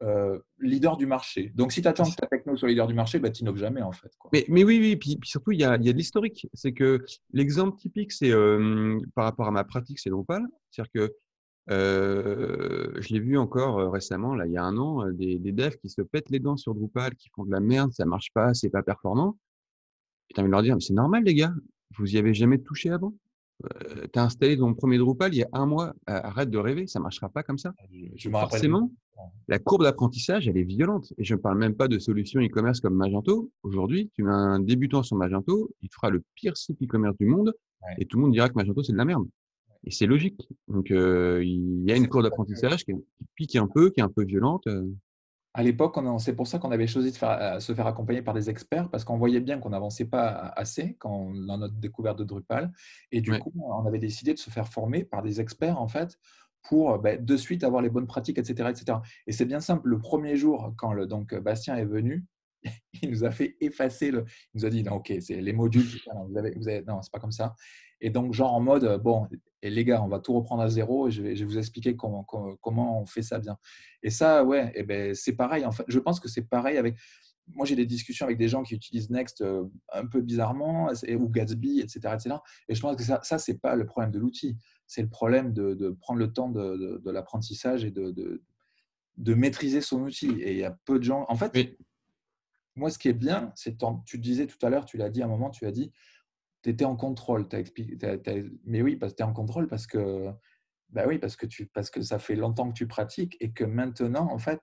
euh, 0.02 0.40
leaders 0.60 0.96
du 0.96 1.06
marché. 1.06 1.52
Donc, 1.56 1.74
si 1.74 1.82
tu 1.82 1.88
attends 1.90 2.10
que 2.10 2.16
ta 2.16 2.28
techno 2.28 2.56
soit 2.56 2.70
leader 2.70 2.88
du 2.88 2.94
marché, 2.94 3.20
bah, 3.20 3.32
tu 3.32 3.46
jamais, 3.56 3.82
en 3.82 3.92
fait. 3.92 4.12
Quoi. 4.18 4.30
Mais, 4.34 4.46
mais, 4.48 4.64
oui, 4.64 4.80
oui. 4.80 4.96
Puis, 4.96 5.18
puis 5.18 5.30
surtout, 5.30 5.52
il 5.52 5.60
y 5.60 5.66
a, 5.66 5.76
y 5.78 5.90
a 5.90 5.94
de 5.94 5.98
l'historique. 5.98 6.48
C'est 6.54 6.72
que 6.72 7.04
l'exemple 7.34 7.78
typique, 7.78 8.14
c'est 8.14 8.32
euh, 8.32 8.98
par 9.14 9.26
rapport 9.26 9.48
à 9.48 9.52
ma 9.52 9.66
pratique, 9.66 10.00
c'est 10.00 10.10
Drupal. 10.10 10.44
C'est-à-dire 10.70 10.92
que 10.94 11.16
euh, 11.70 12.94
je 13.02 13.14
l'ai 13.14 13.20
vu 13.20 13.38
encore 13.38 13.78
euh, 13.80 13.90
récemment, 13.90 14.36
là, 14.36 14.48
il 14.48 14.54
y 14.54 14.58
a 14.58 14.64
un 14.64 14.78
an, 14.78 15.12
des, 15.12 15.38
des 15.38 15.52
devs 15.52 15.78
qui 15.78 15.90
se 15.90 16.02
pètent 16.02 16.30
les 16.30 16.40
dents 16.40 16.58
sur 16.58 16.74
Drupal, 16.74 17.14
qui 17.16 17.30
font 17.36 17.44
de 17.44 17.52
la 17.52 17.60
merde, 17.60 17.92
ça 17.92 18.06
marche 18.06 18.32
pas, 18.34 18.54
c'est 18.54 18.70
pas 18.70 18.84
performant. 18.84 19.38
Et 20.30 20.34
tu 20.34 20.40
as 20.40 20.44
envie 20.44 20.50
de 20.50 20.52
leur 20.54 20.64
dire, 20.64 20.76
mais 20.76 20.82
c'est 20.82 20.94
normal, 20.94 21.24
les 21.26 21.36
gars. 21.36 21.54
Vous 21.98 22.16
y 22.16 22.18
avez 22.18 22.34
jamais 22.34 22.58
touché 22.60 22.90
avant? 22.90 23.14
Euh, 23.66 24.08
Tu 24.12 24.20
as 24.20 24.24
installé 24.24 24.58
ton 24.58 24.74
premier 24.74 24.98
Drupal 24.98 25.34
il 25.34 25.40
y 25.40 25.44
a 25.44 25.50
un 25.54 25.66
mois. 25.66 25.94
Arrête 26.08 26.50
de 26.50 26.58
rêver, 26.58 26.88
ça 26.88 27.00
ne 27.00 27.04
marchera 27.04 27.30
pas 27.30 27.44
comme 27.44 27.58
ça? 27.58 27.74
Je, 28.16 28.30
Forcément, 28.30 28.92
la 29.48 29.60
courbe 29.60 29.84
d'apprentissage, 29.84 30.48
elle 30.48 30.58
est 30.58 30.64
violente. 30.64 31.14
Et 31.18 31.24
je 31.24 31.36
ne 31.36 31.40
parle 31.40 31.58
même 31.58 31.76
pas 31.76 31.88
de 31.88 32.00
solutions 32.00 32.42
e-commerce 32.42 32.80
comme 32.80 32.96
Magento. 32.96 33.52
Aujourd'hui, 33.64 34.10
tu 34.14 34.24
mets 34.24 34.32
un 34.32 34.60
débutant 34.60 35.04
sur 35.04 35.16
Magento, 35.18 35.70
il 35.82 35.90
fera 35.92 36.10
le 36.10 36.24
pire 36.36 36.58
site 36.58 36.82
e-commerce 36.82 37.18
du 37.18 37.26
monde 37.26 37.54
et 37.98 38.06
tout 38.06 38.18
le 38.18 38.24
monde 38.24 38.34
dira 38.34 38.50
que 38.50 38.56
Magento, 38.56 38.84
c'est 38.84 38.94
de 38.94 38.98
la 38.98 39.06
merde. 39.06 39.28
Et 39.84 39.92
c'est 39.92 40.06
logique. 40.06 40.48
Donc, 40.68 40.92
euh, 40.92 41.44
il 41.44 41.84
y 41.84 41.92
a 41.92 41.96
une 41.96 42.08
courbe 42.08 42.24
d'apprentissage 42.24 42.86
qui, 42.86 42.94
pique 43.36 43.56
un 43.56 43.68
peu, 43.68 43.90
qui 43.90 44.00
est 44.00 44.04
un 44.04 44.10
peu 44.10 44.24
violente. 44.24 44.68
Euh 45.56 45.60
à 45.60 45.64
l'époque, 45.64 45.98
c'est 46.20 46.36
pour 46.36 46.48
ça 46.48 46.60
qu'on 46.60 46.72
avait 46.72 46.88
choisi 46.88 47.12
de 47.12 47.18
faire, 47.18 47.30
euh, 47.32 47.60
se 47.60 47.74
faire 47.74 47.88
accompagner 47.88 48.22
par 48.22 48.34
des 48.34 48.50
experts, 48.50 48.90
parce 48.90 49.04
qu'on 49.04 49.18
voyait 49.18 49.42
bien 49.42 49.60
qu'on 49.60 49.70
n'avançait 49.70 50.06
pas 50.06 50.30
assez 50.56 50.96
quand, 51.00 51.34
dans 51.34 51.58
notre 51.58 51.76
découverte 51.76 52.18
de 52.20 52.24
Drupal. 52.24 52.72
Et 53.12 53.22
du 53.22 53.38
coup, 53.38 53.54
on 53.56 53.86
avait 53.86 54.00
décidé 54.00 54.34
de 54.34 54.40
se 54.40 54.50
faire 54.50 54.68
former 54.68 55.04
par 55.04 55.22
des 55.22 55.42
experts, 55.42 55.80
en 55.80 55.88
fait, 55.88 56.18
pour 56.64 57.00
ben, 57.00 57.24
de 57.24 57.38
suite 57.38 57.64
avoir 57.64 57.82
les 57.82 57.90
bonnes 57.90 58.08
pratiques, 58.08 58.38
etc. 58.38 58.70
etc. 58.70 59.00
Et 59.28 59.32
c'est 59.32 59.46
bien 59.46 59.60
simple. 59.60 59.90
Le 59.90 60.00
premier 60.00 60.36
jour, 60.36 60.74
quand 60.78 60.94
le, 60.94 61.06
donc, 61.06 61.36
Bastien 61.36 61.76
est 61.76 61.86
venu, 61.86 62.26
il 63.02 63.10
nous 63.10 63.24
a 63.24 63.32
fait 63.32 63.58
effacer 63.60 64.12
le. 64.12 64.26
Il 64.54 64.60
nous 64.60 64.66
a 64.66 64.70
dit 64.70 64.84
non, 64.84 64.96
ok, 64.96 65.14
c'est 65.20 65.42
les 65.42 65.54
modules. 65.54 66.00
Non, 66.14 66.28
vous 66.28 66.38
avez, 66.38 66.54
vous 66.56 66.68
avez, 66.68 66.84
non, 66.84 67.02
c'est 67.02 67.12
pas 67.12 67.20
comme 67.20 67.32
ça. 67.32 67.56
Et 68.02 68.10
donc, 68.10 68.34
genre 68.34 68.54
en 68.54 68.60
mode, 68.60 69.02
bon, 69.02 69.28
et 69.62 69.70
les 69.70 69.86
gars, 69.86 70.02
on 70.04 70.08
va 70.08 70.20
tout 70.20 70.34
reprendre 70.34 70.64
à 70.64 70.70
zéro 70.70 71.08
et 71.08 71.12
je 71.12 71.22
vais, 71.22 71.36
je 71.36 71.46
vais 71.46 71.52
vous 71.52 71.58
expliquer 71.58 71.96
comment, 71.96 72.24
comment, 72.24 73.00
on 73.00 73.06
fait 73.06 73.22
ça 73.22 73.38
bien. 73.38 73.58
Et 74.02 74.10
ça, 74.10 74.44
ouais, 74.44 74.72
et 74.76 74.84
ben, 74.84 75.14
c'est 75.14 75.36
pareil. 75.36 75.66
En 75.66 75.72
fait, 75.72 75.84
je 75.88 76.00
pense 76.00 76.20
que 76.20 76.28
c'est 76.28 76.42
pareil 76.42 76.78
avec. 76.78 76.98
moi, 77.54 77.68
j'ai 77.68 77.76
des 77.76 77.86
discussions 77.86 78.26
avec 78.26 78.40
des 78.40 78.48
gens 78.48 78.64
qui 78.64 78.74
utilisent 78.74 79.12
Next 79.12 79.44
un 79.94 80.06
peu 80.08 80.22
bizarrement, 80.22 80.90
ou 80.90 81.30
Gatsby, 81.30 81.80
etc. 81.80 82.00
etc. 82.16 82.36
et 82.68 82.76
je 82.76 82.82
pense 82.82 82.96
que 82.96 83.04
ça, 83.04 83.20
ça 83.24 83.38
ce 83.38 83.52
n'est 83.52 83.58
pas 83.60 83.76
le 83.76 83.86
problème 83.86 84.12
de 84.12 84.20
l'outil. 84.20 84.58
C'est 84.88 85.04
le 85.04 85.10
problème 85.10 85.54
de, 85.54 85.96
prendre 86.02 86.20
le 86.20 86.34
temps 86.34 86.50
de, 86.50 87.12
l'apprentissage 87.12 87.86
et 87.86 87.92
de, 87.92 88.12
de, 89.18 89.34
maîtriser 89.36 89.82
son 89.82 90.02
outil. 90.02 90.32
Et 90.42 90.54
il 90.54 90.58
y 90.58 90.64
a 90.64 90.76
peu 90.86 90.98
de 90.98 91.04
gens. 91.04 91.26
En 91.30 91.36
fait, 91.36 91.78
moi, 92.76 92.90
ce 92.90 92.98
qui 92.98 93.10
est 93.10 93.14
bien, 93.14 93.52
c'est 93.56 93.78
tu 94.06 94.18
disais 94.18 94.48
tout 94.48 94.64
à 94.66 94.70
l'heure, 94.70 94.86
tu 94.86 94.98
l'as 94.98 95.10
dit 95.10 95.22
à 95.22 95.26
un 95.26 95.30
moment, 95.30 95.50
tu 95.50 95.66
as 95.66 95.72
dit, 95.72 95.92
tu 96.64 96.70
étais 96.70 96.86
en 96.86 96.96
contrôle. 96.96 97.48
Mais 98.66 98.82
oui, 98.82 98.96
parce 98.96 99.14
que 99.14 99.18
tu 99.18 99.24
es 99.24 99.26
en 99.26 99.34
contrôle 99.34 99.68
parce 99.68 99.88
que, 99.88 100.30
bah 100.90 101.06
oui, 101.08 101.18
parce 101.18 101.36
que, 101.36 101.46
tu, 101.46 101.68
parce 101.68 101.90
que 101.90 102.02
ça 102.02 102.20
fait 102.20 102.36
longtemps 102.36 102.70
que 102.70 102.78
tu 102.78 102.88
pratiques 102.88 103.38
et 103.40 103.52
que 103.52 103.64
maintenant, 103.64 104.32
en 104.32 104.38
fait, 104.38 104.62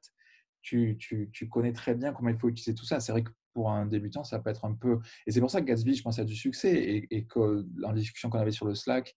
tu, 0.62 0.96
tu, 0.98 1.30
tu, 1.32 1.48
connais 1.48 1.72
très 1.72 1.94
bien 1.94 2.12
comment 2.12 2.30
il 2.30 2.38
faut 2.38 2.48
utiliser 2.48 2.74
tout 2.74 2.84
ça. 2.84 3.00
C'est 3.00 3.12
vrai 3.12 3.22
que 3.22 3.30
pour 3.54 3.70
un 3.70 3.86
débutant, 3.86 4.24
ça 4.24 4.38
peut 4.38 4.50
être 4.50 4.64
un 4.64 4.74
peu. 4.74 4.98
Et 5.26 5.32
c'est 5.32 5.40
pour 5.40 5.50
ça 5.50 5.60
que 5.60 5.66
Gatsby, 5.66 5.94
je 5.94 6.02
pense, 6.02 6.18
a 6.18 6.24
du 6.24 6.36
succès 6.36 6.74
et, 6.74 7.16
et 7.16 7.26
que 7.26 7.64
dans 7.80 7.92
les 7.92 8.00
discussions 8.00 8.30
qu'on 8.30 8.38
avait 8.38 8.50
sur 8.50 8.66
le 8.66 8.74
Slack, 8.74 9.16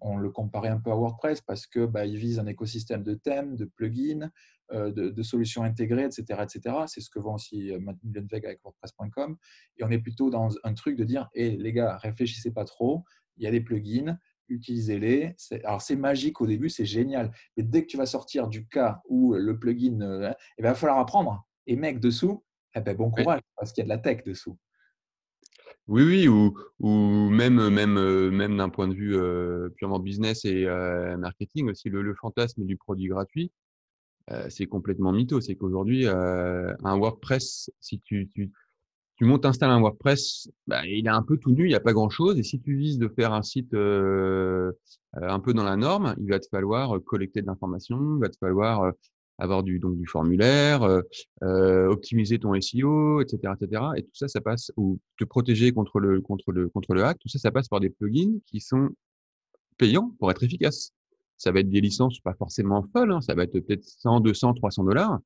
on, 0.00 0.16
le 0.16 0.30
comparait 0.30 0.68
un 0.68 0.78
peu 0.78 0.90
à 0.90 0.94
WordPress 0.94 1.40
parce 1.40 1.66
que 1.66 1.86
bah, 1.86 2.04
il 2.04 2.16
vise 2.16 2.38
un 2.38 2.46
écosystème 2.46 3.02
de 3.02 3.14
thèmes, 3.14 3.56
de 3.56 3.64
plugins, 3.64 4.30
euh, 4.72 4.90
de, 4.92 5.22
solutions 5.22 5.62
intégrées, 5.62 6.04
etc. 6.04 6.42
etc. 6.42 6.76
C'est 6.86 7.00
ce 7.00 7.10
que 7.10 7.18
vend 7.18 7.34
aussi 7.34 7.72
euh, 7.72 7.78
Matt 7.78 7.96
Mullenweg 8.02 8.44
avec 8.44 8.60
WordPress.com. 8.62 9.36
Et 9.78 9.84
on 9.84 9.90
est 9.90 9.98
plutôt 9.98 10.30
dans 10.30 10.50
un 10.64 10.74
truc 10.74 10.96
de 10.96 11.04
dire 11.04 11.28
hé 11.34 11.56
les 11.56 11.72
gars, 11.72 11.96
réfléchissez 11.96 12.50
pas 12.50 12.64
trop, 12.64 13.04
il 13.36 13.44
y 13.44 13.46
a 13.46 13.50
des 13.50 13.60
plugins, 13.60 14.18
utilisez-les. 14.48 15.34
Alors, 15.64 15.82
c'est 15.82 15.96
magique 15.96 16.40
au 16.40 16.46
début, 16.46 16.68
c'est 16.68 16.84
génial. 16.84 17.32
Mais 17.56 17.62
dès 17.62 17.82
que 17.82 17.88
tu 17.88 17.96
vas 17.96 18.06
sortir 18.06 18.48
du 18.48 18.66
cas 18.66 19.00
où 19.08 19.34
le 19.34 19.58
plugin, 19.58 20.00
euh, 20.00 20.32
eh 20.58 20.62
ben, 20.62 20.68
il 20.68 20.70
va 20.70 20.74
falloir 20.74 20.98
apprendre. 20.98 21.46
Et 21.66 21.76
mec, 21.76 22.00
dessous, 22.00 22.44
eh 22.74 22.80
ben, 22.80 22.96
bon 22.96 23.10
courage, 23.10 23.40
parce 23.56 23.72
qu'il 23.72 23.82
y 23.82 23.84
a 23.84 23.84
de 23.84 23.88
la 23.88 23.98
tech 23.98 24.24
dessous. 24.24 24.58
Oui, 25.86 26.02
oui, 26.02 26.28
ou, 26.28 26.54
ou 26.80 27.28
même, 27.28 27.68
même, 27.68 28.30
même 28.30 28.56
d'un 28.56 28.70
point 28.70 28.88
de 28.88 28.94
vue 28.94 29.18
purement 29.76 29.98
business 29.98 30.44
et 30.46 30.64
marketing 31.18 31.68
aussi, 31.70 31.90
le, 31.90 32.14
fantasme 32.14 32.64
du 32.64 32.76
produit 32.76 33.08
gratuit, 33.08 33.52
c'est 34.48 34.66
complètement 34.66 35.12
mytho. 35.12 35.40
C'est 35.40 35.56
qu'aujourd'hui, 35.56 36.06
un 36.06 36.96
WordPress, 36.98 37.70
si 37.80 38.00
tu, 38.00 38.30
tu, 38.34 38.50
tu 39.16 39.24
montes, 39.24 39.44
installes 39.44 39.70
un 39.70 39.80
WordPress, 39.80 40.48
bah, 40.66 40.86
il 40.86 41.06
est 41.06 41.10
un 41.10 41.22
peu 41.22 41.36
tout 41.36 41.52
nu, 41.52 41.64
il 41.64 41.68
n'y 41.68 41.74
a 41.74 41.80
pas 41.80 41.92
grand-chose. 41.92 42.38
Et 42.38 42.42
si 42.42 42.60
tu 42.60 42.76
vises 42.76 42.98
de 42.98 43.08
faire 43.08 43.34
un 43.34 43.42
site 43.42 43.74
un 43.74 45.40
peu 45.40 45.52
dans 45.52 45.64
la 45.64 45.76
norme, 45.76 46.14
il 46.18 46.30
va 46.30 46.40
te 46.40 46.48
falloir 46.48 46.98
collecter 47.04 47.42
de 47.42 47.46
l'information, 47.46 48.16
il 48.16 48.20
va 48.20 48.30
te 48.30 48.38
falloir 48.38 48.90
avoir 49.38 49.62
du, 49.62 49.78
donc 49.78 49.96
du 49.96 50.06
formulaire, 50.06 50.82
euh, 51.42 51.86
optimiser 51.88 52.38
ton 52.38 52.58
SEO, 52.60 53.20
etc., 53.20 53.54
etc. 53.60 53.82
Et 53.96 54.02
tout 54.02 54.14
ça, 54.14 54.28
ça 54.28 54.40
passe, 54.40 54.70
ou 54.76 54.98
te 55.18 55.24
protéger 55.24 55.72
contre 55.72 55.98
le, 55.98 56.20
contre 56.20 56.52
le, 56.52 56.68
contre 56.68 56.94
le 56.94 57.04
hack, 57.04 57.18
tout 57.18 57.28
ça, 57.28 57.38
ça 57.38 57.50
passe 57.50 57.68
par 57.68 57.80
des 57.80 57.90
plugins 57.90 58.38
qui 58.46 58.60
sont 58.60 58.90
payants 59.76 60.14
pour 60.18 60.30
être 60.30 60.42
efficaces. 60.42 60.92
Ça 61.36 61.50
va 61.50 61.60
être 61.60 61.68
des 61.68 61.80
licences 61.80 62.20
pas 62.20 62.34
forcément 62.34 62.86
folles, 62.92 63.12
hein, 63.12 63.20
ça 63.20 63.34
va 63.34 63.44
être 63.44 63.58
peut-être 63.58 63.84
100, 63.84 64.20
200, 64.20 64.54
300 64.54 64.84
dollars, 64.84 65.18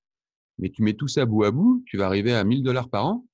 mais 0.58 0.70
tu 0.70 0.82
mets 0.82 0.94
tout 0.94 1.08
ça 1.08 1.26
bout 1.26 1.44
à 1.44 1.50
bout, 1.50 1.82
tu 1.86 1.98
vas 1.98 2.06
arriver 2.06 2.34
à 2.34 2.44
1000 2.44 2.62
dollars 2.62 2.88
par 2.88 3.06
an, 3.06 3.26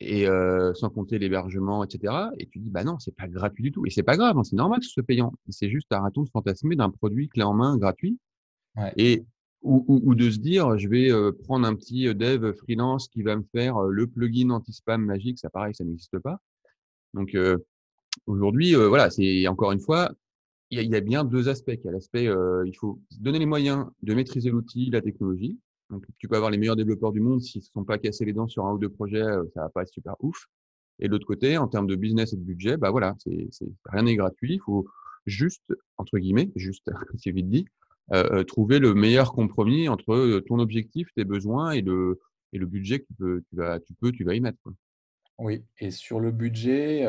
et 0.00 0.26
euh, 0.26 0.74
sans 0.74 0.90
compter 0.90 1.18
l'hébergement, 1.18 1.84
etc. 1.84 2.14
Et 2.38 2.46
tu 2.46 2.58
dis, 2.58 2.70
bah 2.70 2.84
non, 2.84 2.98
c'est 2.98 3.14
pas 3.14 3.28
gratuit 3.28 3.62
du 3.62 3.72
tout. 3.72 3.86
Et 3.86 3.90
c'est 3.90 4.02
pas 4.02 4.16
grave, 4.16 4.36
hein, 4.36 4.44
c'est 4.44 4.56
normal 4.56 4.80
que 4.80 4.86
ce 4.86 4.92
soit 4.92 5.02
payant. 5.02 5.32
C'est 5.48 5.70
juste 5.70 5.92
un 5.92 6.00
raton 6.00 6.22
de 6.22 6.28
fantasmer 6.30 6.76
d'un 6.76 6.90
produit 6.90 7.28
clé 7.28 7.42
en 7.42 7.54
main 7.54 7.76
gratuit. 7.76 8.18
Ouais. 8.76 8.92
Et 8.96 9.24
ou, 9.64 10.14
de 10.14 10.30
se 10.30 10.38
dire, 10.38 10.78
je 10.78 10.88
vais 10.88 11.10
euh, 11.10 11.32
prendre 11.32 11.66
un 11.66 11.74
petit 11.74 12.06
euh, 12.06 12.14
dev 12.14 12.52
freelance 12.52 13.08
qui 13.08 13.22
va 13.22 13.34
me 13.34 13.44
faire 13.50 13.78
euh, 13.78 13.90
le 13.90 14.06
plugin 14.06 14.50
anti-spam 14.50 15.02
magique. 15.02 15.38
Ça, 15.38 15.48
pareil, 15.48 15.74
ça 15.74 15.84
n'existe 15.84 16.18
pas. 16.18 16.38
Donc, 17.14 17.36
aujourd'hui, 18.26 18.74
voilà, 18.74 19.08
c'est 19.08 19.46
encore 19.46 19.70
une 19.70 19.78
fois, 19.78 20.10
il 20.70 20.82
y, 20.82 20.96
a, 20.96 21.00
bien 21.00 21.24
deux 21.24 21.48
aspects. 21.48 21.72
Il 21.72 21.84
y 21.84 21.88
a 21.88 21.92
l'aspect, 21.92 22.24
il 22.24 22.76
faut 22.76 23.00
donner 23.20 23.38
les 23.38 23.46
moyens 23.46 23.86
de 24.02 24.14
maîtriser 24.14 24.50
l'outil, 24.50 24.90
la 24.90 25.00
technologie. 25.00 25.56
Donc, 25.90 26.04
tu 26.18 26.26
peux 26.26 26.34
avoir 26.34 26.50
les 26.50 26.58
meilleurs 26.58 26.74
développeurs 26.74 27.12
du 27.12 27.20
monde 27.20 27.40
s'ils 27.40 27.60
ne 27.60 27.64
se 27.66 27.70
sont 27.70 27.84
pas 27.84 27.98
cassés 27.98 28.24
les 28.24 28.32
dents 28.32 28.48
sur 28.48 28.66
un 28.66 28.72
ou 28.72 28.78
deux 28.78 28.88
projets, 28.88 29.22
ça 29.54 29.60
va 29.60 29.68
pas 29.68 29.82
être 29.82 29.92
super 29.92 30.16
ouf. 30.24 30.48
Et 30.98 31.06
de 31.06 31.12
l'autre 31.12 31.26
côté, 31.26 31.56
en 31.56 31.68
termes 31.68 31.86
de 31.86 31.94
business 31.94 32.32
et 32.32 32.36
de 32.36 32.42
budget, 32.42 32.76
bah 32.76 32.90
voilà, 32.90 33.14
c'est, 33.18 33.48
rien 33.84 34.02
n'est 34.02 34.16
gratuit. 34.16 34.54
Il 34.54 34.60
faut 34.60 34.88
juste, 35.24 35.72
entre 35.98 36.18
guillemets, 36.18 36.50
juste, 36.56 36.90
c'est 37.18 37.30
vite 37.30 37.48
dit, 37.48 37.66
euh, 38.12 38.40
euh, 38.40 38.44
trouver 38.44 38.78
le 38.78 38.92
meilleur 38.92 39.32
compromis 39.32 39.88
entre 39.88 40.12
euh, 40.12 40.40
ton 40.46 40.58
objectif, 40.58 41.08
tes 41.16 41.24
besoins 41.24 41.70
et 41.70 41.80
le, 41.80 42.20
et 42.52 42.58
le 42.58 42.66
budget 42.66 43.00
que 43.00 43.06
tu, 43.06 43.14
peux, 43.14 43.42
tu, 43.48 43.56
vas, 43.56 43.80
tu 43.80 43.94
peux, 43.94 44.12
tu 44.12 44.24
vas 44.24 44.34
y 44.34 44.40
mettre. 44.40 44.58
Oui, 45.38 45.64
et 45.80 45.90
sur 45.90 46.20
le 46.20 46.30
budget, 46.30 47.04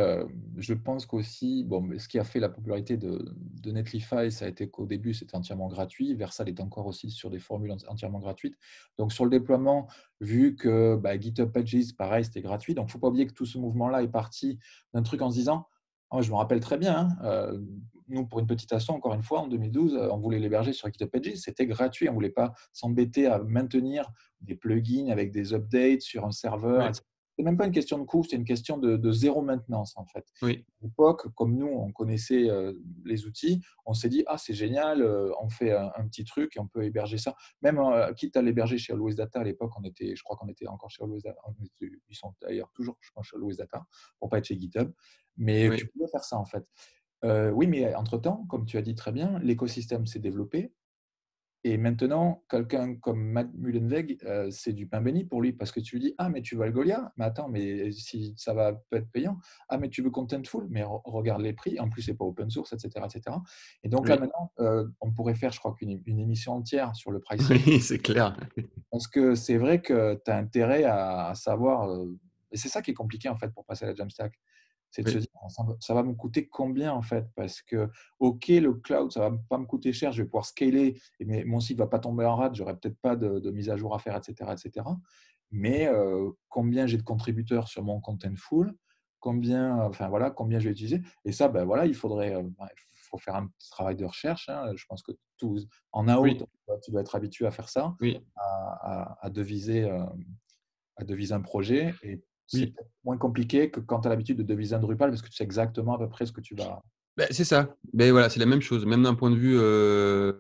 je 0.58 0.74
pense 0.74 1.06
qu'aussi, 1.06 1.64
bon, 1.64 1.88
ce 2.00 2.08
qui 2.08 2.18
a 2.18 2.24
fait 2.24 2.40
la 2.40 2.50
popularité 2.50 2.98
de, 2.98 3.24
de 3.36 3.72
Netlify, 3.72 4.32
ça 4.32 4.46
a 4.46 4.48
été 4.48 4.68
qu'au 4.68 4.88
début, 4.88 5.14
c'était 5.14 5.36
entièrement 5.36 5.68
gratuit. 5.68 6.16
Versal 6.16 6.50
est 6.50 6.60
encore 6.60 6.88
aussi 6.88 7.12
sur 7.12 7.30
des 7.30 7.38
formules 7.38 7.76
entièrement 7.88 8.18
gratuites. 8.18 8.56
Donc, 8.98 9.14
sur 9.14 9.26
le 9.26 9.30
déploiement, 9.30 9.88
vu 10.22 10.56
que 10.56 10.96
bah, 10.96 11.20
GitHub 11.20 11.52
Pages, 11.52 11.94
pareil, 11.96 12.26
c'était 12.26 12.42
gratuit. 12.42 12.74
Donc, 12.74 12.86
il 12.86 12.88
ne 12.88 12.92
faut 12.94 13.00
pas 13.00 13.10
oublier 13.10 13.28
que 13.28 13.34
tout 13.34 13.46
ce 13.46 13.60
mouvement-là 13.60 14.02
est 14.02 14.08
parti 14.08 14.58
d'un 14.96 15.04
truc 15.04 15.22
en 15.22 15.30
se 15.30 15.36
disant, 15.36 15.68
oh, 16.10 16.24
je 16.24 16.32
me 16.32 16.36
rappelle 16.36 16.62
très 16.62 16.80
bien, 16.80 17.10
hein, 17.22 17.52
nous, 18.08 18.26
pour 18.26 18.39
une 18.39 18.48
petite 18.48 18.72
asso, 18.74 18.89
encore 18.89 19.13
une 19.13 19.24
fois, 19.24 19.41
en 19.41 19.48
2012, 19.48 20.10
on 20.12 20.18
voulait 20.18 20.39
l'héberger 20.39 20.74
sur 20.74 20.88
GitHub 20.91 21.10
Pages. 21.10 21.36
C'était 21.36 21.65
gratuit. 21.65 22.08
On 22.08 22.12
ne 22.12 22.15
voulait 22.15 22.30
pas 22.30 22.54
s'embêter 22.74 23.28
à 23.28 23.39
maintenir 23.39 24.12
des 24.41 24.56
plugins 24.56 25.10
avec 25.10 25.32
des 25.32 25.54
updates 25.54 26.02
sur 26.02 26.26
un 26.26 26.32
serveur. 26.32 26.96
Ce 26.96 27.02
C'est 27.38 27.44
même 27.44 27.58
pas 27.58 27.65
une 27.65 27.72
question 27.72 27.98
de 27.98 28.04
coût, 28.04 28.24
c'est 28.24 28.36
une 28.36 28.46
question 28.46 28.78
de, 28.78 29.12
zéro 29.12 29.41
maintenance 29.41 29.98
en 29.98 30.06
fait. 30.06 30.26
Oui. 30.41 30.65
À 30.82 30.86
l'époque, 30.86 31.28
comme 31.36 31.58
nous, 31.58 31.68
on 31.68 31.91
connaissait 31.91 32.50
euh, 32.50 32.74
les 33.04 33.26
outils, 33.26 33.62
on 33.86 33.94
s'est 33.94 34.10
dit 34.10 34.24
ah 34.28 34.38
c'est 34.38 34.54
génial, 34.54 35.02
euh, 35.02 35.32
on 35.41 35.50
fait 35.50 35.72
un, 35.74 36.08
petit 36.08 36.24
truc 36.24 36.56
et 36.56 36.60
on 36.60 36.68
peut 36.68 36.84
héberger 36.84 37.18
ça. 37.18 37.36
Même 37.62 37.80
euh, 37.80 38.13
quitte 38.13 38.38
à 38.38 38.41
l'héberger 38.41 38.78
chez 38.78 38.94
Always 38.94 39.15
Data 39.15 39.39
à 39.39 39.44
l'époque, 39.44 39.72
on 39.78 39.84
était, 39.84 40.15
je 40.15 40.24
crois 40.24 40.38
qu'on 40.38 40.48
était 40.48 40.68
encore 40.68 40.89
chez 40.89 41.04
Always 41.04 41.22
Data. 41.22 41.41
Ils 41.82 42.15
sont 42.15 42.34
d'ailleurs 42.41 42.72
toujours, 42.74 42.98
je 43.02 43.10
pense, 43.13 43.28
chez 43.28 43.36
Always 43.36 43.56
Data 43.58 43.86
pour 44.20 44.30
pas 44.30 44.38
être 44.38 44.46
chez 44.46 44.58
GitHub. 44.58 44.91
Mais 45.38 45.76
tu 45.76 45.88
peux 45.88 46.08
faire 46.08 46.24
ça 46.24 46.38
en 46.38 46.46
fait. 46.46 46.65
Euh, 47.23 47.51
oui, 47.51 47.67
mais 47.67 47.93
entre-temps, 47.95 48.45
comme 48.49 48.65
tu 48.65 48.78
as 48.78 48.82
dit 48.82 48.95
très 48.95 49.12
bien, 49.12 49.39
l'écosystème 49.39 50.06
s'est 50.06 50.19
développé. 50.19 50.73
Et 51.67 51.78
maintenant, 51.78 52.43
quelqu'un 52.47 52.95
comme 52.95 53.19
Matt 53.19 53.49
Mullenweg, 53.56 54.19
euh, 54.23 54.51
c'est 54.51 54.71
du 54.71 54.86
pain 54.86 55.01
béni 55.01 55.23
pour 55.23 55.41
lui 55.41 55.51
parce 55.51 55.71
que 55.71 55.80
tu 55.80 55.95
lui 55.95 56.04
dis 56.04 56.15
Ah, 56.19 56.30
mais 56.30 56.43
tu 56.43 56.56
veux 56.56 56.62
Algolia 56.62 57.12
Mais 57.17 57.25
attends, 57.25 57.49
mais 57.49 57.91
si 57.91 58.36
ça 58.38 58.54
va 58.54 58.73
peut 58.73 58.97
être 58.97 59.10
payant. 59.10 59.39
Ah, 59.67 59.80
mais 59.80 59.89
tu 59.89 60.04
veux 60.04 60.12
Contentful? 60.12 60.67
Mais 60.69 60.84
regarde 60.84 61.41
les 61.41 61.54
prix. 61.54 61.80
En 61.80 61.89
plus, 61.89 62.04
c'est 62.04 62.13
pas 62.13 62.23
open 62.23 62.51
source, 62.51 62.71
etc. 62.73 63.04
etc. 63.04 63.38
Et 63.82 63.89
donc 63.89 64.08
là, 64.08 64.17
maintenant, 64.19 64.51
euh, 64.60 64.88
on 65.01 65.12
pourrait 65.12 65.34
faire, 65.34 65.51
je 65.51 65.58
crois, 65.58 65.75
une 65.82 66.19
émission 66.19 66.54
entière 66.54 66.95
sur 66.95 67.10
le 67.10 67.19
pricing. 67.21 67.60
Oui, 67.65 67.80
c'est 67.80 67.97
clair. 67.97 68.38
Parce 68.91 69.08
que 69.08 69.34
c'est 69.34 69.58
vrai 69.58 69.82
que 69.82 70.21
tu 70.23 70.30
as 70.30 70.38
intérêt 70.38 70.84
à, 70.84 71.34
savoir. 71.34 71.89
et 72.51 72.58
c'est 72.58 72.69
ça 72.69 72.84
qui 72.84 72.91
est 72.91 72.95
compliqué, 72.95 73.28
en 73.28 73.38
fait, 73.38 73.49
pour 73.49 73.65
passer 73.65 73.86
à 73.86 73.88
la 73.88 73.95
Jamstack 73.95 74.39
c'est 74.96 75.04
de 75.04 75.10
se 75.10 75.18
dire, 75.18 75.30
ça, 75.80 75.94
va 75.94 76.04
me 76.04 76.14
coûter 76.14 76.48
combien 76.48 76.94
en 76.94 77.02
fait? 77.02 77.26
Parce 77.36 77.62
que, 77.62 77.90
ok, 78.20 78.48
le 78.48 78.74
cloud, 78.74 79.12
ça 79.12 79.30
va 79.30 79.38
pas 79.50 79.58
me 79.58 79.66
coûter 79.66 79.92
cher, 79.92 80.14
je 80.14 80.22
vais 80.22 80.28
pouvoir 80.28 80.46
scaler, 80.46 80.98
mais 81.20 81.44
mon 81.44 81.60
site 81.60 81.78
va 81.78 81.88
pas 81.88 82.00
tomber 82.00 82.26
en 82.26 82.38
rade, 82.38 82.56
j'aurai 82.56 82.78
peut-être 82.78 82.98
pas 83.00 83.18
de, 83.18 83.52
mise 83.52 83.70
à 83.70 83.76
jour 83.76 83.94
à 83.94 84.00
faire, 84.00 84.16
etc. 84.16 84.52
etc. 84.54 84.86
Mais 85.52 85.88
euh, 85.88 86.32
combien 86.48 86.88
j'ai 86.88 86.98
de 86.98 87.04
contributeurs 87.04 87.68
sur 87.68 87.84
mon 87.84 88.02
full? 88.38 88.74
Combien, 89.20 89.80
enfin 89.80 90.08
voilà, 90.08 90.32
combien 90.32 90.60
je 90.60 90.66
vais 90.66 90.72
utiliser? 90.72 91.02
Et 91.26 91.32
ça, 91.32 91.50
ben 91.50 91.66
voilà, 91.66 91.86
il 91.86 91.96
faudrait, 91.96 92.36
euh, 92.36 92.44
ben, 92.44 92.68
faut 93.10 93.18
faire 93.18 93.36
un 93.36 93.48
petit 93.48 93.70
travail 93.70 93.96
de 93.98 94.06
recherche. 94.06 94.48
Hein. 94.50 94.72
Je 94.76 94.86
pense 94.88 95.04
que 95.04 95.12
tous, 95.38 95.68
en 95.92 96.08
out, 96.08 96.46
tu 96.84 96.92
dois 96.92 97.02
être 97.02 97.16
habitué 97.16 97.46
à 97.46 97.52
faire 97.52 97.68
ça, 97.68 97.96
à, 98.38 99.30
deviser, 99.30 99.84
euh, 99.84 100.06
à 100.96 101.04
deviser 101.04 101.34
un 101.34 101.42
projet. 101.42 101.94
Et 102.04 102.24
c'est 102.48 102.74
moins 103.04 103.18
compliqué 103.18 103.70
que 103.70 103.80
quand 103.80 104.02
tu 104.02 104.08
as 104.08 104.10
l'habitude 104.10 104.38
de 104.38 104.44
deviser 104.44 104.76
un 104.76 104.80
Drupal 104.80 105.10
parce 105.10 105.22
que 105.22 105.30
tu 105.30 105.36
sais 105.36 105.44
exactement 105.44 105.96
à 105.96 106.00
peu 106.00 106.10
près 106.10 106.26
ce 106.26 106.32
que 106.32 106.42
tu 106.42 106.56
vas. 106.56 106.82
Ben, 107.18 107.28
c'est 107.32 107.46
ça. 107.46 107.76
Ben, 107.94 108.12
voilà, 108.12 108.30
c'est 108.30 108.40
la 108.40 108.46
même 108.46 108.62
chose. 108.62 108.86
Même 108.86 109.04
d'un 109.04 109.16
point 109.16 109.32
de 109.32 109.36
vue 109.36 109.58
euh, 109.58 110.34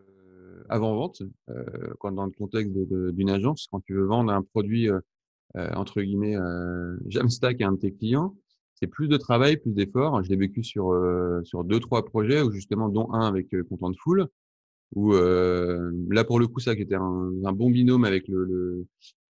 avant-vente, 0.69 1.21
euh, 1.49 1.93
dans 2.11 2.25
le 2.25 2.31
contexte 2.31 2.73
d'une 2.73 3.29
agence, 3.29 3.67
quand 3.71 3.79
tu 3.79 3.93
veux 3.93 4.05
vendre 4.05 4.31
un 4.31 4.41
produit, 4.41 4.89
euh, 4.89 4.99
entre 5.55 6.01
guillemets, 6.01 6.35
Jamstack 7.07 7.61
à 7.61 7.67
un 7.67 7.73
de 7.73 7.77
tes 7.77 7.93
clients, 7.93 8.35
c'est 8.73 8.87
plus 8.87 9.07
de 9.07 9.15
travail, 9.15 9.55
plus 9.55 9.71
d'efforts. 9.71 10.21
Je 10.23 10.29
l'ai 10.29 10.35
vécu 10.35 10.63
sur, 10.63 10.93
sur 11.43 11.63
deux, 11.63 11.79
trois 11.79 12.03
projets, 12.03 12.43
justement, 12.51 12.89
dont 12.89 13.13
un 13.13 13.25
avec 13.25 13.47
Contentful, 13.69 14.27
où 14.95 15.13
là, 15.13 16.23
pour 16.25 16.39
le 16.41 16.47
coup, 16.47 16.59
ça 16.59 16.75
qui 16.75 16.81
était 16.81 16.95
un, 16.95 17.31
un 17.45 17.51
bon 17.53 17.69
binôme 17.69 18.03
avec 18.03 18.27
le, 18.27 18.43
le 18.43 18.85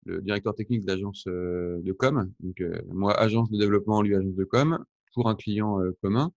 directeur 0.05 0.55
technique 0.55 0.85
d'agence 0.85 1.25
euh, 1.27 1.81
de 1.81 1.91
com. 1.93 2.31
Donc, 2.39 2.61
euh, 2.61 2.81
moi, 2.87 3.13
agence 3.19 3.49
de 3.49 3.57
développement, 3.57 4.01
lui, 4.01 4.15
agence 4.15 4.35
de 4.35 4.43
com, 4.43 4.83
pour 5.13 5.29
un 5.29 5.35
client 5.35 5.81
euh, 5.81 5.91
commun. 6.01 6.31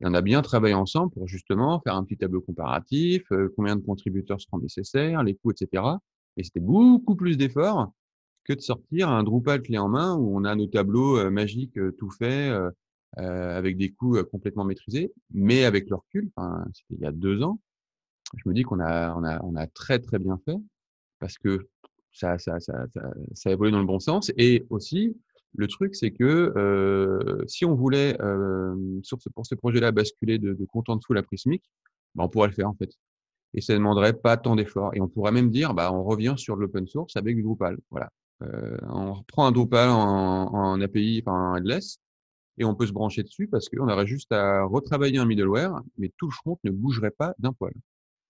Et 0.00 0.06
on 0.06 0.14
a 0.14 0.22
bien 0.22 0.42
travaillé 0.42 0.74
ensemble 0.74 1.12
pour 1.12 1.28
justement 1.28 1.80
faire 1.80 1.94
un 1.94 2.04
petit 2.04 2.16
tableau 2.16 2.40
comparatif, 2.40 3.22
combien 3.54 3.76
de 3.76 3.80
contributeurs 3.80 4.40
seront 4.40 4.58
nécessaires, 4.58 5.22
les 5.22 5.36
coûts, 5.36 5.52
etc. 5.52 5.84
Et 6.36 6.42
c'était 6.42 6.60
beaucoup 6.60 7.14
plus 7.14 7.36
d'efforts 7.36 7.92
que 8.42 8.52
de 8.52 8.60
sortir 8.60 9.08
un 9.08 9.22
Drupal 9.22 9.62
clé 9.62 9.78
en 9.78 9.88
main 9.88 10.16
où 10.16 10.36
on 10.36 10.44
a 10.44 10.54
nos 10.56 10.66
tableaux 10.66 11.30
magiques 11.30 11.78
tout 11.96 12.10
faits 12.10 12.52
avec 13.16 13.76
des 13.76 13.92
coûts 13.92 14.18
complètement 14.32 14.64
maîtrisés, 14.64 15.12
mais 15.32 15.64
avec 15.64 15.88
le 15.88 15.94
recul, 15.94 16.28
c'était 16.72 16.96
il 16.96 17.00
y 17.00 17.06
a 17.06 17.12
deux 17.12 17.42
ans, 17.42 17.60
je 18.36 18.48
me 18.48 18.54
dis 18.54 18.62
qu'on 18.62 18.80
a, 18.80 19.14
on 19.14 19.22
a, 19.22 19.40
on 19.44 19.54
a 19.54 19.66
très 19.68 20.00
très 20.00 20.18
bien 20.18 20.40
fait 20.44 20.58
parce 21.20 21.38
que 21.38 21.68
ça, 22.14 22.38
ça, 22.38 22.58
ça, 22.60 22.86
ça, 23.34 23.50
évolue 23.50 23.72
dans 23.72 23.80
le 23.80 23.86
bon 23.86 24.00
sens. 24.00 24.32
Et 24.38 24.64
aussi, 24.70 25.16
le 25.54 25.66
truc, 25.68 25.94
c'est 25.94 26.12
que 26.12 26.52
euh, 26.56 27.44
si 27.46 27.64
on 27.64 27.74
voulait, 27.74 28.16
euh, 28.22 28.74
pour 29.34 29.46
ce 29.46 29.54
projet-là, 29.54 29.92
basculer 29.92 30.38
de, 30.38 30.54
de 30.54 30.64
Contentful 30.64 31.18
à 31.18 31.22
Prismic, 31.22 31.62
bah, 32.14 32.24
on 32.24 32.28
pourrait 32.28 32.48
le 32.48 32.54
faire 32.54 32.68
en 32.68 32.74
fait. 32.74 32.90
Et 33.54 33.60
ça 33.60 33.72
ne 33.74 33.78
demanderait 33.78 34.14
pas 34.14 34.36
tant 34.36 34.56
d'efforts. 34.56 34.94
Et 34.94 35.00
on 35.00 35.08
pourrait 35.08 35.32
même 35.32 35.50
dire, 35.50 35.74
bah, 35.74 35.92
on 35.92 36.02
revient 36.02 36.34
sur 36.36 36.56
l'open 36.56 36.86
source 36.86 37.16
avec 37.16 37.40
Drupal. 37.42 37.78
Voilà. 37.90 38.08
Euh, 38.42 38.76
on 38.88 39.12
reprend 39.12 39.46
un 39.46 39.52
Drupal 39.52 39.90
en, 39.90 40.52
en 40.52 40.80
API, 40.80 41.22
enfin 41.24 41.52
en 41.52 41.56
headless, 41.56 41.98
et 42.58 42.64
on 42.64 42.74
peut 42.74 42.86
se 42.86 42.92
brancher 42.92 43.22
dessus 43.22 43.48
parce 43.48 43.68
qu'on 43.68 43.88
aurait 43.88 44.06
juste 44.06 44.32
à 44.32 44.64
retravailler 44.64 45.18
un 45.18 45.24
middleware, 45.24 45.80
mais 45.98 46.10
tout 46.16 46.26
le 46.26 46.32
front 46.32 46.58
ne 46.64 46.70
bougerait 46.70 47.10
pas 47.10 47.34
d'un 47.38 47.52
poil. 47.52 47.72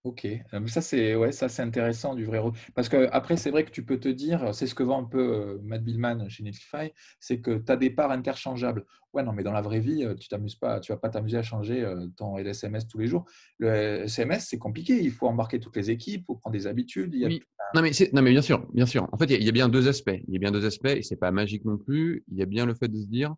Ok, 0.04 0.26
euh, 0.26 0.66
ça 0.66 0.82
c'est 0.82 1.16
ouais, 1.16 1.32
ça 1.32 1.48
c'est 1.48 1.62
intéressant 1.62 2.14
du 2.14 2.26
vrai 2.26 2.38
parce 2.74 2.90
que 2.90 3.08
après 3.10 3.38
c'est 3.38 3.50
vrai 3.50 3.64
que 3.64 3.70
tu 3.70 3.82
peux 3.86 3.98
te 3.98 4.08
dire, 4.10 4.54
c'est 4.54 4.66
ce 4.66 4.74
que 4.74 4.82
vend 4.82 5.00
un 5.00 5.04
peu 5.04 5.18
euh, 5.18 5.58
Matt 5.62 5.82
Billman 5.82 6.28
chez 6.28 6.42
Netlify, 6.42 6.92
c'est 7.20 7.40
que 7.40 7.56
tu 7.56 7.72
as 7.72 7.76
des 7.76 7.88
parts 7.88 8.10
interchangeables. 8.10 8.84
Ouais, 9.14 9.22
non, 9.22 9.32
mais 9.32 9.42
dans 9.42 9.52
la 9.52 9.62
vraie 9.62 9.80
vie, 9.80 10.04
euh, 10.04 10.14
tu 10.14 10.28
t'amuses 10.28 10.56
pas, 10.56 10.78
tu 10.80 10.92
vas 10.92 10.98
pas 10.98 11.08
t'amuser 11.08 11.38
à 11.38 11.42
changer 11.42 11.90
ton 12.18 12.36
LSMS 12.36 12.86
tous 12.86 12.98
les 12.98 13.06
jours. 13.06 13.24
Le 13.56 14.02
SMS 14.02 14.46
c'est 14.46 14.58
compliqué, 14.58 15.02
il 15.02 15.10
faut 15.10 15.26
embarquer 15.26 15.58
toutes 15.58 15.76
les 15.76 15.90
équipes, 15.90 16.20
il 16.20 16.24
faut 16.26 16.34
prendre 16.34 16.52
des 16.52 16.66
habitudes. 16.66 17.14
Il 17.14 17.40
non, 17.74 17.80
mais 17.80 17.90
non 18.12 18.20
mais 18.20 18.30
bien 18.30 18.42
sûr, 18.42 18.68
bien 18.74 18.86
sûr. 18.86 19.08
En 19.10 19.16
fait, 19.16 19.24
il 19.30 19.42
y, 19.42 19.48
a 19.48 19.52
bien 19.52 19.70
deux 19.70 19.88
aspects. 19.88 20.20
Il 20.28 20.34
y 20.34 20.36
a 20.36 20.38
bien 20.38 20.52
deux 20.52 20.66
aspects 20.66 20.84
et 20.86 21.02
c'est 21.02 21.16
pas 21.16 21.30
magique 21.30 21.64
non 21.64 21.78
plus. 21.78 22.24
Il 22.30 22.36
y 22.36 22.42
a 22.42 22.46
bien 22.46 22.66
le 22.66 22.74
fait 22.74 22.88
de 22.88 23.00
se 23.00 23.06
dire, 23.06 23.34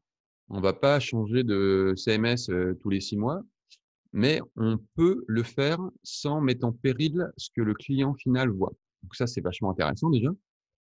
on 0.48 0.60
va 0.60 0.72
pas 0.72 0.98
changer 0.98 1.44
de 1.44 1.94
CMS 1.96 2.50
tous 2.80 2.90
les 2.90 3.00
six 3.00 3.16
mois 3.16 3.42
mais 4.16 4.40
on 4.56 4.78
peut 4.96 5.24
le 5.28 5.42
faire 5.42 5.78
sans 6.02 6.40
mettre 6.40 6.64
en 6.64 6.72
péril 6.72 7.30
ce 7.36 7.50
que 7.54 7.60
le 7.60 7.74
client 7.74 8.14
final 8.14 8.48
voit. 8.48 8.72
Donc 9.02 9.14
ça, 9.14 9.26
c'est 9.26 9.42
vachement 9.42 9.70
intéressant 9.70 10.08
déjà. 10.08 10.30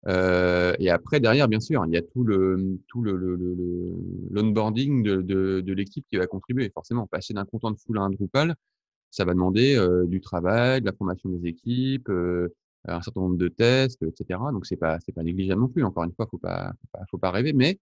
Euh, 0.07 0.75
et 0.77 0.91
après, 0.91 1.19
derrière, 1.19 1.47
bien 1.47 1.59
sûr, 1.59 1.83
il 1.87 1.93
y 1.93 1.97
a 1.97 2.03
tout 2.03 2.23
le 2.23 2.79
tout 2.87 3.01
le, 3.01 3.15
l'onboarding 4.29 5.01
de, 5.01 5.21
de, 5.23 5.73
l'équipe 5.73 6.05
qui 6.09 6.17
va 6.17 6.27
contribuer. 6.27 6.69
Forcément, 6.69 7.07
passer 7.07 7.33
d'un 7.33 7.45
content 7.45 7.71
de 7.71 7.77
full 7.77 7.97
à 7.97 8.01
un 8.01 8.11
Drupal, 8.11 8.55
ça 9.09 9.25
va 9.25 9.33
demander 9.33 9.75
euh, 9.75 10.05
du 10.05 10.21
travail, 10.21 10.81
de 10.81 10.85
la 10.85 10.93
formation 10.93 11.29
des 11.29 11.49
équipes, 11.49 12.09
euh, 12.09 12.53
un 12.85 13.01
certain 13.01 13.21
nombre 13.21 13.37
de 13.37 13.47
tests, 13.47 14.03
etc. 14.03 14.39
Donc 14.53 14.67
c'est 14.67 14.77
pas 14.77 14.99
c'est 15.03 15.11
pas 15.11 15.23
négligeable 15.23 15.61
non 15.61 15.69
plus. 15.69 15.83
Encore 15.83 16.03
une 16.03 16.13
fois, 16.13 16.27
faut 16.29 16.37
pas, 16.37 16.71
faut 17.09 17.17
pas 17.17 17.31
rêver, 17.31 17.53
mais 17.53 17.79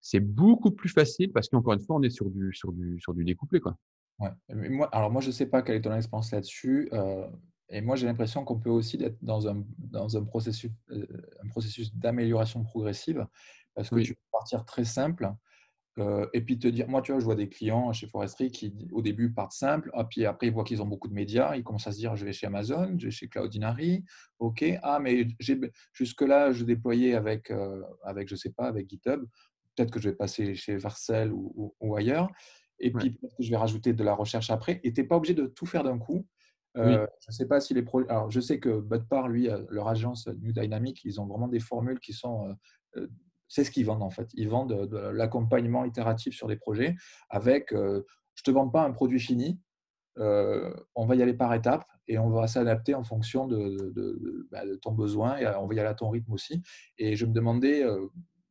c'est 0.00 0.20
beaucoup 0.20 0.70
plus 0.70 0.88
facile 0.88 1.32
parce 1.32 1.50
qu'encore 1.50 1.74
une 1.74 1.80
fois, 1.80 1.96
on 1.96 2.02
est 2.02 2.10
sur 2.10 2.30
du 2.30 2.52
sur 2.54 2.72
du 2.72 2.98
sur 2.98 3.12
du 3.12 3.24
découplé 3.24 3.60
quoi. 3.60 3.76
Ouais. 4.18 4.30
moi, 4.70 4.88
alors 4.92 5.10
moi, 5.10 5.20
je 5.20 5.28
ne 5.28 5.32
sais 5.32 5.46
pas 5.46 5.62
quelle 5.62 5.76
est 5.76 5.80
ton 5.80 5.94
expérience 5.94 6.30
là-dessus. 6.30 6.88
Euh, 6.92 7.28
et 7.68 7.80
moi, 7.80 7.96
j'ai 7.96 8.06
l'impression 8.06 8.44
qu'on 8.44 8.58
peut 8.58 8.70
aussi 8.70 9.02
être 9.02 9.18
dans 9.22 9.48
un, 9.48 9.64
dans 9.78 10.16
un 10.16 10.24
processus, 10.24 10.70
euh, 10.90 11.06
un 11.42 11.48
processus 11.48 11.94
d'amélioration 11.94 12.62
progressive 12.62 13.26
parce 13.74 13.90
que 13.90 14.00
tu 14.00 14.14
peux 14.14 14.20
partir 14.30 14.64
très 14.64 14.84
simple 14.84 15.32
euh, 15.98 16.28
et 16.32 16.40
puis 16.42 16.58
te 16.58 16.68
dire, 16.68 16.88
moi, 16.88 17.02
tu 17.02 17.10
vois, 17.10 17.20
je 17.20 17.24
vois 17.24 17.34
des 17.34 17.48
clients 17.48 17.92
chez 17.92 18.06
Forestry 18.06 18.50
qui, 18.50 18.72
au 18.92 19.02
début, 19.02 19.32
partent 19.32 19.52
simple, 19.52 19.90
et 19.96 20.04
puis 20.08 20.26
après, 20.26 20.48
ils 20.48 20.52
voient 20.52 20.64
qu'ils 20.64 20.82
ont 20.82 20.86
beaucoup 20.86 21.08
de 21.08 21.14
médias, 21.14 21.56
ils 21.56 21.62
commencent 21.62 21.86
à 21.86 21.92
se 21.92 21.98
dire, 21.98 22.16
je 22.16 22.24
vais 22.24 22.32
chez 22.32 22.46
Amazon, 22.48 22.96
je 22.98 23.06
vais 23.06 23.10
chez 23.12 23.28
Cloudinary, 23.28 24.04
ok, 24.40 24.64
ah, 24.82 24.98
mais 25.00 25.28
jusque-là, 25.92 26.50
je 26.52 26.64
déployais 26.64 27.14
avec, 27.14 27.52
avec, 28.02 28.28
je 28.28 28.34
sais 28.34 28.52
pas, 28.52 28.66
avec 28.66 28.90
GitHub, 28.90 29.24
peut-être 29.76 29.92
que 29.92 30.00
je 30.00 30.08
vais 30.10 30.16
passer 30.16 30.56
chez 30.56 30.76
Vercel 30.76 31.32
ou, 31.32 31.74
ou 31.80 31.96
ailleurs. 31.96 32.28
Et 32.80 32.90
puis, 32.92 33.10
peut-être 33.10 33.36
que 33.36 33.42
je 33.42 33.50
vais 33.50 33.56
rajouter 33.56 33.92
de 33.92 34.04
la 34.04 34.14
recherche 34.14 34.50
après. 34.50 34.80
Et 34.84 34.92
tu 34.92 35.00
n'es 35.00 35.06
pas 35.06 35.16
obligé 35.16 35.34
de 35.34 35.46
tout 35.46 35.66
faire 35.66 35.84
d'un 35.84 35.98
coup. 35.98 36.26
Euh, 36.76 37.06
je 37.20 37.26
ne 37.28 37.32
sais 37.32 37.46
pas 37.46 37.60
si 37.60 37.74
les 37.74 37.82
projets. 37.82 38.08
Alors, 38.08 38.30
je 38.30 38.40
sais 38.40 38.58
que 38.58 38.80
Budpar, 38.80 39.28
lui, 39.28 39.48
euh, 39.48 39.62
leur 39.70 39.88
agence 39.88 40.26
New 40.26 40.52
Dynamic, 40.52 41.04
ils 41.04 41.20
ont 41.20 41.26
vraiment 41.26 41.48
des 41.48 41.60
formules 41.60 42.00
qui 42.00 42.12
sont. 42.12 42.56
Euh, 42.96 43.06
c'est 43.48 43.62
ce 43.62 43.70
qu'ils 43.70 43.86
vendent 43.86 44.02
en 44.02 44.10
fait. 44.10 44.28
Ils 44.34 44.48
vendent 44.48 44.88
de, 44.88 44.96
l'accompagnement 44.96 45.84
itératif 45.84 46.34
sur 46.34 46.48
des 46.48 46.56
projets 46.56 46.96
avec. 47.30 47.68
je 47.70 47.76
ne 47.76 48.02
te 48.44 48.50
vends 48.50 48.68
pas 48.68 48.82
un 48.82 48.90
produit 48.90 49.20
fini. 49.20 49.60
on 50.16 51.06
va 51.06 51.14
y 51.14 51.22
aller 51.22 51.34
par 51.34 51.54
étapes 51.54 51.86
et 52.08 52.18
on 52.18 52.30
va 52.30 52.48
s'adapter 52.48 52.94
en 52.94 53.04
fonction 53.04 53.46
de, 53.46 53.92
de, 53.94 54.48
bah, 54.50 54.62
ton 54.82 54.92
besoin 54.92 55.36
et 55.36 55.46
on 55.46 55.66
va 55.66 55.74
y 55.74 55.78
aller 55.78 55.88
à 55.88 55.94
ton 55.94 56.08
rythme 56.08 56.32
aussi. 56.32 56.62
Et 56.98 57.14
je 57.14 57.26
me 57.26 57.32
demandais, 57.32 57.84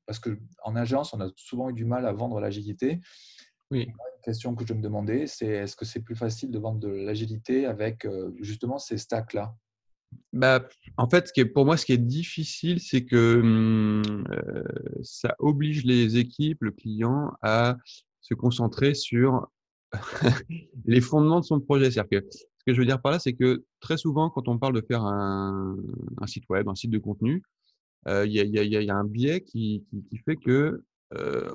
parce 0.06 0.20
qu'en 0.20 0.76
agence, 0.76 1.14
on 1.14 1.20
a 1.20 1.30
souvent 1.36 1.70
eu 1.70 1.74
du 1.74 1.86
mal 1.86 2.06
à 2.06 2.14
vendre 2.14 2.40
l'agilité. 2.40 3.02
Oui. 3.74 3.88
Une 3.88 4.22
question 4.24 4.54
que 4.56 4.66
je 4.66 4.74
me 4.74 4.82
demandais, 4.82 5.26
c'est 5.26 5.48
est-ce 5.48 5.76
que 5.76 5.84
c'est 5.84 6.02
plus 6.02 6.16
facile 6.16 6.52
de 6.52 6.60
vendre 6.60 6.80
de 6.80 6.88
l'agilité 6.88 7.66
avec 7.66 8.06
euh, 8.06 8.32
justement 8.40 8.78
ces 8.78 9.00
stacks-là? 9.00 9.56
Bah, 10.32 10.64
en 10.98 11.10
fait, 11.10 11.28
ce 11.28 11.34
qui 11.34 11.40
est, 11.40 11.46
pour 11.46 11.66
moi, 11.66 11.76
ce 11.76 11.86
qui 11.86 11.94
est 11.94 11.98
difficile, 11.98 12.80
c'est 12.80 13.04
que 13.04 13.40
hum, 13.42 14.24
euh, 14.30 14.64
ça 15.02 15.36
oblige 15.40 15.86
les 15.86 16.18
équipes, 16.18 16.62
le 16.62 16.72
client, 16.72 17.34
à 17.42 17.78
se 18.22 18.36
concentrer 18.36 18.94
sur 18.94 19.48
les 20.86 21.02
fondements 21.02 21.40
de 21.40 21.46
son 21.46 21.60
projet. 21.60 21.90
C'est-à-dire 21.90 22.22
que 22.22 22.28
ce 22.32 22.44
que 22.68 22.74
je 22.76 22.80
veux 22.80 22.86
dire 22.86 23.02
par 23.02 23.12
là, 23.12 23.18
c'est 23.18 23.34
que 23.34 23.66
très 23.80 23.98
souvent, 23.98 24.30
quand 24.30 24.48
on 24.48 24.60
parle 24.60 24.76
de 24.80 24.86
faire 24.88 25.04
un, 25.04 25.76
un 26.22 26.28
site 26.28 26.48
web, 26.48 26.70
un 26.70 26.76
site 26.76 26.92
de 26.92 27.00
contenu, 27.00 27.42
euh, 28.08 28.26
il 28.28 28.34
y, 28.34 28.40
a, 28.40 28.44
y, 28.44 28.70
y, 28.70 28.90
a, 28.90 28.96
un 28.96 29.04
biais 29.04 29.42
qui, 29.42 29.84
qui, 29.90 30.04
qui 30.04 30.18
fait 30.18 30.36
que 30.36 30.84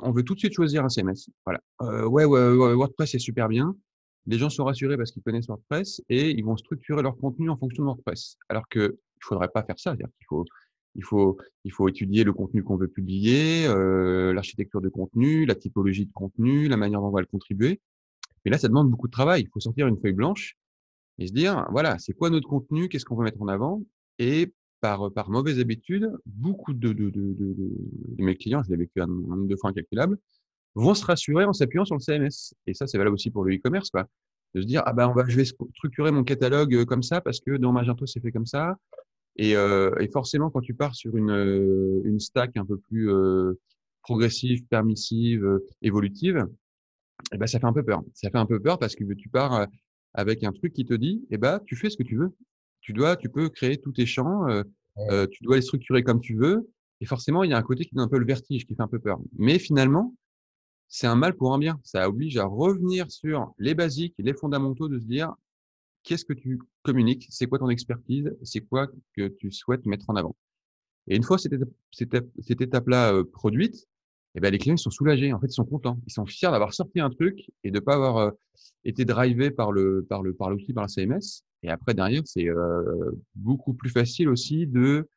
on 0.03 0.11
veut 0.11 0.23
tout 0.23 0.35
de 0.35 0.39
suite 0.39 0.55
choisir 0.55 0.85
un 0.85 0.89
CMS. 0.89 1.31
Voilà. 1.45 1.61
Ouais, 2.07 2.25
WordPress 2.25 3.15
est 3.15 3.19
super 3.19 3.49
bien. 3.49 3.75
Les 4.27 4.39
gens 4.39 4.51
sont 4.51 4.65
rassurés 4.65 4.97
parce 4.97 5.11
qu'ils 5.11 5.23
connaissent 5.23 5.49
WordPress 5.49 6.03
et 6.09 6.31
ils 6.31 6.45
vont 6.45 6.57
structurer 6.57 7.03
leur 7.03 7.17
contenu 7.17 7.49
en 7.51 7.57
fonction 7.57 7.83
de 7.83 7.87
WordPress. 7.89 8.37
Alors 8.49 8.69
que 8.69 8.99
il 9.19 9.25
faudrait 9.25 9.49
pas 9.49 9.63
faire 9.63 9.79
ça. 9.79 9.97
Il 10.95 11.05
faut, 11.05 11.89
étudier 11.89 12.25
le 12.25 12.33
contenu 12.33 12.63
qu'on 12.63 12.77
veut 12.77 12.89
publier, 12.89 13.67
l'architecture 14.33 14.81
de 14.81 14.89
contenu, 14.89 15.47
la 15.47 15.55
typologie 15.55 16.07
de 16.07 16.13
contenu, 16.13 16.69
la 16.69 16.77
manière 16.77 17.01
dont 17.01 17.09
on 17.09 17.13
va 17.13 17.21
le 17.21 17.27
contribuer. 17.27 17.81
Mais 18.45 18.51
là, 18.51 18.59
ça 18.59 18.69
demande 18.69 18.91
beaucoup 18.91 19.09
de 19.09 19.13
travail. 19.13 19.43
Il 19.43 19.49
faut 19.49 19.61
sortir 19.61 19.87
une 19.87 19.99
feuille 19.99 20.13
blanche 20.13 20.57
et 21.19 21.27
se 21.27 21.33
dire, 21.33 21.67
voilà, 21.71 21.99
c'est 21.99 22.13
quoi 22.13 22.31
notre 22.31 22.49
contenu, 22.49 22.89
qu'est-ce 22.89 23.05
qu'on 23.05 23.17
veut 23.17 23.25
mettre 23.25 23.43
en 23.43 23.49
avant, 23.49 23.83
par, 24.81 25.13
par 25.13 25.31
mauvaise 25.31 25.59
habitude, 25.61 26.11
beaucoup 26.27 26.73
de, 26.73 26.95
mes 28.19 28.37
clients, 28.37 28.63
je 28.63 28.71
l'ai 28.71 28.77
vécu 28.77 29.01
un 29.01 29.07
nombre 29.07 29.47
de 29.47 29.57
fois 29.57 29.71
incalculable, 29.71 30.19
vont 30.75 30.95
se 30.95 31.05
rassurer 31.05 31.45
en 31.45 31.53
s'appuyant 31.53 31.85
sur 31.85 31.97
le 31.97 32.01
CMS. 32.01 32.55
Et 32.67 32.75
ça, 32.75 32.87
c'est 32.87 32.99
valable 32.99 33.15
aussi 33.15 33.31
pour 33.31 33.45
le 33.45 33.55
e-commerce. 33.57 33.91
De 34.55 34.63
se 34.63 34.67
dire, 34.67 34.83
ah 34.87 34.93
ben, 34.93 35.09
on 35.09 35.13
va, 35.13 35.25
je 35.29 35.37
vais 35.37 35.45
structurer 35.45 36.11
mon 36.11 36.25
catalogue 36.25 36.75
euh, 36.75 36.85
comme 36.87 37.03
ça 37.03 37.21
parce 37.21 37.41
que 37.41 37.57
dans 37.59 37.73
Magento, 37.73 38.07
c'est 38.07 38.21
fait 38.21 38.33
comme 38.33 38.47
ça. 38.47 38.79
Et, 39.39 39.57
euh, 39.57 39.95
et, 40.01 40.09
forcément, 40.09 40.51
quand 40.51 40.61
tu 40.61 40.75
pars 40.75 40.95
sur 40.95 41.17
une, 41.17 41.31
euh, 41.31 42.19
stack 42.19 42.57
un 42.57 42.65
peu 42.65 42.77
plus 42.77 43.11
euh, 43.11 43.55
progressive, 44.03 44.65
permissive, 44.67 45.61
évolutive, 45.81 46.47
eh 47.33 47.39
ben, 47.39 47.47
ça 47.47 47.61
fait 47.61 47.67
un 47.67 47.73
peu 47.73 47.85
peur. 47.85 48.03
Ça 48.15 48.31
fait 48.31 48.39
un 48.39 48.47
peu 48.47 48.61
peur 48.61 48.79
parce 48.79 48.97
que 48.97 49.05
tu 49.15 49.29
pars 49.29 49.67
avec 50.15 50.43
un 50.43 50.53
truc 50.53 50.73
qui 50.73 50.85
te 50.85 50.95
dit, 50.95 51.25
eh 51.31 51.39
ben, 51.39 51.61
tu 51.67 51.77
fais 51.77 51.89
ce 51.89 51.97
que 51.97 52.03
tu 52.03 52.17
veux 52.17 52.33
tu 52.89 52.95
dois, 52.95 53.17
tu 53.17 53.29
peux 53.29 53.51
créer 53.51 53.77
tous 53.77 53.93
tes 53.93 54.07
champs, 54.07 54.49
euh, 54.49 55.27
tu 55.27 55.45
dois 55.45 55.57
les 55.57 55.63
structurer 55.63 56.03
comme 56.03 56.23
tu 56.23 56.37
veux. 56.37 56.71
Et 57.03 57.05
forcément, 57.05 57.45
il 57.45 57.51
y 57.51 57.53
a 57.53 57.59
un 57.59 57.63
côté 57.63 57.85
qui 57.85 57.95
donne 57.95 58.07
un 58.07 58.09
peu 58.09 58.17
le 58.17 58.25
vertige, 58.25 58.65
qui 58.65 58.75
fait 58.75 58.81
un 58.81 58.89
peu 58.89 58.99
peur. 58.99 59.19
Mais 59.37 59.59
finalement, 59.59 60.15
c'est 60.89 61.07
un 61.07 61.15
mal 61.15 61.37
pour 61.37 61.53
un 61.53 61.59
bien. 61.59 61.79
Ça 61.85 62.09
oblige 62.09 62.39
à 62.39 62.47
revenir 62.47 63.11
sur 63.11 63.53
les 63.59 63.75
basiques, 63.75 64.15
les 64.17 64.33
fondamentaux, 64.33 64.89
de 64.89 64.99
se 64.99 65.05
dire 65.05 65.35
qu'est-ce 66.03 66.25
que 66.25 66.33
tu 66.33 66.59
communiques, 66.83 67.27
c'est 67.29 67.47
quoi 67.47 67.59
ton 67.59 67.69
expertise, 67.69 68.35
c'est 68.43 68.63
quoi 68.63 68.87
que 69.15 69.29
tu 69.29 69.53
souhaites 69.53 69.85
mettre 69.85 70.09
en 70.09 70.17
avant? 70.17 70.35
Et 71.09 71.17
une 71.17 71.25
fois 71.25 71.37
cette 71.37 72.61
étape-là 72.63 73.23
produite, 73.35 73.87
eh 74.35 74.41
ben, 74.41 74.51
les 74.51 74.59
clients 74.59 74.75
ils 74.75 74.79
sont 74.79 74.91
soulagés. 74.91 75.33
En 75.33 75.41
fait, 75.41 75.47
ils 75.47 75.53
sont 75.53 75.65
contents. 75.65 75.99
Ils 76.07 76.13
sont 76.13 76.27
fiers 76.27 76.51
d'avoir 76.51 76.75
sorti 76.75 77.01
un 77.01 77.11
truc 77.11 77.51
et 77.65 77.71
de 77.71 77.77
ne 77.77 77.81
pas 77.81 77.95
avoir 77.95 78.33
été 78.85 79.05
drivé 79.05 79.51
par 79.51 79.73
le 79.73 80.07
par 80.09 80.23
le 80.23 80.35
par 80.35 80.51
l'outil, 80.51 80.73
par 80.73 80.85
la 80.85 80.89
CMS. 80.89 81.43
Et 81.63 81.71
après, 81.71 81.95
derrière, 81.95 82.23
c'est 82.25 82.49
euh, 82.49 83.11
beaucoup 83.35 83.75
plus 83.75 83.91
facile 83.91 84.29
aussi 84.29 84.67
de 84.67 85.09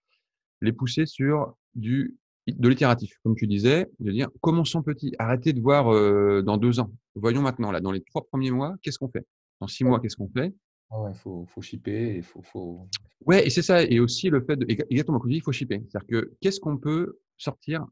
les 0.62 0.74
pousser 0.74 1.06
sur 1.06 1.56
du, 1.76 2.17
de 2.47 2.69
l'itératif, 2.69 3.17
comme 3.24 3.36
tu 3.36 3.47
disais, 3.47 3.88
de 4.00 4.12
dire 4.12 4.30
commençons 4.41 4.82
petit, 4.82 5.13
arrêtez 5.19 5.54
de 5.54 5.62
voir 5.62 5.93
euh, 5.93 6.41
dans 6.41 6.58
deux 6.58 6.80
ans. 6.80 6.91
Voyons 7.15 7.41
maintenant, 7.41 7.71
là, 7.71 7.80
dans 7.80 7.91
les 7.91 8.02
trois 8.02 8.26
premiers 8.26 8.52
mois, 8.52 8.76
qu'est-ce 8.82 8.97
qu'on 8.97 9.10
fait? 9.10 9.26
Dans 9.60 9.67
six 9.67 9.84
mois, 9.84 10.00
qu'est-ce 10.00 10.15
qu'on 10.15 10.30
fait? 10.30 10.54
Il 10.93 11.15
faut, 11.15 11.45
faut 11.45 11.62
shipper, 11.62 12.15
il 12.17 12.24
faut, 12.24 12.41
faut... 12.41 12.88
Ouais, 13.26 13.47
et 13.47 13.50
c'est 13.50 13.62
ça. 13.62 13.84
Et 13.84 14.00
aussi 14.00 14.30
le 14.30 14.41
fait 14.41 14.58
de, 14.58 14.65
exactement 14.69 15.19
comme 15.19 15.30
tu 15.30 15.36
dis, 15.36 15.39
il 15.39 15.43
faut 15.43 15.54
shipper. 15.54 15.82
C'est-à-dire 15.88 16.08
que 16.08 16.34
qu'est-ce 16.41 16.60
qu'on 16.60 16.78
peut 16.78 17.17
sortir 17.38 17.86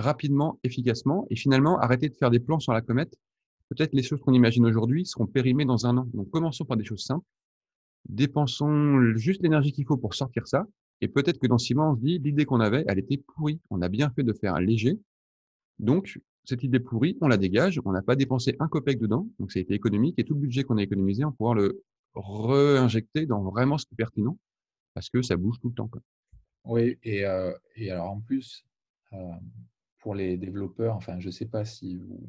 rapidement, 0.00 0.58
efficacement, 0.64 1.26
et 1.30 1.36
finalement 1.36 1.78
arrêter 1.78 2.08
de 2.08 2.14
faire 2.14 2.30
des 2.30 2.40
plans 2.40 2.60
sur 2.60 2.72
la 2.72 2.80
comète. 2.80 3.14
Peut-être 3.68 3.92
les 3.94 4.02
choses 4.02 4.20
qu'on 4.20 4.32
imagine 4.32 4.66
aujourd'hui 4.66 5.06
seront 5.06 5.26
périmées 5.26 5.64
dans 5.64 5.86
un 5.86 5.96
an. 5.96 6.08
Donc 6.12 6.30
commençons 6.30 6.64
par 6.64 6.76
des 6.76 6.84
choses 6.84 7.04
simples 7.04 7.24
dépensons 8.08 9.14
juste 9.16 9.42
l'énergie 9.42 9.72
qu'il 9.72 9.86
faut 9.86 9.96
pour 9.96 10.14
sortir 10.14 10.46
ça. 10.46 10.66
Et 11.00 11.08
peut-être 11.08 11.38
que 11.38 11.46
dans 11.46 11.58
six 11.58 11.74
mois, 11.74 11.90
on 11.90 11.96
se 11.96 12.00
dit, 12.00 12.18
l'idée 12.18 12.44
qu'on 12.44 12.60
avait, 12.60 12.84
elle 12.86 12.98
était 12.98 13.16
pourrie. 13.16 13.60
On 13.70 13.80
a 13.80 13.88
bien 13.88 14.10
fait 14.10 14.22
de 14.22 14.32
faire 14.32 14.54
un 14.54 14.60
léger. 14.60 14.98
Donc, 15.78 16.20
cette 16.44 16.62
idée 16.62 16.80
pourrie, 16.80 17.16
on 17.20 17.28
la 17.28 17.38
dégage. 17.38 17.80
On 17.84 17.92
n'a 17.92 18.02
pas 18.02 18.16
dépensé 18.16 18.56
un 18.60 18.68
copec 18.68 18.98
dedans. 18.98 19.26
Donc, 19.38 19.50
ça 19.52 19.60
a 19.60 19.62
été 19.62 19.74
économique. 19.74 20.18
Et 20.18 20.24
tout 20.24 20.34
le 20.34 20.40
budget 20.40 20.64
qu'on 20.64 20.76
a 20.76 20.82
économisé, 20.82 21.24
on 21.24 21.28
va 21.28 21.34
pouvoir 21.36 21.54
le 21.54 21.82
réinjecter 22.14 23.24
dans 23.24 23.42
vraiment 23.42 23.78
ce 23.78 23.86
qui 23.86 23.94
est 23.94 23.96
pertinent 23.96 24.36
parce 24.92 25.08
que 25.08 25.22
ça 25.22 25.36
bouge 25.36 25.56
tout 25.60 25.68
le 25.68 25.74
temps. 25.74 25.90
Oui, 26.64 26.98
et, 27.02 27.24
euh, 27.24 27.54
et, 27.76 27.90
alors 27.90 28.10
en 28.10 28.20
plus, 28.20 28.66
euh, 29.12 29.32
pour 30.00 30.14
les 30.14 30.36
développeurs, 30.36 30.96
enfin, 30.96 31.20
je 31.20 31.26
ne 31.26 31.32
sais 31.32 31.46
pas 31.46 31.64
si 31.64 31.96
vous, 31.96 32.28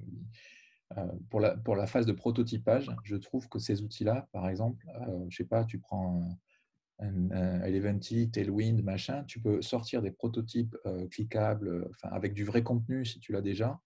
euh, 0.97 1.07
pour, 1.29 1.39
la, 1.39 1.57
pour 1.57 1.75
la 1.75 1.87
phase 1.87 2.05
de 2.05 2.11
prototypage, 2.11 2.91
je 3.03 3.15
trouve 3.15 3.47
que 3.49 3.59
ces 3.59 3.81
outils-là, 3.81 4.27
par 4.31 4.49
exemple, 4.49 4.85
je 5.07 5.25
ne 5.25 5.29
sais 5.31 5.45
pas, 5.45 5.63
tu 5.63 5.79
prends 5.79 6.21
un, 6.99 7.61
Eleventy, 7.63 8.29
Tailwind, 8.29 8.83
machin, 8.83 9.23
tu 9.23 9.41
peux 9.41 9.63
sortir 9.63 10.03
des 10.03 10.11
prototypes 10.11 10.77
cliquables, 11.09 11.89
enfin, 11.89 12.09
avec 12.13 12.35
du 12.35 12.43
vrai 12.43 12.61
contenu 12.61 13.05
si 13.05 13.19
tu 13.19 13.31
l'as 13.31 13.41
déjà, 13.41 13.79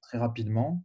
très 0.00 0.16
rapidement. 0.16 0.82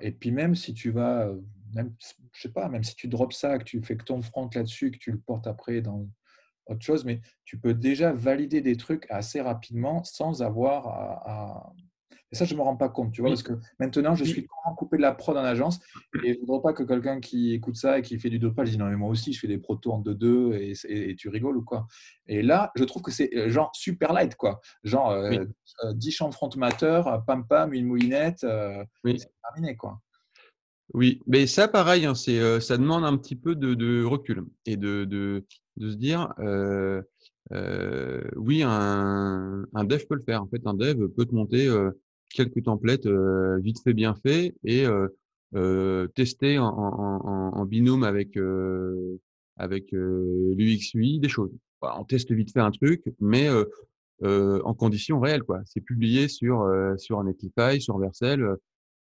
et 0.00 0.12
puis 0.12 0.30
même 0.30 0.54
si 0.54 0.72
tu 0.72 0.92
vas 0.92 1.34
même, 1.74 1.94
je 2.32 2.42
sais 2.42 2.52
pas, 2.52 2.68
même 2.68 2.84
si 2.84 2.94
tu 2.94 3.08
drops 3.08 3.36
ça, 3.36 3.58
que 3.58 3.64
tu 3.64 3.82
fais 3.82 3.96
que 3.96 4.04
ton 4.04 4.22
front 4.22 4.48
là-dessus, 4.54 4.90
que 4.90 4.98
tu 4.98 5.12
le 5.12 5.18
portes 5.18 5.46
après 5.46 5.80
dans 5.80 6.08
autre 6.66 6.82
chose, 6.82 7.04
mais 7.04 7.20
tu 7.44 7.58
peux 7.58 7.74
déjà 7.74 8.12
valider 8.12 8.60
des 8.60 8.76
trucs 8.76 9.06
assez 9.10 9.40
rapidement 9.40 10.04
sans 10.04 10.42
avoir 10.42 10.88
à. 10.88 11.72
Et 12.32 12.36
ça, 12.36 12.46
je 12.46 12.54
ne 12.54 12.58
me 12.58 12.64
rends 12.64 12.74
pas 12.74 12.88
compte, 12.88 13.12
tu 13.12 13.20
vois, 13.20 13.30
parce 13.30 13.44
que 13.44 13.52
maintenant, 13.78 14.16
je 14.16 14.24
suis 14.24 14.44
coupé 14.76 14.96
de 14.96 15.02
la 15.02 15.12
prod 15.12 15.36
en 15.36 15.44
agence 15.44 15.78
et 16.24 16.34
je 16.34 16.40
ne 16.40 16.44
voudrais 16.44 16.62
pas 16.62 16.72
que 16.72 16.82
quelqu'un 16.82 17.20
qui 17.20 17.52
écoute 17.52 17.76
ça 17.76 18.00
et 18.00 18.02
qui 18.02 18.18
fait 18.18 18.28
du 18.28 18.40
dopage 18.40 18.70
dise 18.70 18.78
non, 18.78 18.86
mais 18.86 18.96
moi 18.96 19.08
aussi, 19.08 19.32
je 19.32 19.38
fais 19.38 19.46
des 19.46 19.58
protos 19.58 19.92
en 19.92 20.02
2-2 20.02 20.74
et, 20.88 21.14
tu 21.14 21.28
rigoles 21.28 21.58
ou 21.58 21.62
quoi. 21.62 21.86
Et 22.26 22.42
là, 22.42 22.72
je 22.74 22.82
trouve 22.82 23.02
que 23.02 23.12
c'est 23.12 23.30
euh, 23.36 23.50
genre 23.50 23.70
super 23.72 24.12
light, 24.12 24.34
quoi. 24.34 24.60
Genre 24.82 25.16
10 25.92 26.10
champs 26.10 26.28
de 26.28 26.34
front 26.34 26.50
matter, 26.56 27.02
pam 27.24 27.46
pam, 27.46 27.72
une 27.72 27.86
moulinette, 27.86 28.40
c'est 28.40 29.30
terminé, 29.40 29.76
quoi. 29.76 30.00
Oui, 30.92 31.20
mais 31.28 31.46
ça, 31.46 31.68
pareil, 31.68 32.04
hein, 32.04 32.16
c'est, 32.16 32.60
ça 32.60 32.76
demande 32.76 33.04
un 33.04 33.16
petit 33.16 33.36
peu 33.36 33.54
de, 33.54 34.02
recul 34.04 34.44
et 34.66 34.76
de, 34.76 35.04
de, 35.04 35.46
de 35.76 35.90
se 35.90 35.96
dire, 35.96 36.32
euh, 36.38 37.02
euh, 37.52 38.22
oui, 38.36 38.62
un, 38.64 39.64
un, 39.74 39.84
dev 39.84 40.02
peut 40.08 40.16
le 40.16 40.22
faire. 40.22 40.42
En 40.42 40.46
fait, 40.46 40.62
un 40.66 40.74
dev 40.74 41.08
peut 41.08 41.24
te 41.26 41.34
monter 41.34 41.68
quelques 42.30 42.64
templates 42.64 43.06
vite 43.60 43.80
fait, 43.82 43.94
bien 43.94 44.14
fait 44.14 44.54
et 44.64 44.86
tester 46.14 46.58
en, 46.58 46.66
en, 46.66 47.52
en, 47.54 47.64
binôme 47.64 48.04
avec, 48.04 48.38
avec 49.56 49.92
l'UX 49.92 51.18
des 51.20 51.28
choses. 51.28 51.52
on 51.82 52.04
teste 52.04 52.32
vite 52.32 52.52
fait 52.52 52.60
un 52.60 52.70
truc, 52.70 53.02
mais 53.20 53.48
en 54.22 54.74
conditions 54.74 55.20
réelles. 55.20 55.42
Quoi. 55.42 55.60
C'est 55.66 55.80
publié 55.80 56.28
sur, 56.28 56.66
sur 56.96 57.20
un 57.20 57.26
Etify, 57.26 57.80
sur 57.80 57.98
Vercel 57.98 58.56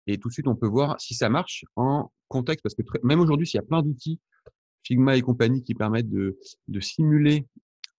et 0.09 0.17
tout 0.17 0.29
de 0.29 0.33
suite, 0.33 0.47
on 0.47 0.55
peut 0.55 0.67
voir 0.67 0.99
si 0.99 1.13
ça 1.13 1.29
marche 1.29 1.65
en 1.75 2.11
contexte, 2.29 2.63
parce 2.63 2.73
que 2.73 2.81
même 3.03 3.19
aujourd'hui, 3.19 3.45
s'il 3.45 3.59
y 3.59 3.63
a 3.63 3.65
plein 3.65 3.83
d'outils, 3.83 4.19
Figma 4.83 5.15
et 5.17 5.21
compagnie, 5.21 5.63
qui 5.63 5.75
permettent 5.75 6.09
de, 6.09 6.37
de 6.67 6.79
simuler 6.79 7.45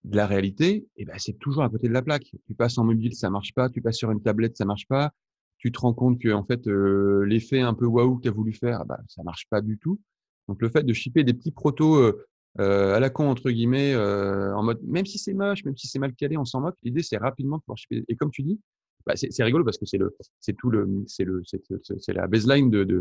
de 0.04 0.16
la 0.16 0.26
réalité, 0.26 0.76
et 0.76 0.86
eh 0.98 1.04
ben, 1.04 1.14
c'est 1.18 1.38
toujours 1.38 1.62
à 1.62 1.68
côté 1.68 1.88
de 1.88 1.92
la 1.92 2.02
plaque. 2.02 2.32
Tu 2.46 2.54
passes 2.54 2.78
en 2.78 2.84
mobile, 2.84 3.14
ça 3.14 3.28
marche 3.30 3.52
pas. 3.52 3.68
Tu 3.68 3.82
passes 3.82 3.96
sur 3.96 4.10
une 4.10 4.22
tablette, 4.22 4.56
ça 4.56 4.64
marche 4.64 4.86
pas. 4.88 5.12
Tu 5.58 5.72
te 5.72 5.78
rends 5.78 5.92
compte 5.92 6.18
que 6.18 6.32
en 6.32 6.44
fait, 6.44 6.66
euh, 6.68 7.24
l'effet 7.26 7.60
un 7.60 7.74
peu 7.74 7.84
waouh 7.84 8.16
que 8.16 8.22
tu 8.22 8.28
as 8.28 8.32
voulu 8.32 8.52
faire, 8.54 8.86
bah, 8.86 8.98
ça 9.08 9.22
marche 9.22 9.46
pas 9.50 9.60
du 9.60 9.78
tout. 9.78 10.00
Donc, 10.48 10.62
le 10.62 10.70
fait 10.70 10.82
de 10.82 10.92
shipper 10.92 11.22
des 11.22 11.34
petits 11.34 11.52
protos 11.52 11.96
euh, 11.96 12.26
euh, 12.58 12.94
à 12.94 13.00
la 13.00 13.10
con, 13.10 13.28
entre 13.28 13.50
guillemets, 13.50 13.94
en 13.94 14.62
mode, 14.62 14.80
même 14.82 15.06
si 15.06 15.18
c'est 15.18 15.34
moche, 15.34 15.64
même 15.64 15.76
si 15.76 15.86
c'est 15.86 15.98
mal 15.98 16.14
calé, 16.14 16.38
on 16.38 16.46
s'en 16.46 16.62
moque. 16.62 16.76
L'idée, 16.82 17.02
c'est 17.02 17.18
rapidement 17.18 17.58
de 17.58 17.62
pouvoir 17.62 17.76
shipper. 17.76 18.02
Et 18.08 18.16
comme 18.16 18.30
tu 18.30 18.42
dis, 18.42 18.58
bah, 19.06 19.14
c'est 19.16 19.44
rigolo 19.44 19.64
parce 19.64 19.78
que 19.78 19.86
c'est 19.86 19.98
le, 19.98 20.16
c'est 20.40 20.56
tout 20.56 20.70
le, 20.70 21.04
c'est 21.06 21.24
le, 21.24 21.42
c'est 21.44 22.12
la 22.12 22.26
baseline 22.26 22.70
de, 22.70 22.84
de. 22.84 23.00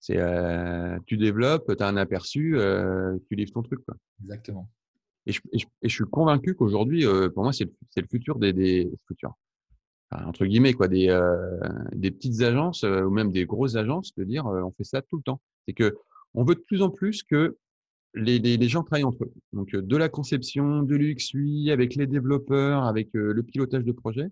C'est, 0.00 0.18
euh, 0.18 0.98
tu 1.06 1.16
développes, 1.16 1.74
tu 1.76 1.82
as 1.82 1.88
un 1.88 1.96
aperçu, 1.96 2.58
euh, 2.58 3.16
tu 3.28 3.34
livres 3.34 3.52
ton 3.52 3.62
truc. 3.62 3.84
Quoi. 3.84 3.96
Exactement. 4.20 4.68
Et 5.26 5.32
je, 5.32 5.40
et 5.52 5.88
je, 5.88 5.94
suis 5.94 6.04
convaincu 6.04 6.54
qu'aujourd'hui, 6.54 7.04
euh, 7.04 7.28
pour 7.28 7.42
moi, 7.42 7.52
c'est 7.52 7.64
le, 7.64 7.72
le, 7.96 8.06
futur 8.08 8.38
des, 8.38 8.52
des 8.52 8.88
futurs, 9.08 9.34
enfin, 10.10 10.24
entre 10.24 10.46
guillemets, 10.46 10.72
quoi, 10.72 10.86
des, 10.86 11.08
euh, 11.08 11.58
des 11.92 12.12
petites 12.12 12.42
agences 12.42 12.84
euh, 12.84 13.02
ou 13.02 13.10
même 13.10 13.32
des 13.32 13.44
grosses 13.44 13.74
agences, 13.74 14.14
de 14.16 14.24
dire, 14.24 14.46
on 14.46 14.70
fait 14.70 14.84
ça 14.84 15.02
tout 15.02 15.16
le 15.16 15.22
temps. 15.22 15.40
C'est 15.66 15.74
que 15.74 15.96
on 16.34 16.44
veut 16.44 16.54
de 16.54 16.60
plus 16.60 16.80
en 16.82 16.90
plus 16.90 17.24
que 17.24 17.56
les, 18.14 18.38
les, 18.38 18.56
les 18.56 18.68
gens 18.68 18.84
travaillent 18.84 19.04
entre 19.04 19.24
eux. 19.24 19.32
Donc, 19.52 19.74
de 19.74 19.96
la 19.96 20.08
conception, 20.08 20.82
de 20.82 20.94
l'UX, 20.94 21.70
avec 21.72 21.96
les 21.96 22.06
développeurs, 22.06 22.84
avec 22.84 23.08
le 23.12 23.42
pilotage 23.42 23.84
de 23.84 23.92
projet. 23.92 24.28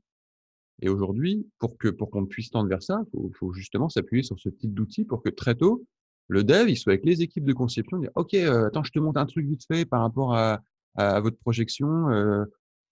Et 0.83 0.89
aujourd'hui, 0.89 1.47
pour 1.59 1.79
que 1.79 1.89
pour 1.89 2.11
qu'on 2.11 2.27
puisse 2.27 2.51
tendre 2.51 2.69
vers 2.69 2.83
ça, 2.83 3.03
il 3.15 3.35
faut, 3.35 3.53
justement 3.53 3.89
s'appuyer 3.89 4.23
sur 4.23 4.39
ce 4.39 4.49
type 4.49 4.75
d'outils 4.75 5.05
pour 5.05 5.23
que 5.23 5.31
très 5.31 5.55
tôt, 5.55 5.85
le 6.29 6.43
dev, 6.43 6.69
il 6.69 6.77
soit 6.77 6.93
avec 6.93 7.05
les 7.05 7.23
équipes 7.23 7.45
de 7.45 7.53
conception, 7.53 8.01
OK, 8.15 8.35
euh, 8.35 8.67
attends, 8.67 8.83
je 8.83 8.91
te 8.91 8.99
montre 8.99 9.21
un 9.21 9.27
truc 9.27 9.47
vite 9.47 9.65
fait 9.67 9.85
par 9.85 10.01
rapport 10.01 10.35
à, 10.35 10.61
à, 10.97 11.21
votre 11.21 11.37
projection. 11.39 12.09
Euh, 12.11 12.45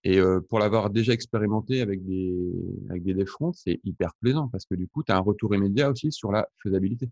et 0.03 0.19
euh, 0.19 0.41
pour 0.41 0.59
l'avoir 0.59 0.89
déjà 0.89 1.13
expérimenté 1.13 1.81
avec 1.81 2.05
des 2.05 2.35
avec 2.89 3.03
des 3.03 3.13
dev 3.13 3.25
front, 3.25 3.53
c'est 3.53 3.79
hyper 3.83 4.13
plaisant 4.21 4.49
parce 4.49 4.65
que 4.65 4.75
du 4.75 4.87
coup, 4.87 5.01
tu 5.03 5.11
as 5.11 5.17
un 5.17 5.21
retour 5.21 5.55
immédiat 5.55 5.89
aussi 5.89 6.11
sur 6.11 6.31
la 6.31 6.47
faisabilité. 6.61 7.09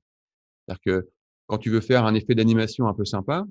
C'est-à-dire 0.68 0.82
que 0.84 1.10
quand 1.48 1.58
tu 1.58 1.70
veux 1.70 1.82
faire 1.82 2.06
un 2.06 2.14
effet 2.16 2.36
d'animation 2.36 2.88
un 2.88 2.94
peu 2.94 3.06
sympa 3.06 3.46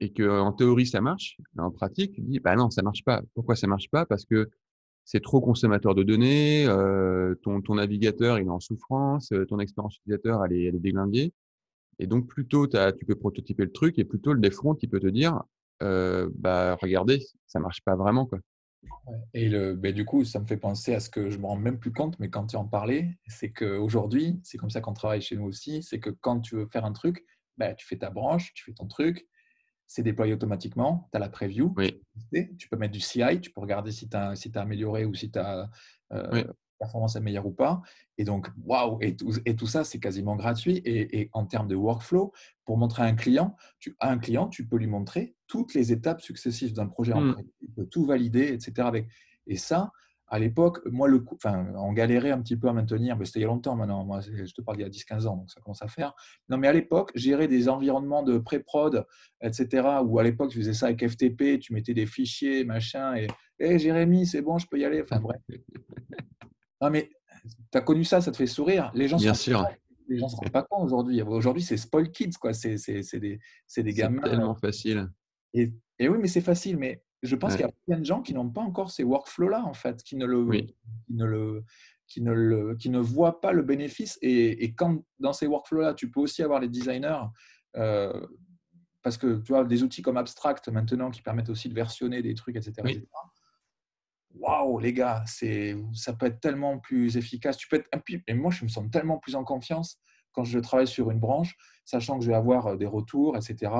et 0.00 0.12
que 0.12 0.28
en 0.40 0.52
théorie 0.52 0.86
ça 0.86 1.00
marche, 1.00 1.36
en 1.58 1.70
pratique, 1.70 2.12
tu 2.14 2.22
dis 2.22 2.40
bah 2.40 2.56
non, 2.56 2.70
ça 2.70 2.82
marche 2.82 3.04
pas. 3.04 3.22
Pourquoi 3.34 3.56
ça 3.56 3.66
marche 3.66 3.90
pas? 3.90 4.06
Parce 4.06 4.24
que 4.24 4.50
c'est 5.04 5.22
trop 5.22 5.40
consommateur 5.40 5.94
de 5.94 6.02
données, 6.02 6.66
euh, 6.66 7.34
ton, 7.42 7.60
ton, 7.60 7.74
navigateur 7.74 8.38
il 8.38 8.46
est 8.46 8.50
en 8.50 8.60
souffrance, 8.60 9.32
euh, 9.32 9.44
ton 9.46 9.58
expérience 9.58 9.96
utilisateur 9.98 10.44
elle 10.44 10.52
est, 10.52 10.64
elle 10.64 10.76
est 10.76 10.80
déglinguée. 10.80 11.32
Et 11.98 12.06
donc 12.06 12.26
plutôt 12.26 12.66
tu 12.66 13.06
peux 13.06 13.14
prototyper 13.14 13.64
le 13.64 13.72
truc 13.72 13.98
et 13.98 14.04
plutôt 14.04 14.32
le 14.32 14.40
défront 14.40 14.74
qui 14.74 14.88
peut 14.88 15.00
te 15.00 15.06
dire 15.06 15.42
euh, 15.82 16.30
bah 16.34 16.76
regardez 16.80 17.20
ça 17.46 17.58
marche 17.58 17.82
pas 17.84 17.96
vraiment 17.96 18.26
quoi. 18.26 18.38
Et 19.34 19.48
le, 19.48 19.74
bah, 19.74 19.92
du 19.92 20.04
coup, 20.04 20.24
ça 20.24 20.40
me 20.40 20.46
fait 20.46 20.56
penser 20.56 20.94
à 20.94 21.00
ce 21.00 21.08
que 21.08 21.30
je 21.30 21.38
me 21.38 21.46
rends 21.46 21.56
même 21.56 21.78
plus 21.78 21.92
compte, 21.92 22.18
mais 22.18 22.30
quand 22.30 22.46
tu 22.46 22.56
en 22.56 22.64
parlais, 22.64 23.16
c'est 23.28 23.50
qu'aujourd'hui, 23.52 24.40
c'est 24.42 24.58
comme 24.58 24.70
ça 24.70 24.80
qu'on 24.80 24.92
travaille 24.92 25.22
chez 25.22 25.36
nous 25.36 25.44
aussi, 25.44 25.82
c'est 25.84 26.00
que 26.00 26.10
quand 26.10 26.40
tu 26.40 26.56
veux 26.56 26.66
faire 26.66 26.84
un 26.84 26.92
truc, 26.92 27.24
bah, 27.58 27.74
tu 27.74 27.86
fais 27.86 27.96
ta 27.96 28.10
branche, 28.10 28.52
tu 28.54 28.64
fais 28.64 28.72
ton 28.72 28.86
truc, 28.88 29.26
c'est 29.92 30.02
déployé 30.02 30.32
automatiquement. 30.32 31.06
Tu 31.12 31.18
as 31.18 31.20
la 31.20 31.28
preview. 31.28 31.74
Tu 32.32 32.68
peux 32.70 32.78
mettre 32.78 32.94
du 32.94 33.00
CI, 33.00 33.40
tu 33.42 33.50
peux 33.50 33.60
regarder 33.60 33.92
si 33.92 34.08
tu 34.08 34.16
as, 34.16 34.34
si 34.36 34.50
as, 34.54 34.60
amélioré 34.60 35.04
ou 35.04 35.12
si 35.12 35.30
ta 35.30 35.68
euh, 36.14 36.44
performance 36.78 37.14
est 37.14 37.20
meilleure 37.20 37.44
ou 37.44 37.50
pas. 37.50 37.82
Et 38.16 38.24
donc, 38.24 38.48
waouh, 38.64 38.96
et, 39.02 39.14
et, 39.44 39.54
tout 39.54 39.66
ça, 39.66 39.84
c'est 39.84 39.98
quasiment 39.98 40.34
gratuit. 40.34 40.80
Et, 40.86 41.28
en 41.34 41.44
termes 41.44 41.68
de 41.68 41.74
workflow, 41.74 42.32
pour 42.64 42.78
montrer 42.78 43.02
à 43.02 43.06
un 43.06 43.14
client, 43.14 43.54
tu, 43.80 43.94
un 44.00 44.16
client, 44.16 44.48
tu 44.48 44.66
peux 44.66 44.78
lui 44.78 44.86
montrer 44.86 45.34
toutes 45.46 45.74
les 45.74 45.92
étapes 45.92 46.22
successives 46.22 46.72
d'un 46.72 46.86
projet. 46.86 47.12
en 47.12 47.20
mmh. 47.20 47.42
Il 47.60 47.70
peut 47.72 47.86
tout 47.86 48.06
valider, 48.06 48.50
etc. 48.54 48.88
Avec. 48.88 49.08
Et 49.46 49.58
ça, 49.58 49.92
à 50.32 50.38
l'époque, 50.38 50.80
moi, 50.86 51.08
le 51.08 51.22
enfin, 51.34 51.66
on 51.76 51.92
galérait 51.92 52.30
un 52.30 52.40
petit 52.40 52.56
peu 52.56 52.66
à 52.66 52.72
maintenir, 52.72 53.18
mais 53.18 53.26
c'était 53.26 53.40
il 53.40 53.42
y 53.42 53.44
a 53.44 53.48
longtemps 53.48 53.76
maintenant. 53.76 54.02
Moi, 54.02 54.22
je 54.22 54.50
te 54.54 54.62
parle 54.62 54.78
il 54.78 54.80
y 54.80 54.84
a 54.84 54.88
10-15 54.88 55.26
ans, 55.26 55.36
donc 55.36 55.50
ça 55.50 55.60
commence 55.60 55.82
à 55.82 55.88
faire. 55.88 56.14
Non, 56.48 56.56
mais 56.56 56.68
à 56.68 56.72
l'époque, 56.72 57.12
gérer 57.14 57.48
des 57.48 57.68
environnements 57.68 58.22
de 58.22 58.38
pré-prod, 58.38 59.04
etc., 59.42 59.86
où 60.02 60.18
à 60.18 60.22
l'époque, 60.22 60.50
je 60.50 60.56
faisais 60.56 60.72
ça 60.72 60.86
avec 60.86 61.06
FTP, 61.06 61.60
tu 61.60 61.74
mettais 61.74 61.92
des 61.92 62.06
fichiers, 62.06 62.64
machin, 62.64 63.14
et 63.14 63.26
hey, 63.60 63.78
Jérémy, 63.78 64.24
c'est 64.26 64.40
bon, 64.40 64.56
je 64.56 64.66
peux 64.66 64.78
y 64.78 64.86
aller. 64.86 65.02
Enfin, 65.02 65.20
bref. 65.20 65.38
Non, 66.80 66.88
mais 66.88 67.10
tu 67.70 67.76
as 67.76 67.82
connu 67.82 68.02
ça, 68.02 68.22
ça 68.22 68.32
te 68.32 68.36
fait 68.38 68.46
sourire. 68.46 68.90
Les 68.94 69.08
gens 69.08 69.18
Bien 69.18 69.34
sûr. 69.34 69.66
les 70.08 70.16
gens 70.16 70.28
ne 70.28 70.30
se 70.30 70.36
rendent 70.36 70.50
pas 70.50 70.62
compte 70.62 70.82
aujourd'hui. 70.86 71.20
Aujourd'hui, 71.20 71.62
c'est 71.62 71.76
spoil 71.76 72.10
kids, 72.10 72.38
quoi. 72.40 72.54
C'est 72.54 72.76
des, 73.20 73.38
des 73.76 73.92
gamins. 73.92 74.22
C'est 74.24 74.30
tellement 74.30 74.54
facile. 74.54 75.10
Et, 75.52 75.74
et 75.98 76.08
oui, 76.08 76.16
mais 76.18 76.28
c'est 76.28 76.40
facile. 76.40 76.78
Mais 76.78 77.02
je 77.22 77.36
pense 77.36 77.52
qu'il 77.52 77.62
y 77.62 77.68
a 77.68 77.72
plein 77.86 77.98
de 77.98 78.04
gens 78.04 78.20
qui 78.20 78.34
n'ont 78.34 78.50
pas 78.50 78.62
encore 78.62 78.90
ces 78.90 79.04
workflows-là, 79.04 79.64
en 79.64 79.74
fait, 79.74 80.02
qui 80.02 80.16
ne, 80.16 80.26
le, 80.26 80.44
qui, 80.50 80.74
ne 81.10 81.24
le, 81.24 81.64
qui, 82.06 82.20
ne 82.20 82.32
le, 82.32 82.74
qui 82.76 82.90
ne 82.90 82.98
voient 82.98 83.40
pas 83.40 83.52
le 83.52 83.62
bénéfice. 83.62 84.18
Et, 84.22 84.64
et 84.64 84.74
quand 84.74 85.04
dans 85.20 85.32
ces 85.32 85.46
workflows-là, 85.46 85.94
tu 85.94 86.10
peux 86.10 86.20
aussi 86.20 86.42
avoir 86.42 86.60
les 86.60 86.68
designers, 86.68 87.22
euh, 87.76 88.26
parce 89.02 89.16
que 89.16 89.36
tu 89.40 89.52
vois, 89.52 89.64
des 89.64 89.82
outils 89.82 90.02
comme 90.02 90.16
Abstract 90.16 90.68
maintenant 90.68 91.10
qui 91.10 91.22
permettent 91.22 91.48
aussi 91.48 91.68
de 91.68 91.74
versionner 91.74 92.22
des 92.22 92.34
trucs, 92.34 92.56
etc. 92.56 92.72
Waouh, 94.34 94.78
les 94.78 94.92
gars, 94.92 95.24
ça 95.26 96.12
peut 96.14 96.26
être 96.26 96.40
tellement 96.40 96.78
plus 96.78 97.16
efficace. 97.16 97.56
Tu 97.56 97.68
peux 97.68 97.76
être, 97.76 97.88
et 98.26 98.34
moi, 98.34 98.50
je 98.50 98.64
me 98.64 98.68
sens 98.68 98.90
tellement 98.90 99.18
plus 99.18 99.34
en 99.34 99.44
confiance 99.44 100.00
quand 100.32 100.44
je 100.44 100.58
travaille 100.58 100.86
sur 100.86 101.10
une 101.10 101.18
branche, 101.18 101.56
sachant 101.84 102.18
que 102.18 102.24
je 102.24 102.30
vais 102.30 102.36
avoir 102.36 102.66
euh, 102.68 102.76
des 102.76 102.86
retours, 102.86 103.36
etc., 103.36 103.72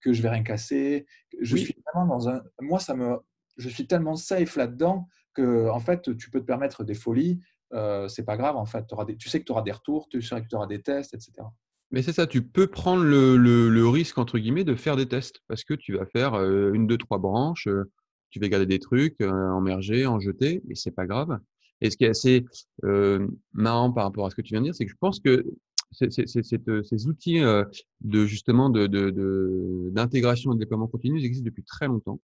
que 0.00 0.12
je 0.12 0.22
vais 0.22 0.30
rien 0.30 0.42
casser. 0.42 1.06
Je 1.40 1.56
suis 1.56 1.74
vraiment 1.92 2.06
dans 2.06 2.28
un. 2.28 2.42
Moi, 2.60 2.78
ça 2.78 2.94
me. 2.94 3.18
Je 3.56 3.68
suis 3.68 3.86
tellement 3.86 4.16
safe 4.16 4.56
là-dedans 4.56 5.06
que, 5.34 5.68
en 5.68 5.80
fait, 5.80 6.16
tu 6.16 6.30
peux 6.30 6.40
te 6.40 6.46
permettre 6.46 6.84
des 6.84 6.94
folies. 6.94 7.40
Euh, 7.72 8.08
c'est 8.08 8.24
pas 8.24 8.36
grave, 8.36 8.56
en 8.56 8.64
fait. 8.64 8.90
Auras 8.92 9.04
des... 9.04 9.16
Tu 9.16 9.28
sais 9.28 9.38
que 9.40 9.44
tu 9.44 9.52
auras 9.52 9.62
des 9.62 9.72
retours, 9.72 10.08
tu 10.08 10.22
sais 10.22 10.40
que 10.40 10.48
tu 10.48 10.56
auras 10.56 10.66
des 10.66 10.82
tests, 10.82 11.14
etc. 11.14 11.32
Mais 11.90 12.02
c'est 12.02 12.12
ça, 12.12 12.26
tu 12.26 12.42
peux 12.42 12.68
prendre 12.68 13.02
le, 13.02 13.36
le, 13.36 13.88
risque, 13.88 14.16
entre 14.18 14.38
guillemets, 14.38 14.64
de 14.64 14.74
faire 14.76 14.96
des 14.96 15.06
tests 15.06 15.40
parce 15.48 15.64
que 15.64 15.74
tu 15.74 15.96
vas 15.96 16.06
faire 16.06 16.34
une, 16.34 16.86
deux, 16.86 16.96
trois 16.96 17.18
branches, 17.18 17.68
tu 18.30 18.38
vas 18.38 18.48
garder 18.48 18.66
des 18.66 18.78
trucs 18.78 19.20
en 19.20 19.60
merger, 19.60 20.06
en 20.06 20.20
jeter, 20.20 20.62
mais 20.66 20.76
c'est 20.76 20.92
pas 20.92 21.06
grave. 21.06 21.36
Et 21.80 21.90
ce 21.90 21.96
qui 21.96 22.04
est 22.04 22.10
assez 22.10 22.44
marrant 23.52 23.92
par 23.92 24.04
rapport 24.04 24.26
à 24.26 24.30
ce 24.30 24.36
que 24.36 24.42
tu 24.42 24.54
viens 24.54 24.60
de 24.60 24.66
dire, 24.66 24.74
c'est 24.74 24.84
que 24.84 24.92
je 24.92 24.96
pense 25.00 25.18
que 25.18 25.44
ces 25.92 27.06
outils 27.06 27.40
de 28.00 28.26
justement 28.26 28.70
d'intégration 28.70 30.50
de, 30.50 30.54
et 30.54 30.58
de 30.58 30.60
déploiement 30.60 30.86
continu 30.86 31.18
existent 31.18 31.44
depuis 31.44 31.64
très 31.64 31.86
longtemps 31.86 32.20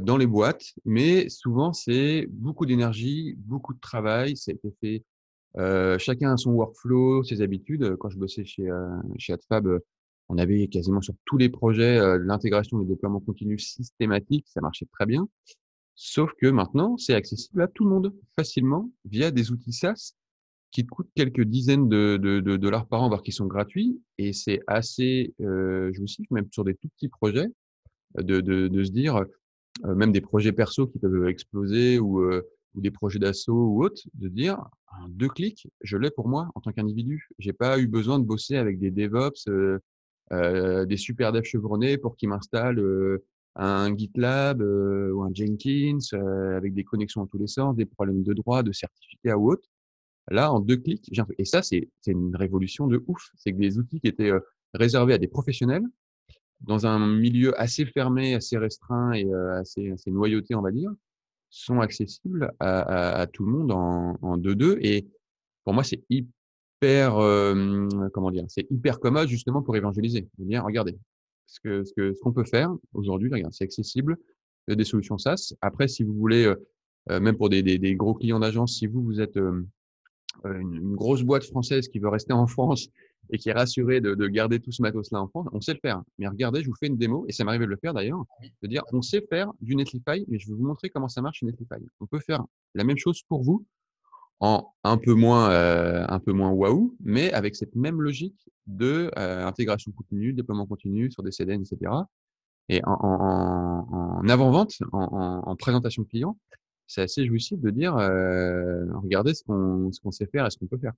dans 0.00 0.16
les 0.16 0.26
boîtes, 0.26 0.74
mais 0.84 1.28
souvent 1.28 1.72
c'est 1.72 2.26
beaucoup 2.30 2.66
d'énergie, 2.66 3.34
beaucoup 3.38 3.74
de 3.74 3.80
travail, 3.80 4.32
été 4.32 4.74
fait 4.80 5.04
euh, 5.58 5.98
chacun 5.98 6.32
a 6.32 6.36
son 6.36 6.52
workflow, 6.52 7.22
ses 7.24 7.42
habitudes. 7.42 7.96
Quand 7.96 8.08
je 8.10 8.18
bossais 8.18 8.44
chez, 8.44 8.70
euh, 8.70 8.88
chez 9.18 9.32
AdFab, 9.34 9.66
euh, 9.66 9.78
on 10.28 10.38
avait 10.38 10.68
quasiment 10.68 11.02
sur 11.02 11.14
tous 11.24 11.36
les 11.36 11.50
projets 11.50 11.98
l'intégration 12.18 12.78
et 12.78 12.84
le 12.84 12.88
déploiement 12.88 13.20
continu 13.20 13.58
systématique. 13.58 14.46
Ça 14.48 14.60
marchait 14.60 14.86
très 14.92 15.04
bien. 15.04 15.28
Sauf 15.94 16.32
que 16.40 16.46
maintenant, 16.46 16.96
c'est 16.96 17.14
accessible 17.14 17.60
à 17.60 17.68
tout 17.68 17.84
le 17.84 17.90
monde 17.90 18.14
facilement 18.34 18.90
via 19.04 19.30
des 19.30 19.50
outils 19.50 19.74
SaaS 19.74 20.14
qui 20.72 20.84
te 20.84 20.88
coûtent 20.88 21.10
quelques 21.14 21.42
dizaines 21.44 21.88
de, 21.88 22.16
de, 22.16 22.40
de 22.40 22.56
dollars 22.56 22.86
par 22.86 23.02
an, 23.02 23.08
voire 23.08 23.22
qui 23.22 23.32
sont 23.32 23.46
gratuits. 23.46 24.00
Et 24.18 24.32
c'est 24.32 24.60
assez 24.66 25.34
euh, 25.40 25.92
jouissif, 25.92 26.28
même 26.30 26.48
sur 26.50 26.64
des 26.64 26.74
tout 26.74 26.88
petits 26.88 27.08
projets, 27.08 27.46
de, 28.18 28.40
de 28.40 28.84
se 28.84 28.90
dire, 28.90 29.24
même 29.84 30.12
des 30.12 30.20
projets 30.20 30.52
perso 30.52 30.86
qui 30.86 30.98
peuvent 30.98 31.28
exploser 31.28 31.98
ou 31.98 32.20
ou 32.74 32.80
des 32.80 32.90
projets 32.90 33.18
d'assaut 33.18 33.66
ou 33.68 33.84
autres, 33.84 34.02
de 34.14 34.28
dire 34.28 34.58
en 35.00 35.08
deux 35.08 35.28
clics, 35.28 35.68
je 35.82 35.96
l'ai 35.96 36.10
pour 36.10 36.28
moi 36.28 36.50
en 36.54 36.60
tant 36.60 36.72
qu'individu. 36.72 37.28
J'ai 37.38 37.52
pas 37.52 37.78
eu 37.78 37.86
besoin 37.86 38.18
de 38.18 38.24
bosser 38.24 38.56
avec 38.56 38.78
des 38.78 38.90
DevOps, 38.90 39.48
euh, 39.48 39.78
euh, 40.32 40.84
des 40.84 40.96
super 40.96 41.32
devs 41.32 41.44
chevronnés 41.44 41.98
pour 41.98 42.16
qu'ils 42.16 42.28
m'installent 42.28 42.78
euh, 42.78 43.24
un 43.54 43.94
GitLab 43.94 44.62
euh, 44.62 45.12
ou 45.12 45.22
un 45.22 45.30
Jenkins 45.34 45.98
euh, 46.14 46.56
avec 46.56 46.74
des 46.74 46.84
connexions 46.84 47.22
dans 47.22 47.26
tous 47.26 47.38
les 47.38 47.46
sens, 47.46 47.76
des 47.76 47.86
problèmes 47.86 48.22
de 48.22 48.32
droit, 48.32 48.62
de 48.62 48.72
certificat 48.72 49.36
ou 49.36 49.52
autre. 49.52 49.68
Là, 50.30 50.52
en 50.52 50.60
deux 50.60 50.76
clics, 50.76 51.10
et 51.38 51.44
ça, 51.44 51.62
c'est 51.62 51.88
une 52.06 52.36
révolution 52.36 52.86
de 52.86 53.02
ouf. 53.06 53.30
C'est 53.36 53.52
que 53.52 53.58
des 53.58 53.78
outils 53.78 54.00
qui 54.00 54.08
étaient 54.08 54.30
réservés 54.74 55.14
à 55.14 55.18
des 55.18 55.28
professionnels 55.28 55.82
dans 56.60 56.86
un 56.86 57.06
milieu 57.06 57.58
assez 57.60 57.84
fermé, 57.84 58.34
assez 58.34 58.56
restreint 58.56 59.12
et 59.12 59.26
assez, 59.32 59.90
assez 59.90 60.10
noyauté, 60.10 60.54
on 60.54 60.62
va 60.62 60.70
dire, 60.70 60.90
sont 61.50 61.80
accessibles 61.80 62.52
à, 62.60 63.26
tout 63.32 63.44
le 63.44 63.52
monde 63.52 63.72
en 63.72 64.38
2-2. 64.38 64.78
Et 64.80 65.06
pour 65.64 65.74
moi, 65.74 65.84
c'est 65.84 66.02
hyper, 66.08 67.18
euh, 67.18 67.86
comment 68.12 68.30
dire, 68.30 68.44
c'est 68.48 68.66
hyper 68.70 69.00
commode 69.00 69.28
justement 69.28 69.62
pour 69.62 69.76
évangéliser. 69.76 70.28
regardez, 70.38 70.98
ce 71.46 71.60
que 71.60 71.84
ce 71.84 71.92
que 71.92 72.14
ce 72.14 72.20
qu'on 72.20 72.32
peut 72.32 72.44
faire 72.44 72.74
aujourd'hui, 72.94 73.30
c'est 73.50 73.64
accessible. 73.64 74.16
Des 74.68 74.84
solutions 74.84 75.18
SaaS. 75.18 75.54
Après, 75.60 75.88
si 75.88 76.04
vous 76.04 76.14
voulez, 76.14 76.44
euh, 76.44 76.54
euh, 77.10 77.18
même 77.18 77.36
pour 77.36 77.50
des 77.50 77.96
gros 77.96 78.14
clients 78.14 78.38
d'agence, 78.38 78.78
si 78.78 78.86
vous 78.86 79.02
vous 79.02 79.20
êtes 79.20 79.38
une, 80.44 80.74
une, 80.74 80.94
grosse 80.94 81.22
boîte 81.22 81.44
française 81.44 81.88
qui 81.88 81.98
veut 81.98 82.08
rester 82.08 82.32
en 82.32 82.46
France 82.46 82.88
et 83.30 83.38
qui 83.38 83.48
est 83.48 83.52
rassuré 83.52 84.00
de, 84.00 84.14
de 84.14 84.28
garder 84.28 84.60
tout 84.60 84.72
ce 84.72 84.82
matos-là 84.82 85.20
en 85.20 85.28
France, 85.28 85.48
on 85.52 85.60
sait 85.60 85.74
le 85.74 85.80
faire. 85.80 86.02
Mais 86.18 86.26
regardez, 86.28 86.62
je 86.62 86.68
vous 86.68 86.74
fais 86.78 86.88
une 86.88 86.96
démo, 86.98 87.24
et 87.28 87.32
ça 87.32 87.44
m'arrive 87.44 87.62
de 87.62 87.66
le 87.66 87.76
faire 87.76 87.94
d'ailleurs, 87.94 88.24
de 88.62 88.68
dire 88.68 88.82
on 88.92 89.02
sait 89.02 89.24
faire 89.28 89.50
du 89.60 89.74
Netlify, 89.74 90.24
mais 90.28 90.38
je 90.38 90.48
vais 90.48 90.54
vous 90.54 90.66
montrer 90.66 90.90
comment 90.90 91.08
ça 91.08 91.22
marche 91.22 91.38
chez 91.38 91.46
Netlify. 91.46 91.76
On 92.00 92.06
peut 92.06 92.20
faire 92.20 92.44
la 92.74 92.84
même 92.84 92.98
chose 92.98 93.22
pour 93.28 93.42
vous 93.42 93.64
en 94.40 94.72
un 94.82 94.98
peu 94.98 95.14
moins, 95.14 95.50
euh, 95.50 96.04
un 96.08 96.18
peu 96.18 96.32
moins 96.32 96.50
waouh, 96.50 96.96
mais 97.00 97.32
avec 97.32 97.54
cette 97.54 97.76
même 97.76 98.02
logique 98.02 98.50
de 98.66 99.10
euh, 99.16 99.46
intégration 99.46 99.92
continue, 99.92 100.32
déploiement 100.32 100.66
continu 100.66 101.10
sur 101.12 101.22
des 101.22 101.30
CDN, 101.30 101.62
etc. 101.62 101.92
Et 102.68 102.80
en 102.84 104.28
avant-vente, 104.28 104.74
en, 104.92 105.42
en, 105.44 105.56
présentation 105.56 106.04
client, 106.04 106.36
c'est 106.86 107.02
assez 107.02 107.26
jouissif 107.26 107.60
de 107.60 107.70
dire 107.70 107.94
regardez 107.94 109.34
ce 109.34 109.44
qu'on 109.44 109.90
qu'on 110.02 110.10
sait 110.10 110.26
faire 110.26 110.46
et 110.46 110.50
ce 110.50 110.58
qu'on 110.58 110.66
peut 110.66 110.78
faire. 110.78 110.92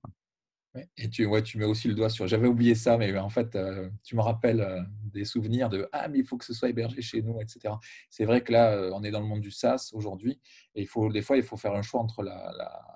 Et 0.97 1.09
tu, 1.09 1.25
ouais, 1.25 1.41
tu 1.41 1.57
mets 1.57 1.65
aussi 1.65 1.87
le 1.87 1.93
doigt 1.93 2.09
sur. 2.09 2.27
J'avais 2.27 2.47
oublié 2.47 2.75
ça, 2.75 2.97
mais 2.97 3.17
en 3.17 3.29
fait, 3.29 3.57
tu 4.03 4.15
me 4.17 4.21
rappelles 4.21 4.85
des 5.13 5.23
souvenirs 5.23 5.69
de 5.69 5.87
Ah, 5.93 6.09
mais 6.09 6.19
il 6.19 6.25
faut 6.25 6.37
que 6.37 6.43
ce 6.43 6.53
soit 6.53 6.67
hébergé 6.67 7.01
chez 7.01 7.21
nous, 7.21 7.39
etc. 7.39 7.75
C'est 8.09 8.25
vrai 8.25 8.41
que 8.41 8.51
là, 8.51 8.89
on 8.93 9.01
est 9.03 9.11
dans 9.11 9.21
le 9.21 9.25
monde 9.25 9.39
du 9.39 9.51
SaaS 9.51 9.91
aujourd'hui, 9.93 10.41
et 10.73 10.81
il 10.81 10.87
faut, 10.87 11.09
des 11.09 11.21
fois, 11.21 11.37
il 11.37 11.43
faut 11.43 11.55
faire 11.55 11.73
un 11.73 11.81
choix 11.81 12.01
entre 12.01 12.23
la... 12.23 12.35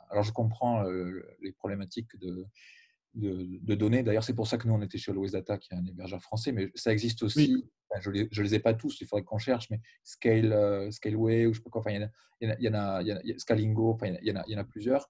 Alors, 0.09 0.23
je 0.23 0.33
comprends 0.33 0.83
les 1.41 1.53
problématiques 1.53 2.19
de, 2.19 2.45
de, 3.15 3.75
données. 3.75 4.03
D'ailleurs, 4.03 4.23
c'est 4.23 4.35
pour 4.35 4.47
ça 4.47 4.57
que 4.57 4.67
nous, 4.67 4.73
on 4.73 4.81
était 4.81 4.97
chez 4.97 5.11
Always 5.11 5.31
Data, 5.31 5.57
qui 5.57 5.73
est 5.73 5.77
un 5.77 5.85
hébergeur 5.85 6.21
français, 6.21 6.51
mais 6.51 6.71
ça 6.75 6.91
existe 6.91 7.23
aussi. 7.23 7.65
je 7.99 8.09
ne 8.09 8.15
les, 8.15 8.29
les, 8.31 8.55
ai 8.55 8.59
pas 8.59 8.73
tous, 8.73 9.01
il 9.01 9.07
faudrait 9.07 9.23
qu'on 9.23 9.37
cherche, 9.37 9.69
mais 9.69 9.79
Scale, 10.03 10.91
Scaleway, 10.91 11.45
ou 11.45 11.53
je 11.53 11.59
sais 11.59 11.63
pas 11.63 11.69
quoi, 11.69 11.81
enfin, 11.81 11.91
il 12.41 12.55
y 12.59 12.69
en 12.69 12.73
a, 12.73 13.01
Scalingo, 13.37 13.93
enfin, 13.93 14.07
il 14.21 14.27
y 14.27 14.31
en 14.31 14.37
a, 14.37 14.43
il 14.47 14.53
y 14.53 14.55
en 14.55 14.59
a 14.59 14.63
plusieurs 14.63 15.09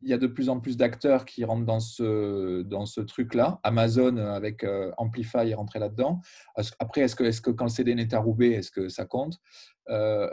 il 0.00 0.08
y 0.08 0.12
a 0.12 0.18
de 0.18 0.26
plus 0.26 0.48
en 0.48 0.60
plus 0.60 0.76
d'acteurs 0.76 1.24
qui 1.24 1.44
rentrent 1.44 1.66
dans 1.66 1.80
ce, 1.80 2.62
dans 2.62 2.86
ce 2.86 3.00
truc-là. 3.00 3.60
Amazon 3.62 4.16
euh, 4.16 4.32
avec 4.32 4.64
euh, 4.64 4.92
Amplify 4.96 5.50
est 5.50 5.54
rentré 5.54 5.78
là-dedans. 5.78 6.20
Après, 6.78 7.02
est-ce 7.02 7.16
que, 7.16 7.24
est 7.24 7.40
que 7.40 7.50
quand 7.50 7.64
le 7.64 7.70
CDN 7.70 7.98
est 7.98 8.14
à 8.14 8.20
Roubaix, 8.20 8.52
est-ce 8.52 8.70
que 8.70 8.88
ça 8.88 9.04
compte? 9.04 9.38
Euh, 9.88 10.28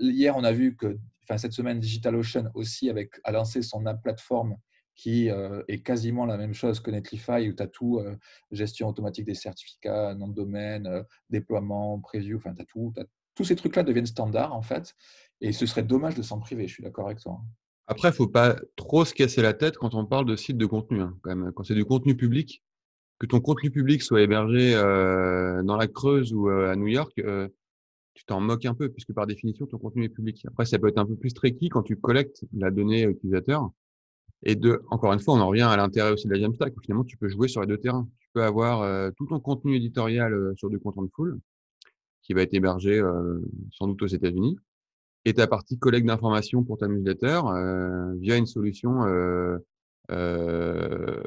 Hier, 0.00 0.36
on 0.36 0.44
a 0.44 0.52
vu 0.52 0.76
que 0.76 0.98
enfin, 1.24 1.38
cette 1.38 1.52
semaine, 1.52 1.80
DigitalOcean 1.80 2.50
aussi 2.54 2.88
avec, 2.88 3.14
a 3.24 3.32
lancé 3.32 3.62
son 3.62 3.84
app 3.86 4.02
plateforme 4.02 4.56
qui 4.98 5.28
est 5.28 5.82
quasiment 5.84 6.26
la 6.26 6.36
même 6.36 6.54
chose 6.54 6.80
que 6.80 6.90
Netlify, 6.90 7.48
où 7.48 7.54
tu 7.54 7.62
as 7.62 7.68
tout, 7.68 8.02
gestion 8.50 8.88
automatique 8.88 9.24
des 9.24 9.34
certificats, 9.34 10.12
nom 10.16 10.26
de 10.26 10.34
domaine, 10.34 11.04
déploiement, 11.30 12.00
preview, 12.00 12.36
enfin, 12.36 12.52
tu 12.52 12.62
as 12.62 12.64
tout. 12.64 12.92
tous 13.36 13.44
ces 13.44 13.54
trucs-là 13.54 13.84
deviennent 13.84 14.06
standards, 14.06 14.52
en 14.52 14.60
fait. 14.60 14.96
Et 15.40 15.52
ce 15.52 15.66
serait 15.66 15.84
dommage 15.84 16.16
de 16.16 16.22
s'en 16.22 16.40
priver, 16.40 16.66
je 16.66 16.74
suis 16.74 16.82
d'accord 16.82 17.06
avec 17.06 17.20
toi. 17.20 17.40
Après, 17.86 18.08
il 18.08 18.12
ne 18.12 18.16
faut 18.16 18.28
pas 18.28 18.56
trop 18.76 19.04
se 19.04 19.14
casser 19.14 19.40
la 19.40 19.54
tête 19.54 19.78
quand 19.78 19.94
on 19.94 20.04
parle 20.04 20.26
de 20.26 20.36
sites 20.36 20.58
de 20.58 20.66
contenu. 20.66 21.00
Hein, 21.00 21.16
quand, 21.22 21.64
c'est 21.64 21.74
du 21.74 21.86
contenu 21.86 22.16
public, 22.16 22.62
que 23.18 23.26
ton 23.26 23.40
contenu 23.40 23.70
public 23.70 24.02
soit 24.02 24.20
hébergé 24.20 24.74
euh, 24.74 25.62
dans 25.62 25.76
la 25.76 25.86
Creuse 25.86 26.32
ou 26.34 26.50
euh, 26.50 26.70
à 26.70 26.76
New 26.76 26.88
York, 26.88 27.12
euh, 27.20 27.48
tu 28.14 28.24
t'en 28.26 28.40
moques 28.40 28.66
un 28.66 28.74
peu, 28.74 28.90
puisque 28.90 29.14
par 29.14 29.26
définition, 29.26 29.66
ton 29.66 29.78
contenu 29.78 30.04
est 30.04 30.10
public. 30.10 30.44
Après, 30.48 30.66
ça 30.66 30.78
peut 30.78 30.88
être 30.88 30.98
un 30.98 31.06
peu 31.06 31.16
plus 31.16 31.32
tricky 31.32 31.68
quand 31.68 31.82
tu 31.82 31.96
collectes 31.96 32.44
la 32.52 32.70
donnée 32.70 33.04
utilisateur. 33.04 33.70
Et 34.44 34.54
de, 34.54 34.82
encore 34.90 35.12
une 35.12 35.20
fois, 35.20 35.34
on 35.34 35.40
en 35.40 35.48
revient 35.48 35.62
à 35.62 35.76
l'intérêt 35.76 36.12
aussi 36.12 36.28
de 36.28 36.32
la 36.32 36.40
Jamstack. 36.40 36.72
Finalement, 36.82 37.04
tu 37.04 37.16
peux 37.16 37.28
jouer 37.28 37.48
sur 37.48 37.60
les 37.60 37.66
deux 37.66 37.78
terrains. 37.78 38.08
Tu 38.20 38.28
peux 38.32 38.42
avoir 38.42 39.12
tout 39.14 39.26
ton 39.26 39.40
contenu 39.40 39.76
éditorial 39.76 40.52
sur 40.56 40.70
du 40.70 40.78
content 40.78 41.08
full, 41.14 41.38
qui 42.22 42.34
va 42.34 42.42
être 42.42 42.54
hébergé 42.54 43.02
sans 43.72 43.88
doute 43.88 44.02
aux 44.02 44.06
États-Unis 44.06 44.56
et 45.24 45.34
ta 45.34 45.46
partie 45.46 45.78
collecte 45.78 46.06
d'informations 46.06 46.64
pour 46.64 46.78
ta 46.78 46.88
newsletter 46.88 47.40
euh, 47.46 48.14
via 48.18 48.36
une 48.36 48.46
solution 48.46 49.04
euh, 49.04 49.58
euh, 50.10 51.22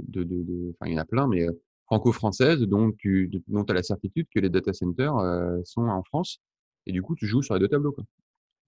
de, 0.00 0.22
de, 0.22 0.42
de, 0.42 0.70
enfin 0.70 0.90
il 0.90 0.94
y 0.94 0.98
en 0.98 1.02
a 1.02 1.04
plein, 1.04 1.26
mais 1.26 1.48
euh, 1.48 1.52
franco-française, 1.86 2.60
donc 2.60 2.96
tu 2.98 3.30
dont 3.48 3.62
as 3.64 3.72
la 3.72 3.82
certitude 3.82 4.26
que 4.34 4.40
les 4.40 4.50
data 4.50 4.72
centers 4.72 5.16
euh, 5.16 5.58
sont 5.64 5.82
en 5.82 6.02
France, 6.02 6.40
et 6.86 6.92
du 6.92 7.00
coup 7.00 7.14
tu 7.14 7.26
joues 7.26 7.42
sur 7.42 7.54
les 7.54 7.60
deux 7.60 7.68
tableaux. 7.68 7.92
Quoi. 7.92 8.04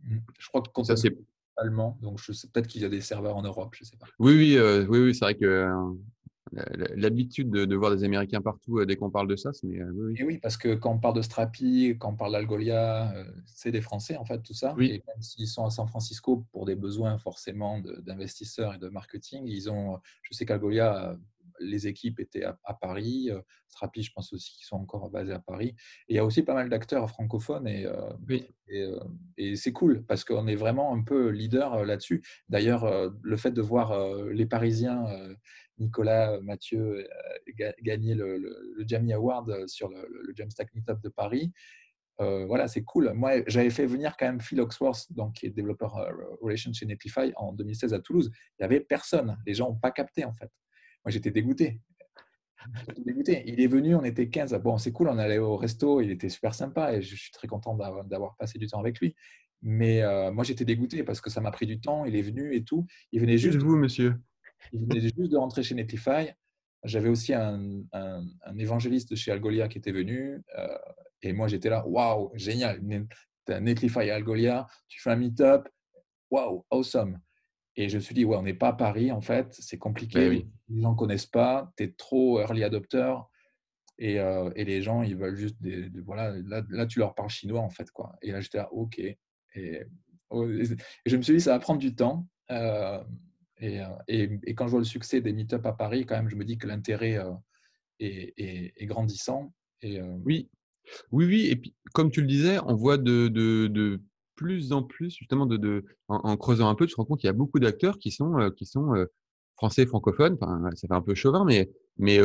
Mmh. 0.05 0.17
Je 0.39 0.49
crois 0.49 0.63
que 0.63 0.83
ça 0.83 0.97
c'est 0.97 1.17
allemand, 1.57 1.99
donc 2.03 2.19
je 2.19 2.33
sais 2.33 2.49
peut-être 2.49 2.67
qu'il 2.67 2.83
y 2.83 2.85
a 2.85 2.89
des 2.89 3.01
serveurs 3.01 3.37
en 3.37 3.43
Europe, 3.43 3.75
je 3.79 3.85
sais 3.85 3.97
pas. 3.97 4.07
Oui, 4.19 4.37
oui, 4.37 4.57
euh, 4.57 4.87
oui, 4.89 5.01
oui 5.01 5.15
c'est 5.15 5.25
vrai 5.25 5.35
que 5.35 5.69
l'habitude 6.95 7.51
de, 7.51 7.65
de, 7.65 7.77
voir 7.77 7.95
des 7.95 8.05
Américains 8.05 8.41
partout 8.41 8.79
euh, 8.79 8.87
dès 8.87 8.97
qu'on 8.97 9.11
parle 9.11 9.29
de 9.29 9.37
ça. 9.37 9.51
Mais, 9.63 9.81
euh, 9.81 9.91
oui, 9.95 10.15
Et 10.19 10.25
oui, 10.25 10.39
parce 10.39 10.57
que 10.57 10.75
quand 10.75 10.93
on 10.93 10.99
parle 10.99 11.17
de 11.17 11.23
Strapi, 11.23 11.97
quand 11.99 12.11
on 12.11 12.17
parle 12.17 12.33
d'Algolia, 12.33 13.13
euh, 13.15 13.25
c'est 13.47 13.73
des 13.73 13.81
Français 13.81 14.17
en 14.17 14.25
fait, 14.25 14.41
tout 14.43 14.55
ça. 14.55 14.75
Oui. 14.77 14.87
Et 14.87 15.03
même 15.07 15.23
s'ils 15.23 15.49
sont 15.49 15.65
à 15.65 15.71
San 15.71 15.87
Francisco 15.89 16.45
pour 16.53 16.67
des 16.67 16.75
besoins 16.75 17.19
forcément 17.19 17.81
d'investisseurs 17.81 18.75
et 18.75 18.79
de 18.79 18.89
marketing, 18.89 19.45
ils 19.47 19.71
ont, 19.71 19.99
je 20.23 20.35
sais 20.35 20.47
qu'Algolia 20.47 21.17
les 21.61 21.87
équipes 21.87 22.21
étaient 22.21 22.45
à, 22.45 22.75
Paris. 22.75 23.31
Strapi, 23.69 24.03
je 24.03 24.13
pense 24.13 24.33
aussi 24.33 24.53
qu'ils 24.57 24.67
sont 24.67 24.77
encore 24.77 25.11
basés 25.11 25.33
à 25.33 25.39
Paris. 25.39 25.75
Et 26.09 26.15
il 26.15 26.17
y 26.17 26.19
a 26.19 26.25
aussi 26.25 26.43
pas 26.43 26.55
mal 26.55 26.69
d'acteurs 26.69 27.09
francophones 27.09 27.67
et, 27.67 27.87
oui. 28.29 28.47
et, 28.69 28.87
et 29.37 29.57
c'est 29.57 29.73
cool 29.73 30.05
parce 30.07 30.25
qu'on 30.25 30.47
est 30.47 30.57
vraiment 30.57 30.95
un 30.95 31.03
peu 31.03 31.29
leader 31.29 31.85
là-dessus. 31.85 32.23
D'ailleurs, 32.49 33.13
le 33.23 33.37
fait 33.37 33.53
de 33.53 33.63
voir 33.63 33.97
les 34.27 34.47
Parisiens 34.47 35.07
Nicolas 35.79 36.41
Mathieu 36.41 37.07
gagner 37.83 38.15
le, 38.15 38.39
le, 38.39 38.75
le, 38.77 38.85
Jamie 38.87 39.13
Award 39.13 39.67
sur 39.67 39.89
le, 39.89 40.07
le 40.09 40.33
Jamstack 40.35 40.73
Meetup 40.75 41.01
de 41.03 41.09
Paris. 41.09 41.53
Euh, 42.21 42.47
voilà, 42.47 42.69
c'est 42.69 42.83
cool. 42.85 43.13
Moi, 43.15 43.43
j'avais 43.47 43.71
fait 43.71 43.87
venir 43.87 44.17
quand 44.17 44.27
même 44.27 44.41
Phil 44.41 44.61
Oxworth, 44.61 45.13
donc, 45.13 45.35
qui 45.35 45.47
est 45.47 45.51
développeur 45.51 45.97
euh, 45.97 46.13
Relation 46.41 46.73
chez 46.73 46.87
Netlify, 46.87 47.33
en 47.37 47.53
2016 47.53 47.93
à 47.93 47.99
Toulouse. 47.99 48.31
Il 48.33 48.63
n'y 48.63 48.65
avait 48.67 48.81
personne. 48.81 49.37
Les 49.47 49.55
gens 49.55 49.71
n'ont 49.71 49.77
pas 49.77 49.91
capté, 49.91 50.25
en 50.25 50.33
fait. 50.33 50.51
Moi, 51.05 51.11
j'étais 51.11 51.31
dégoûté. 51.31 51.81
dégoûté. 53.05 53.45
Il 53.47 53.61
est 53.61 53.67
venu, 53.67 53.95
on 53.95 54.05
était 54.05 54.29
15. 54.29 54.55
Bon, 54.63 54.79
c'est 54.79 54.93
cool, 54.93 55.09
on 55.09 55.19
allait 55.19 55.39
au 55.39 55.57
resto, 55.57 56.01
il 56.01 56.11
était 56.11 56.29
super 56.29 56.55
sympa 56.55 56.95
et 56.95 57.03
je 57.03 57.15
suis 57.15 57.33
très 57.33 57.47
content 57.47 57.77
d'avoir 57.77 58.37
passé 58.37 58.59
du 58.59 58.67
temps 58.67 58.81
avec 58.81 59.01
lui. 59.01 59.15
Mais 59.63 60.03
euh, 60.03 60.31
moi, 60.31 60.45
j'étais 60.45 60.65
dégoûté 60.65 61.05
parce 61.05 61.21
que 61.21 61.31
ça 61.31 61.41
m'a 61.41 61.51
pris 61.51 61.67
du 61.67 61.81
temps. 61.81 62.05
Il 62.05 62.17
est 62.17 62.23
venu 62.23 62.55
et 62.55 62.65
tout. 62.65 62.87
Il 63.13 63.21
venait 63.21 63.39
juste. 63.39 63.59
vous, 63.59 63.77
monsieur? 63.77 64.15
Il 64.73 64.81
venait 64.81 65.01
juste 65.01 65.31
de 65.31 65.37
rentrer 65.37 65.63
chez 65.63 65.75
Netlify. 65.75 66.33
J'avais 66.85 67.09
aussi 67.09 67.33
un, 67.33 67.83
un, 67.93 68.59
évangéliste 68.59 69.11
de 69.11 69.17
chez 69.17 69.31
Algolia 69.31 69.69
qui 69.69 69.79
était 69.79 69.93
venu. 69.93 70.43
Euh, 70.59 70.79
et 71.23 71.33
moi, 71.33 71.49
j'étais 71.49 71.71
là, 71.71 71.87
waouh, 71.87 72.31
génial. 72.35 72.83
Netlify 73.49 74.01
et 74.01 74.11
Algolia, 74.11 74.67
tu 74.89 75.01
fais 75.01 75.11
un 75.11 75.17
meet-up, 75.17 75.67
waouh, 76.31 76.65
awesome. 76.71 77.19
Et 77.77 77.89
je 77.89 77.97
me 77.97 78.01
suis 78.01 78.15
dit, 78.15 78.25
ouais, 78.25 78.37
on 78.37 78.43
n'est 78.43 78.55
pas 78.55 78.69
à 78.69 78.73
Paris, 78.73 79.11
en 79.11 79.21
fait, 79.21 79.49
c'est 79.59 79.79
compliqué. 79.79 80.29
Oui. 80.29 80.47
Les 80.69 80.81
gens 80.81 80.93
ne 80.93 80.97
connaissent 80.97 81.27
pas, 81.27 81.73
tu 81.77 81.85
es 81.85 81.89
trop 81.93 82.41
early 82.41 82.63
adopter. 82.63 83.15
Et, 83.99 84.19
euh, 84.19 84.51
et, 84.57 84.65
les 84.65 84.83
gens, 84.83 85.03
ils 85.03 85.17
veulent 85.17 85.37
juste 85.37 85.61
des, 85.61 85.89
voilà, 86.05 86.35
là, 86.47 86.63
là, 86.69 86.87
tu 86.87 86.99
leur 86.99 87.15
parles 87.15 87.31
chinois, 87.31 87.61
en 87.61 87.71
fait. 87.71 87.91
Quoi. 87.91 88.17
Et 88.23 88.33
là, 88.33 88.41
j'étais 88.41 88.59
là, 88.59 88.73
OK. 88.73 88.99
Et, 88.99 89.19
oh, 90.31 90.49
et, 90.49 90.65
je 91.07 91.17
me 91.17 91.23
suis 91.23 91.35
dit, 91.35 91.41
ça 91.41 91.53
va 91.53 91.59
prendre 91.59 91.81
du 91.81 91.95
temps. 91.95 92.27
Euh, 92.51 93.03
et, 93.61 93.81
et, 94.09 94.55
quand 94.55 94.67
je 94.67 94.73
vois 94.73 94.81
le 94.81 94.85
succès 94.85 95.21
des 95.21 95.33
meet-up 95.33 95.65
à 95.67 95.73
Paris, 95.73 96.07
quand 96.07 96.17
même, 96.17 96.29
je 96.29 96.37
me 96.37 96.45
dis 96.45 96.59
que 96.59 96.67
l'intérêt 96.67 97.19
euh, 97.19 97.33
est, 98.01 98.35
est, 98.37 98.87
grandissant. 98.87 99.53
Et, 99.81 100.01
oui, 100.25 100.51
oui, 101.13 101.27
oui. 101.27 101.47
Et 101.51 101.57
puis, 101.57 101.75
comme 101.93 102.11
tu 102.11 102.21
le 102.21 102.27
disais, 102.27 102.59
on 102.67 102.75
voit 102.75 102.99
de, 102.99 103.29
de, 103.29 103.69
de 103.69 104.03
plus 104.35 104.73
en 104.73 104.83
plus, 104.83 105.15
justement, 105.17 105.47
de, 105.47 105.57
de 105.57 105.85
en, 106.09 106.37
creusant 106.37 106.69
un 106.69 106.75
peu, 106.75 106.87
tu 106.87 106.93
te 106.93 106.97
rends 106.97 107.05
compte 107.05 107.21
qu'il 107.21 107.29
y 107.29 107.31
a 107.31 107.35
beaucoup 107.35 107.59
d'acteurs 107.59 107.99
qui 107.99 108.11
sont, 108.11 108.39
euh, 108.39 108.51
qui 108.51 108.67
sont 108.67 108.95
euh, 108.95 109.07
français 109.57 109.87
francophones. 109.87 110.37
Enfin, 110.41 110.71
ça 110.75 110.89
fait 110.89 110.95
un 110.95 111.03
peu 111.03 111.15
chauvin, 111.15 111.45
mais, 111.45 111.71
mais 111.97 112.19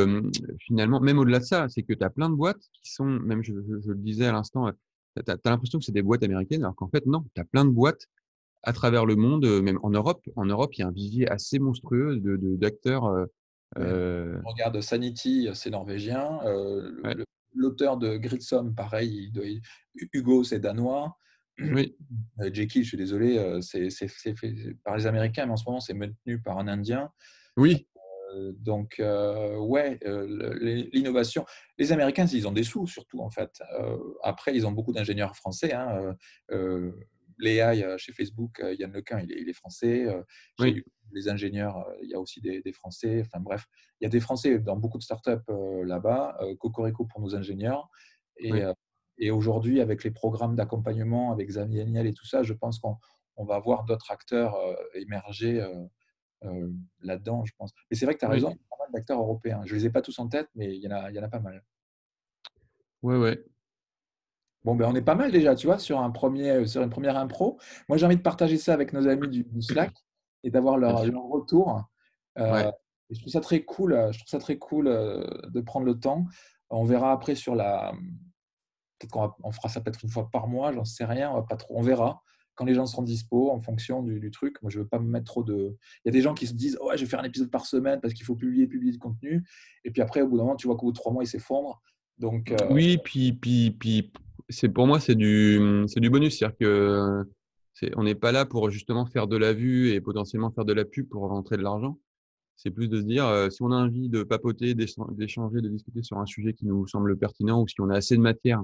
finalement, 0.59 0.99
même 0.99 1.19
au-delà 1.19 1.39
de 1.39 1.45
ça, 1.45 1.69
c'est 1.69 1.83
que 1.83 1.93
tu 1.93 2.03
as 2.03 2.09
plein 2.09 2.29
de 2.29 2.35
boîtes 2.35 2.61
qui 2.73 2.91
sont, 2.91 3.05
même 3.05 3.43
je, 3.43 3.53
je, 3.53 3.91
le 3.91 3.97
disais 3.97 4.25
à 4.25 4.31
l'instant, 4.31 4.67
euh, 4.67 4.71
tu 5.15 5.31
as, 5.31 5.37
l'impression 5.45 5.79
que 5.79 5.85
c'est 5.85 5.91
des 5.91 6.01
boîtes 6.01 6.23
américaines, 6.23 6.63
alors 6.63 6.75
qu'en 6.75 6.89
fait, 6.89 7.05
non, 7.05 7.25
tu 7.35 7.41
as 7.41 7.45
plein 7.45 7.65
de 7.65 7.71
boîtes 7.71 8.07
à 8.63 8.73
travers 8.73 9.05
le 9.05 9.15
monde, 9.15 9.45
même 9.61 9.79
en 9.83 9.89
Europe. 9.89 10.21
En 10.35 10.45
Europe, 10.45 10.71
il 10.73 10.81
y 10.81 10.83
a 10.83 10.87
un 10.87 10.91
vivier 10.91 11.29
assez 11.29 11.59
monstrueux 11.59 12.17
de 12.17 12.57
d'acteurs. 12.57 13.05
Euh, 13.77 14.37
regarde 14.43 14.81
Sanity, 14.81 15.47
c'est 15.53 15.69
norvégien. 15.69 16.39
L'auteur 17.55 17.97
de 17.97 18.17
Gridsom, 18.17 18.73
pareil, 18.75 19.31
Hugo, 20.13 20.43
c'est 20.43 20.59
danois. 20.59 21.15
Oui. 21.59 21.95
Euh, 22.39 22.49
Jekyll, 22.53 22.83
je 22.83 22.89
suis 22.89 22.97
désolé, 22.97 23.37
euh, 23.37 23.61
c'est 23.61 23.89
fait 23.89 24.35
par 24.83 24.97
les 24.97 25.07
Américains, 25.07 25.45
mais 25.45 25.53
en 25.53 25.57
ce 25.57 25.65
moment, 25.65 25.79
c'est 25.79 25.93
maintenu 25.93 26.41
par 26.41 26.57
un 26.57 26.67
Indien. 26.67 27.11
Oui. 27.57 27.87
Euh, 28.33 28.53
donc, 28.57 29.01
ouais, 29.01 29.99
l'innovation. 30.93 31.45
Les 31.77 31.91
Américains, 31.91 32.25
ils 32.25 32.47
ont 32.47 32.51
des 32.51 32.63
sous, 32.63 32.87
surtout, 32.87 33.19
en 33.19 33.29
fait. 33.29 33.61
après, 34.23 34.55
ils 34.55 34.65
ont 34.65 34.71
beaucoup 34.71 34.93
d'ingénieurs 34.93 35.35
français. 35.35 35.73
Hein. 35.73 36.15
L'AI 37.39 37.97
chez 37.97 38.11
Facebook, 38.11 38.61
Yann 38.77 38.91
Lequin, 38.91 39.21
il 39.21 39.31
est, 39.31 39.41
il 39.41 39.49
est 39.49 39.53
français. 39.53 40.05
Oui. 40.59 40.83
Les 41.11 41.27
ingénieurs, 41.27 41.87
il 42.03 42.09
y 42.09 42.13
a 42.13 42.19
aussi 42.19 42.39
des, 42.39 42.61
des, 42.61 42.71
Français. 42.71 43.23
Enfin, 43.25 43.39
bref, 43.39 43.65
il 43.99 44.03
y 44.03 44.05
a 44.05 44.09
des 44.09 44.19
Français 44.19 44.59
dans 44.59 44.77
beaucoup 44.77 44.99
de 44.99 45.03
startups 45.03 45.51
là-bas. 45.83 46.37
Cocorico 46.59 47.05
pour 47.05 47.19
nos 47.19 47.35
ingénieurs. 47.35 47.89
Et, 48.37 48.51
et 49.19 49.31
aujourd'hui, 49.31 49.81
avec 49.81 50.03
les 50.03 50.11
programmes 50.11 50.55
d'accompagnement, 50.55 51.31
avec 51.31 51.47
Xavier 51.49 51.85
Niel 51.85 52.07
et 52.07 52.13
tout 52.13 52.25
ça, 52.25 52.41
je 52.41 52.53
pense 52.53 52.79
qu'on 52.79 52.97
va 53.45 53.59
voir 53.59 53.83
d'autres 53.83 54.11
acteurs 54.11 54.55
euh, 54.55 54.73
émerger 54.95 55.61
euh, 55.61 55.85
euh, 56.45 56.71
là-dedans, 57.01 57.43
je 57.43 57.51
pense. 57.57 57.73
Et 57.91 57.95
c'est 57.95 58.05
vrai 58.05 58.15
que 58.15 58.19
tu 58.19 58.25
as 58.25 58.29
raison, 58.29 58.49
il 58.49 58.55
y 58.55 58.55
a 58.55 58.69
pas 58.69 58.83
mal 58.83 58.91
d'acteurs 58.93 59.19
européens. 59.19 59.61
Je 59.65 59.75
ne 59.75 59.79
les 59.79 59.85
ai 59.87 59.89
pas 59.89 60.01
tous 60.01 60.17
en 60.19 60.29
tête, 60.29 60.47
mais 60.55 60.73
il 60.73 60.81
y 60.81 60.87
en 60.87 60.91
a, 60.91 61.09
il 61.09 61.15
y 61.15 61.19
en 61.19 61.23
a 61.23 61.27
pas 61.27 61.41
mal. 61.41 61.61
Ouais, 63.01 63.17
ouais. 63.17 63.43
Bon, 64.63 64.75
ben, 64.75 64.89
on 64.89 64.95
est 64.95 65.01
pas 65.01 65.15
mal 65.15 65.31
déjà, 65.31 65.53
tu 65.53 65.67
vois, 65.67 65.79
sur, 65.79 65.99
un 65.99 66.11
premier, 66.11 66.65
sur 66.65 66.81
une 66.81 66.89
première 66.89 67.17
impro. 67.17 67.59
Moi, 67.89 67.97
j'ai 67.97 68.05
envie 68.05 68.17
de 68.17 68.21
partager 68.21 68.57
ça 68.57 68.73
avec 68.73 68.93
nos 68.93 69.07
amis 69.07 69.27
du, 69.27 69.61
Slack 69.61 69.93
et 70.43 70.49
d'avoir 70.49 70.77
leur, 70.77 71.05
leur, 71.05 71.23
retour. 71.23 71.89
je 72.37 73.19
trouve 73.19 73.31
ça 73.31 73.41
très 73.41 73.63
cool, 73.63 73.91
je 74.11 74.19
trouve 74.19 74.29
ça 74.29 74.39
très 74.39 74.57
cool 74.57 74.85
de 74.85 75.61
prendre 75.61 75.85
le 75.85 75.99
temps. 75.99 76.25
On 76.69 76.83
verra 76.83 77.13
après 77.13 77.35
sur 77.35 77.55
la, 77.55 77.93
Peut-être 78.99 79.11
qu'on 79.11 79.51
fera 79.51 79.69
ça 79.69 79.81
peut-être 79.81 80.03
une 80.03 80.09
fois 80.09 80.29
par 80.29 80.47
mois, 80.47 80.73
j'en 80.73 80.85
sais 80.85 81.05
rien, 81.05 81.31
on, 81.31 81.35
va 81.35 81.43
pas 81.43 81.55
trop, 81.55 81.77
on 81.77 81.81
verra 81.81 82.21
quand 82.59 82.65
les 82.65 82.73
gens 82.73 82.85
seront 82.85 83.03
dispo 83.03 83.51
en 83.51 83.61
fonction 83.61 84.03
du, 84.03 84.31
truc. 84.31 84.61
Moi, 84.61 84.69
je 84.69 84.79
veux 84.79 84.85
pas 84.85 84.99
me 84.99 85.07
mettre 85.07 85.27
trop 85.27 85.43
de. 85.43 85.77
Il 86.03 86.07
y 86.07 86.09
a 86.09 86.11
des 86.11 86.21
gens 86.21 86.33
qui 86.33 86.45
se 86.45 86.53
disent 86.53 86.77
ouais, 86.85 86.97
je 86.97 87.05
vais 87.05 87.09
faire 87.09 87.21
un 87.21 87.23
épisode 87.23 87.49
par 87.49 87.65
semaine 87.65 88.01
parce 88.01 88.13
qu'il 88.13 88.25
faut 88.25 88.35
publier, 88.35 88.67
publier 88.67 88.91
du 88.91 88.99
contenu. 88.99 89.45
Et 89.85 89.91
puis 89.91 90.01
après, 90.01 90.21
au 90.21 90.27
bout 90.27 90.35
d'un 90.35 90.43
moment, 90.43 90.55
tu 90.57 90.67
vois 90.67 90.75
qu'au 90.75 90.87
bout 90.87 90.91
de 90.91 90.97
trois 90.97 91.13
mois, 91.13 91.23
il 91.23 91.27
s'effondre. 91.27 91.81
Donc, 92.17 92.51
euh, 92.51 92.57
Oui, 92.69 92.97
puis, 93.01 93.31
puis, 93.31 93.71
puis 93.71 94.11
c'est 94.49 94.67
pour 94.67 94.87
moi, 94.87 94.99
c'est 94.99 95.15
du, 95.15 95.85
c'est 95.87 96.01
du 96.01 96.09
bonus. 96.09 96.37
C'est-à-dire 96.37 96.57
que 96.57 97.23
c'est, 97.75 97.97
on 97.97 98.03
n'est 98.03 98.13
pas 98.13 98.33
là 98.33 98.45
pour 98.45 98.69
justement 98.69 99.05
faire 99.05 99.27
de 99.27 99.37
la 99.37 99.53
vue 99.53 99.91
et 99.91 100.01
potentiellement 100.01 100.51
faire 100.51 100.65
de 100.65 100.73
la 100.73 100.83
pub 100.83 101.07
pour 101.07 101.29
rentrer 101.29 101.55
de 101.55 101.63
l'argent. 101.63 101.97
C'est 102.57 102.71
plus 102.71 102.89
de 102.89 102.99
se 102.99 103.05
dire, 103.05 103.25
euh, 103.25 103.49
si 103.49 103.63
on 103.63 103.71
a 103.71 103.77
envie 103.77 104.09
de 104.09 104.23
papoter, 104.23 104.75
d'échanger, 104.75 105.61
de 105.61 105.69
discuter 105.69 106.03
sur 106.03 106.17
un 106.17 106.25
sujet 106.25 106.51
qui 106.51 106.65
nous 106.65 106.85
semble 106.87 107.17
pertinent 107.17 107.61
ou 107.61 107.69
si 107.69 107.79
on 107.79 107.89
a 107.89 107.95
assez 107.95 108.17
de 108.17 108.21
matière 108.21 108.61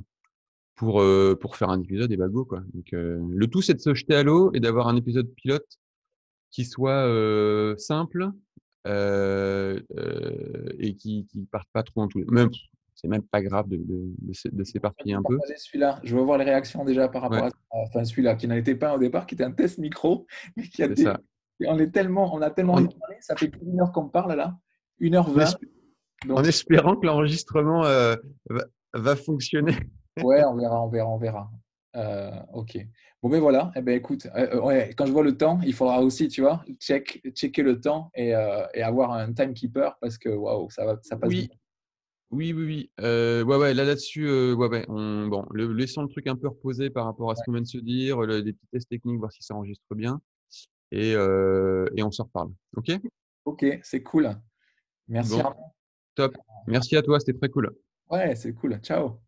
pour, 0.75 1.01
euh, 1.01 1.37
pour 1.39 1.55
faire 1.55 1.69
un 1.69 1.81
épisode 1.81 2.11
et 2.11 2.17
bago 2.17 2.45
quoi. 2.45 2.61
Donc 2.73 2.93
euh, 2.93 3.19
le 3.29 3.47
tout 3.47 3.61
c'est 3.61 3.73
de 3.73 3.79
se 3.79 3.93
jeter 3.93 4.15
à 4.15 4.23
l'eau 4.23 4.51
et 4.53 4.59
d'avoir 4.59 4.87
un 4.87 4.95
épisode 4.95 5.33
pilote 5.33 5.79
qui 6.51 6.65
soit 6.65 7.07
euh, 7.07 7.75
simple 7.77 8.31
et 8.87 9.81
qui 10.95 11.25
qui 11.25 11.47
parte 11.51 11.67
pas 11.73 11.83
trop 11.83 12.01
en 12.01 12.07
tout. 12.07 12.23
Même 12.29 12.49
c'est 12.93 13.07
même 13.07 13.23
pas 13.23 13.41
grave 13.41 13.67
de, 13.67 13.75
de, 13.75 14.13
de, 14.51 14.63
s'éparpiller 14.63 15.15
un 15.15 15.21
peu. 15.21 15.37
Celui-là, 15.57 15.99
je 16.03 16.15
veux 16.15 16.21
voir 16.21 16.37
les 16.37 16.45
réactions 16.45 16.85
déjà 16.85 17.09
par 17.09 17.23
rapport 17.23 17.43
à 17.43 17.49
enfin, 17.71 18.05
celui-là 18.05 18.35
qui 18.35 18.47
n'en 18.47 18.55
était 18.55 18.75
pas 18.75 18.95
au 18.95 18.99
départ, 18.99 19.25
qui 19.25 19.35
était 19.35 19.43
un 19.43 19.51
test 19.51 19.79
micro, 19.79 20.25
mais 20.55 20.63
qui 20.69 20.81
a 20.81 20.87
des... 20.87 21.11
on 21.67 21.77
est 21.77 21.91
tellement, 21.91 22.33
on 22.33 22.41
a 22.41 22.51
tellement 22.51 22.75
on... 22.75 22.87
ça 23.19 23.35
fait 23.35 23.51
une 23.61 23.81
heure 23.81 23.91
qu'on 23.91 24.07
parle 24.07 24.35
là, 24.35 24.57
une 24.99 25.15
heure 25.15 25.29
vingt. 25.29 25.57
En 26.29 26.43
espérant 26.45 26.95
que 26.95 27.05
l'enregistrement 27.05 27.81
va, 27.81 28.65
va, 28.93 29.15
fonctionner. 29.17 29.75
Ouais, 30.23 30.43
on 30.45 30.55
verra, 30.55 30.83
on 30.83 30.87
verra, 30.89 31.09
on 31.09 31.17
verra. 31.17 31.51
Euh, 31.95 32.31
ok. 32.53 32.77
Bon, 33.21 33.29
ben 33.29 33.39
voilà. 33.39 33.71
Eh 33.75 33.81
ben, 33.81 33.95
écoute, 33.95 34.27
euh, 34.35 34.59
ouais, 34.61 34.93
quand 34.95 35.05
je 35.05 35.11
vois 35.11 35.23
le 35.23 35.37
temps, 35.37 35.59
il 35.65 35.73
faudra 35.73 36.01
aussi, 36.01 36.27
tu 36.27 36.41
vois, 36.41 36.63
check, 36.79 37.21
checker 37.33 37.63
le 37.63 37.79
temps 37.79 38.11
et, 38.15 38.35
euh, 38.35 38.65
et 38.73 38.83
avoir 38.83 39.11
un 39.11 39.33
timekeeper 39.33 39.97
parce 39.99 40.17
que 40.17 40.29
waouh, 40.29 40.69
ça, 40.69 40.85
va, 40.85 40.99
ça 41.01 41.17
passe 41.17 41.29
oui. 41.29 41.41
vite. 41.41 41.51
Oui, 42.31 42.53
oui, 42.53 42.65
oui. 42.65 42.91
ouais, 42.99 43.43
ouais, 43.43 43.73
là, 43.73 43.85
là-dessus, 43.85 44.29
ouais, 44.29 44.67
ouais, 44.67 44.85
on, 44.89 45.27
bon, 45.27 45.45
le, 45.51 45.71
laissons 45.73 46.01
le 46.01 46.09
truc 46.09 46.27
un 46.27 46.35
peu 46.35 46.49
reposé 46.49 46.89
par 46.89 47.05
rapport 47.05 47.31
à 47.31 47.35
ce 47.35 47.43
qu'on 47.45 47.53
vient 47.53 47.61
de 47.61 47.67
se 47.67 47.77
dire, 47.77 48.19
le, 48.21 48.41
des 48.41 48.53
petits 48.53 48.67
tests 48.71 48.89
techniques, 48.89 49.19
voir 49.19 49.31
si 49.31 49.43
ça 49.43 49.55
enregistre 49.55 49.95
bien. 49.95 50.19
Et, 50.91 51.11
et 51.11 52.03
on 52.03 52.11
se 52.11 52.21
reparle. 52.21 52.51
OK? 52.75 52.91
Ok, 53.45 53.65
c'est 53.83 54.01
cool. 54.03 54.29
Merci. 55.07 55.41
Bon, 55.41 55.53
top. 56.15 56.35
Merci 56.67 56.97
à 56.97 57.01
toi, 57.01 57.19
c'était 57.19 57.37
très 57.37 57.49
cool. 57.49 57.75
Ouais, 58.09 58.35
c'est 58.35 58.53
cool. 58.53 58.79
Ciao. 58.79 59.19